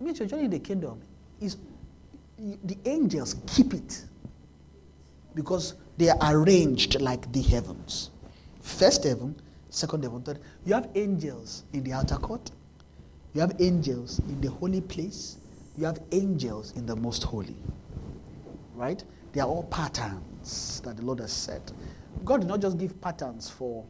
[0.00, 1.00] It means your journey in the kingdom
[1.40, 1.56] is
[2.36, 4.04] the angels keep it
[5.34, 8.10] because they are arranged like the heavens.
[8.60, 9.40] First heaven,
[9.70, 10.40] second heaven, third.
[10.64, 12.50] You have angels in the outer court.
[13.34, 15.38] You have angels in the holy place.
[15.76, 17.56] You have angels in the most holy.
[18.74, 19.02] Right?
[19.32, 21.72] They are all patterns that the Lord has set.
[22.24, 23.84] God did not just give patterns for,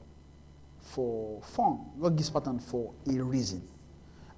[0.81, 1.81] for fun.
[2.01, 3.62] God gives patterns for a reason.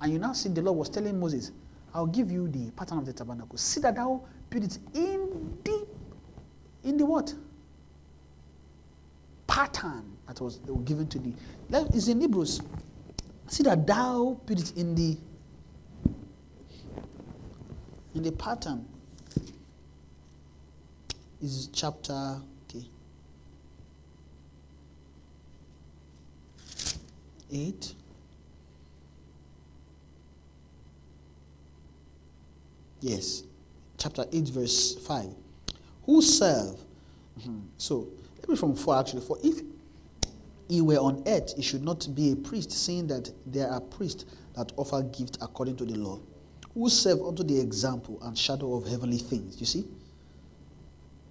[0.01, 1.53] And you now see the Lord was telling Moses,
[1.95, 3.57] I'll give you the pattern of the tabernacle.
[3.57, 5.87] See that thou build it in the
[6.85, 7.35] in the what?
[9.47, 11.35] Pattern that was given to thee.
[11.95, 12.61] Is in Hebrews.
[13.49, 15.17] See that thou put it in the
[18.17, 18.85] in the pattern.
[21.43, 22.87] Is chapter okay.
[27.53, 27.95] Eight.
[33.01, 33.45] Yes,
[33.99, 35.35] chapter 8, verse 5.
[36.07, 36.81] Who serve?
[37.39, 37.61] Mhm.
[37.77, 39.21] So, let me from 4 actually.
[39.21, 39.61] For if
[40.69, 44.25] he were on earth, he should not be a priest, seeing that there are priests
[44.55, 46.19] that offer gift according to the law,
[46.77, 49.59] who serve unto the example and shadow of heavenly things.
[49.59, 49.87] You see?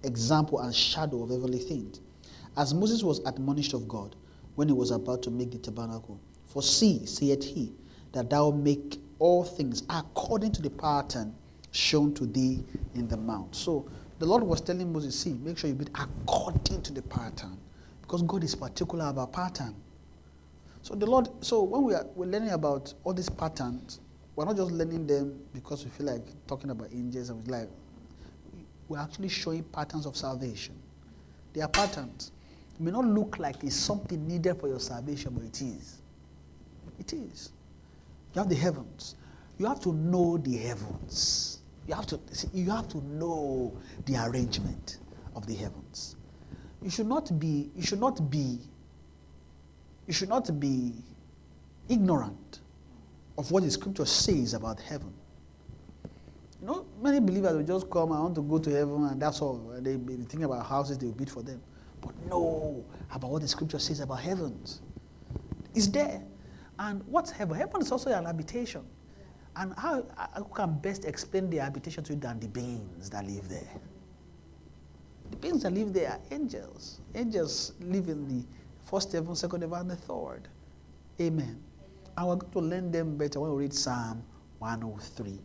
[0.02, 2.00] Example and shadow of heavenly things.
[2.56, 4.16] As Moses was admonished of God
[4.56, 6.18] when he was about to make the tabernacle.
[6.46, 7.72] For see, saith he,
[8.10, 11.32] that thou make all things according to the pattern
[11.70, 12.64] shown to thee
[12.96, 13.54] in the mount.
[13.54, 17.56] So the Lord was telling Moses, see, make sure you build according to the pattern.
[18.02, 19.76] Because God is particular about pattern.
[20.82, 24.00] So the Lord, so when we are we're learning about all these patterns,
[24.36, 27.68] we're not just learning them because we feel like talking about angels and like
[28.86, 30.74] we're actually showing patterns of salvation.
[31.54, 32.32] They are patterns.
[32.74, 36.02] It may not look like it's something needed for your salvation, but it is.
[37.00, 37.50] It is.
[38.34, 39.16] You have the heavens.
[39.58, 41.60] You have to know the heavens.
[41.88, 43.72] You have to see, you have to know
[44.04, 44.98] the arrangement
[45.34, 46.16] of the heavens.
[46.82, 48.58] You should not be you should not be
[50.06, 50.92] you should not be
[51.88, 52.60] ignorant
[53.38, 55.12] of what the scripture says about heaven.
[56.60, 59.42] You know, many believers will just come, I want to go to heaven, and that's
[59.42, 59.74] all.
[59.78, 61.60] They be thinking about houses they will build for them.
[62.00, 64.80] But know about what the scripture says about heavens.
[65.74, 66.22] It's there.
[66.78, 67.56] And what's heaven?
[67.56, 68.82] Heaven is also an habitation.
[69.56, 73.48] And how I can best explain the habitation to you than the beings that live
[73.48, 73.80] there?
[75.30, 77.00] The beings that live there are angels.
[77.14, 78.46] Angels live in the
[78.84, 80.48] first heaven, second heaven, and the third.
[81.20, 81.62] Amen.
[82.16, 84.22] And we're going to learn them better when we read Psalm
[84.58, 85.38] 103.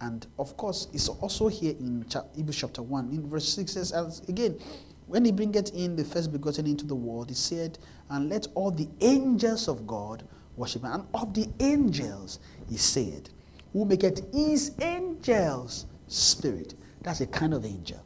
[0.00, 3.10] And of course, it's also here in Hebrews chapter 1.
[3.10, 4.58] In verse 6 says, as, again,
[5.06, 7.78] when he bringeth in the first begotten into the world, he said,
[8.10, 10.26] And let all the angels of God
[10.56, 10.92] worship him.
[10.92, 12.38] And of the angels,
[12.68, 13.28] he said,
[13.72, 16.74] Who maketh his angels spirit.
[17.02, 18.02] That's a kind of angel.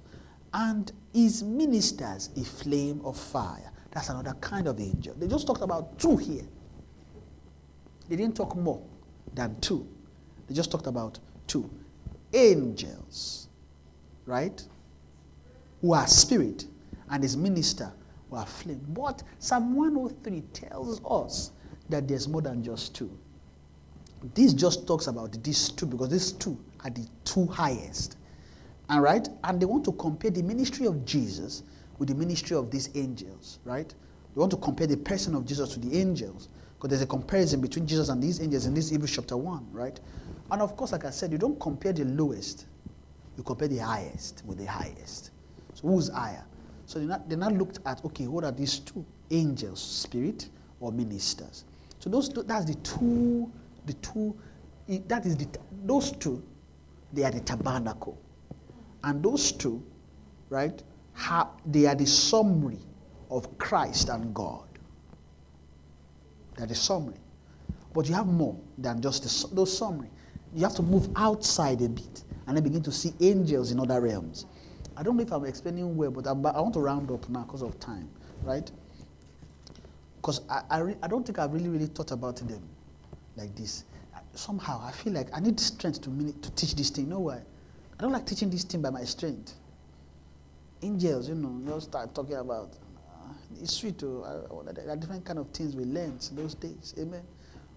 [0.53, 3.71] And his ministers a flame of fire.
[3.93, 5.15] That's another kind of angel.
[5.19, 6.45] They just talked about two here.
[8.09, 8.83] They didn't talk more
[9.35, 9.87] than two.
[10.47, 11.69] They just talked about two.
[12.33, 13.49] Angels,
[14.27, 14.63] right?
[15.81, 16.67] Who are spirit,
[17.11, 17.93] and his minister
[18.31, 18.85] who are flame.
[18.89, 21.53] But Psalm 103 tells us
[21.89, 23.11] that there's more than just two.
[24.35, 28.17] This just talks about these two because these two are the two highest.
[28.89, 29.29] And right?
[29.45, 31.63] And they want to compare the ministry of Jesus
[31.99, 33.89] with the ministry of these angels, right?
[33.89, 36.49] They want to compare the person of Jesus to the angels
[36.79, 39.99] because there's a comparison between Jesus and these angels in this Hebrews chapter 1, right?
[40.53, 42.67] And of course, like I said, you don't compare the lowest,
[43.37, 45.33] you compare the highest with the highest.
[45.75, 46.45] So who's higher?
[46.87, 49.05] So they not, they not looked at, okay, what are these two?
[49.31, 50.49] Angels, spirit,
[50.79, 51.65] or ministers.
[51.99, 53.51] So those two, that's the two,
[53.87, 54.39] the two,
[55.09, 55.49] that is the,
[55.85, 56.43] those two,
[57.13, 58.17] they are the tabernacle.
[59.03, 59.83] And those two,
[60.49, 60.81] right,
[61.15, 62.79] have, they are the summary
[63.31, 64.68] of Christ and God.
[66.61, 67.17] Are the summary.
[67.95, 70.11] But you have more than just those summary.
[70.55, 74.01] You have to move outside a bit and then begin to see angels in other
[74.01, 74.47] realms.
[74.97, 77.45] I don't know if I'm explaining well, but I'm, i want to round up now
[77.45, 78.09] because of time,
[78.43, 78.69] right?
[80.17, 82.63] Because I, I, re, I, don't think I've really, really thought about them
[83.37, 83.85] like this.
[84.35, 87.05] Somehow, I feel like I need strength to, to teach this thing.
[87.05, 87.37] You know why?
[87.99, 89.55] I don't like teaching this thing by my strength.
[90.83, 92.71] Angels, you know, you start talking about.
[93.51, 94.23] Uh, it's sweet too.
[94.25, 96.95] Uh, there are different kind of things we learned those days.
[96.99, 97.23] Amen.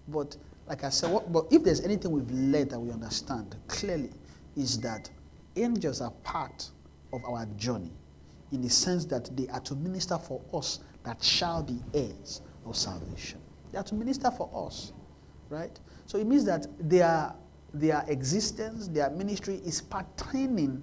[0.08, 0.36] But
[0.66, 4.10] like I said, what, but if there's anything we've learned that we understand clearly,
[4.56, 5.10] is that
[5.56, 6.70] angels are part
[7.12, 7.92] of our journey
[8.52, 12.76] in the sense that they are to minister for us that shall be heirs of
[12.76, 13.40] salvation.
[13.70, 14.92] They are to minister for us,
[15.48, 15.78] right?
[16.06, 17.34] So it means that their,
[17.72, 20.82] their existence, their ministry is pertaining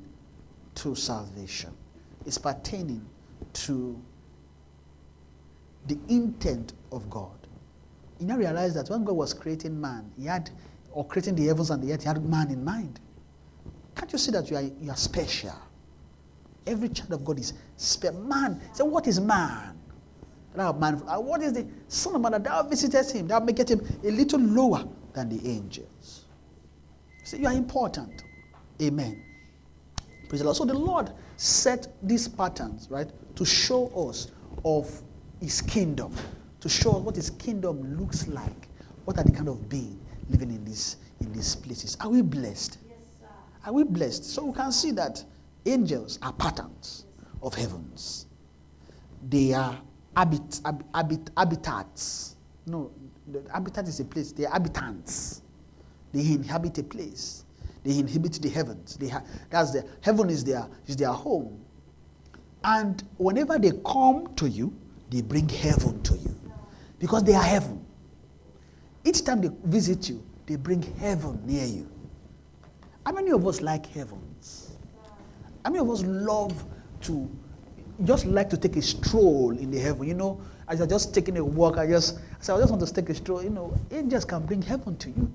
[0.76, 1.76] to salvation,
[2.26, 3.06] It's pertaining
[3.53, 4.02] to
[5.88, 7.31] the intent of God.
[8.19, 10.49] you now realize that when God was creating man, he had,
[10.91, 12.99] or creating the heavens and the earth, he had man in mind.
[13.95, 15.56] Can't you see that you are, you are special?
[16.68, 18.19] Every child of God is special.
[18.22, 19.77] Man, so what is man?
[20.56, 23.27] Thou man, what is the son of man that thou visitest him?
[23.27, 26.26] Thou makest him a little lower than the angels.
[27.23, 28.23] So you are important.
[28.81, 29.23] Amen.
[30.27, 30.57] Praise the Lord.
[30.57, 34.31] So the Lord set these patterns, right, to show us
[34.65, 35.01] of
[35.40, 36.14] his kingdom,
[36.60, 38.68] to show us what his kingdom looks like.
[39.06, 39.99] What are the kind of being
[40.30, 41.98] living in these in these places?
[42.02, 42.78] Are we blessed?
[43.66, 44.24] Are we blessed?
[44.24, 45.24] So we can see that
[45.66, 47.06] angels are patterns
[47.41, 48.28] of heavens.
[49.30, 49.78] They are
[50.16, 52.36] habit, hab, habit, habitats.
[52.66, 52.91] No,
[53.28, 54.32] the habitat is a place.
[54.32, 55.41] They are habitants.
[56.14, 57.45] They inhabit a place.
[57.84, 58.98] They inhabit the heavens.
[58.98, 61.64] They ha- that's the heaven is their is their home.
[62.64, 64.74] And whenever they come to you,
[65.10, 66.36] they bring heaven to you,
[66.99, 67.86] because they are heaven.
[69.03, 71.90] Each time they visit you, they bring heaven near you.
[73.06, 74.72] How many of us like heavens?
[75.64, 76.64] How many of us love
[77.02, 77.30] to
[78.03, 80.07] just like to take a stroll in the heaven?
[80.07, 83.10] You know, as you're just taking a walk, I just I just want to take
[83.10, 83.44] a stroll.
[83.44, 85.31] You know, angels can bring heaven to you.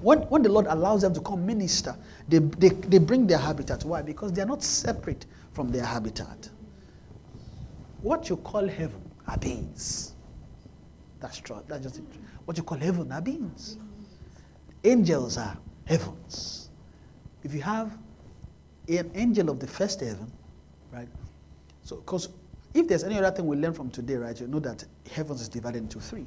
[0.00, 1.94] When, when the Lord allows them to come minister,
[2.26, 3.84] they, they, they bring their habitat.
[3.84, 4.02] Why?
[4.02, 6.48] Because they are not separate from their habitat.
[8.02, 10.14] What you call heaven are beings.
[11.20, 11.62] That's true.
[11.68, 12.04] That's just it.
[12.44, 13.78] What you call heaven are beings.
[14.84, 16.70] Angels are heavens.
[17.44, 17.96] If you have
[18.88, 20.30] an angel of the first heaven,
[20.92, 21.08] right?
[21.84, 22.28] So, because
[22.74, 25.48] if there's any other thing we learn from today, right, you know that heavens is
[25.48, 26.26] divided into three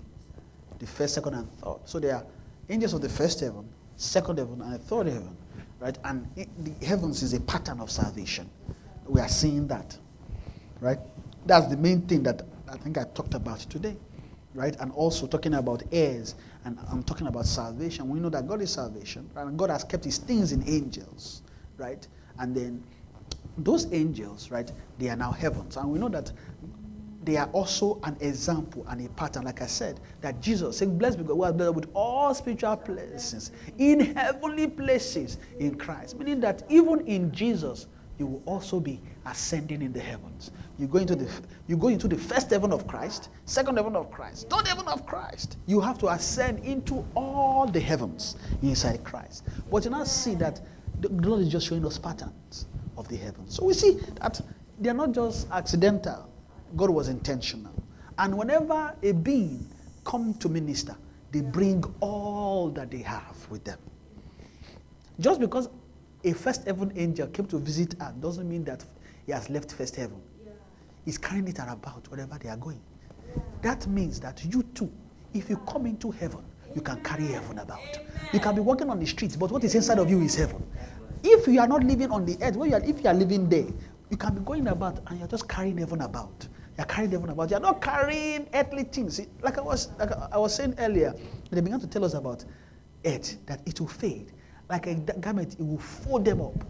[0.80, 1.78] the first, second, and third.
[1.86, 2.26] So there are
[2.70, 5.36] angels of the first heaven, second heaven, and third heaven,
[5.80, 5.98] right?
[6.04, 8.50] And the heavens is a pattern of salvation.
[9.08, 9.98] We are seeing that,
[10.80, 11.00] right?
[11.46, 13.96] That's the main thing that I think I talked about today,
[14.54, 14.76] right?
[14.80, 16.36] And also talking about heirs,
[16.66, 18.10] and I'm talking about salvation.
[18.10, 19.46] We know that God is salvation, right?
[19.46, 21.44] and God has kept His things in angels,
[21.78, 22.08] right?
[22.40, 22.84] And then
[23.60, 24.72] those angels, right?
[24.98, 26.32] They are now heavens, and we know that
[27.26, 31.18] they are also an example and a pattern, like I said, that Jesus said, Blessed
[31.18, 36.20] be God has blessed with all spiritual blessings in heavenly places in Christ.
[36.20, 37.88] Meaning that even in Jesus,
[38.20, 40.52] you will also be ascending in the heavens.
[40.78, 41.30] You go into the
[41.68, 45.06] you go into the first heaven of Christ, second heaven of Christ, third heaven of
[45.06, 45.58] Christ.
[45.66, 49.46] You have to ascend into all the heavens inside Christ.
[49.72, 50.62] But you now see that
[51.00, 53.56] the Lord is just showing us patterns of the heavens.
[53.56, 54.42] So we see that
[54.80, 56.30] they are not just accidental.
[56.76, 57.74] God was intentional.
[58.18, 59.68] And whenever a being
[60.04, 60.96] come to minister,
[61.32, 63.80] they bring all that they have with them.
[65.20, 65.70] Just because
[66.24, 68.84] a first heaven angel came to visit earth doesn't mean that
[69.26, 70.22] he has left first heaven.
[71.04, 72.82] He's carrying it about wherever they are going.
[73.62, 74.92] That means that you too,
[75.34, 76.44] if you come into heaven,
[76.74, 78.00] you can carry heaven about.
[78.34, 80.66] You can be walking on the streets, but what is inside of you is heaven.
[81.24, 83.50] If you are not living on the earth, where you are, if you are living
[83.50, 83.68] there,
[84.10, 86.48] you can be going about and you're just carrying heaven about.
[86.78, 87.50] You're carrying heaven about.
[87.50, 89.22] You're not carrying earthly things.
[89.42, 91.16] Like I was, like I was saying earlier,
[91.50, 92.44] they began to tell us about
[93.06, 94.32] earth that it will fade.
[94.70, 96.64] Like a garment, it will fold them up.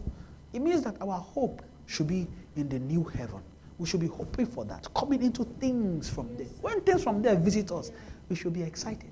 [0.53, 3.41] It means that our hope should be in the new heaven.
[3.77, 6.48] We should be hoping for that, coming into things from there.
[6.61, 7.91] When things from there visit us,
[8.30, 9.11] we should be excited.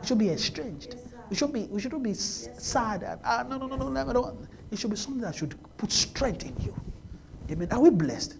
[0.00, 0.96] We should be estranged.
[1.28, 1.64] We should be.
[1.64, 3.02] We shouldn't be sad.
[3.02, 4.38] And, ah, no, no, no, no, no, no.
[4.70, 6.74] It should be something that should put strength in you.
[7.50, 7.68] Amen.
[7.72, 8.36] Are we blessed?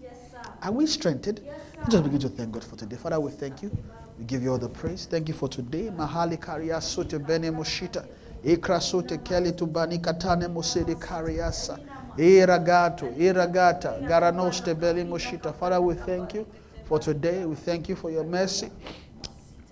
[0.61, 1.41] Are we strengthened?
[1.77, 2.95] Let's just begin to thank God for today.
[2.95, 3.71] Father, we thank you.
[4.17, 5.05] We give you all the praise.
[5.05, 5.91] Thank you for today.
[5.95, 8.07] Mahali karia sote bene moshita.
[8.43, 11.79] Ikra sote keli tubani katane mosede kariasa.
[12.17, 15.53] Iragato, iragata, garanoste beli moshita.
[15.53, 16.47] Father, we thank you
[16.85, 17.45] for today.
[17.45, 18.71] We thank you for your mercy.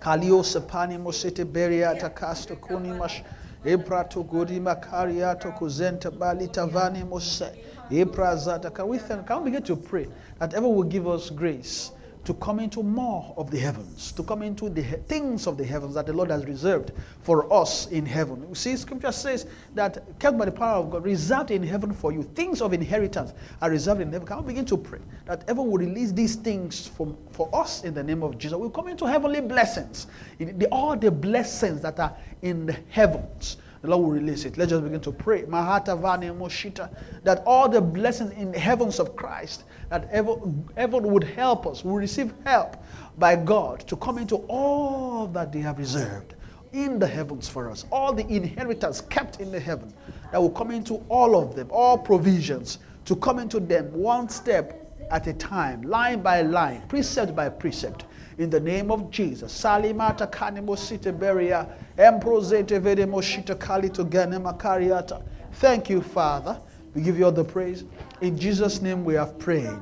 [0.00, 3.22] Kalio sepani mosete beriata kasto kunimash.
[3.64, 7.50] Eprato godima kariato kuzenta bali tavani mose.
[7.90, 8.72] Eprazata.
[8.72, 10.06] Can we thank, can we begin to pray
[10.38, 11.90] that ever will give us grace
[12.26, 15.64] to come into more of the heavens, to come into the he- things of the
[15.64, 16.90] heavens that the Lord has reserved
[17.22, 18.44] for us in heaven.
[18.48, 19.46] You see, scripture says
[19.76, 22.24] that kept by the power of God, reserved in heaven for you.
[22.24, 23.32] Things of inheritance
[23.62, 24.26] are reserved in heaven.
[24.26, 27.94] Can we begin to pray that ever will release these things from, for us in
[27.94, 28.58] the name of Jesus?
[28.58, 30.08] We'll come into heavenly blessings.
[30.40, 33.56] In the, all the blessings that are in the heavens.
[33.86, 34.58] The Lord will release it.
[34.58, 35.42] Let's just begin to pray.
[35.42, 41.84] That all the blessings in the heavens of Christ, that heaven, heaven would help us.
[41.84, 42.82] We receive help
[43.16, 46.34] by God to come into all that they have reserved
[46.72, 47.84] in the heavens for us.
[47.92, 49.94] All the inheritance kept in the heaven.
[50.32, 54.82] That will come into all of them, all provisions, to come into them one step
[55.12, 58.04] at a time, line by line, precept by precept.
[58.38, 59.52] In the name of Jesus.
[59.52, 65.22] Salimata kanimo site beria, emprozete vedemo shita kali to makariata.
[65.54, 66.60] Thank you, Father.
[66.94, 67.84] We give you all the praise.
[68.20, 69.78] In Jesus' name we have prayed.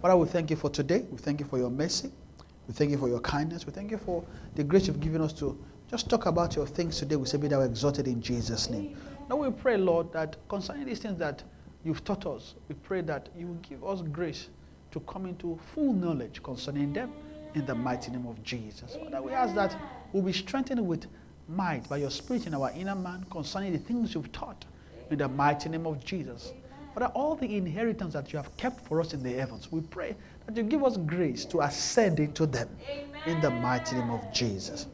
[0.00, 1.04] Father, we thank you for today.
[1.10, 2.10] We thank you for your mercy.
[2.68, 3.66] We thank you for your kindness.
[3.66, 4.24] We thank you for
[4.54, 5.58] the grace you've given us to
[5.90, 7.16] just talk about your things today.
[7.16, 8.96] We say, Be thou exalted in Jesus' name.
[9.28, 11.42] Now we pray, Lord, that concerning these things that
[11.84, 14.48] you've taught us, we pray that you will give us grace
[14.94, 17.12] to come into full knowledge concerning them
[17.54, 18.96] in the mighty name of Jesus.
[18.96, 19.76] Father, we ask that
[20.12, 21.06] we'll be strengthened with
[21.48, 24.64] might by your spirit in our inner man concerning the things you've taught
[25.10, 26.52] in the mighty name of Jesus.
[26.94, 30.14] Father, all the inheritance that you have kept for us in the heavens, we pray
[30.46, 32.68] that you give us grace to ascend into them
[33.26, 34.86] in the mighty name of Jesus.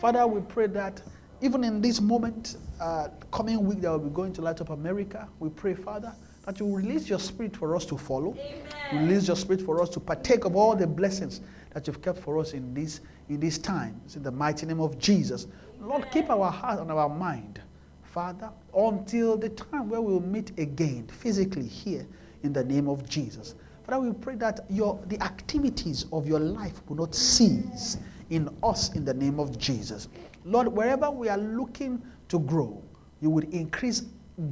[0.00, 1.02] Father, we pray that
[1.40, 4.70] even in this moment, uh, coming week that we will be going to Light Up
[4.70, 6.14] America, we pray, Father,
[6.48, 8.32] that you release your spirit for us to follow.
[8.32, 9.06] Amen.
[9.06, 11.42] Release your spirit for us to partake of all the blessings
[11.74, 14.00] that you've kept for us in this in this time.
[14.06, 15.46] It's in the mighty name of Jesus.
[15.78, 17.60] Lord, keep our heart and our mind,
[18.02, 22.06] Father, until the time where we'll meet again physically here
[22.42, 23.54] in the name of Jesus.
[23.84, 27.98] Father, we pray that your the activities of your life will not cease
[28.30, 30.08] in us in the name of Jesus.
[30.46, 32.00] Lord, wherever we are looking
[32.30, 32.82] to grow,
[33.20, 34.04] you would increase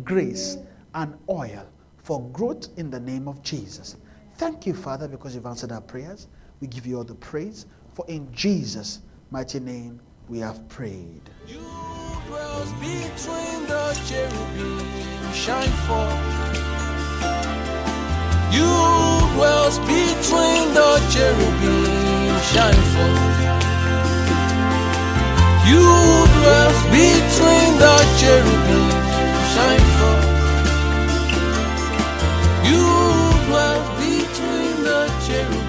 [0.04, 0.58] grace
[0.94, 1.66] and oil
[2.06, 3.96] for growth in the name of Jesus.
[4.36, 6.28] Thank you, Father, because you've answered our prayers.
[6.60, 9.00] We give you all the praise, for in Jesus'
[9.32, 11.22] mighty name we have prayed.
[11.48, 11.58] You
[12.78, 14.86] between the cherubim,
[15.32, 16.14] shine forth.
[18.54, 18.70] You
[19.82, 23.34] between the cherubim, shine forth.
[25.66, 25.82] You
[26.94, 28.90] between the cherubim,
[29.50, 30.25] shine forth.
[32.68, 32.82] You
[33.46, 35.65] dwell between the cherubim.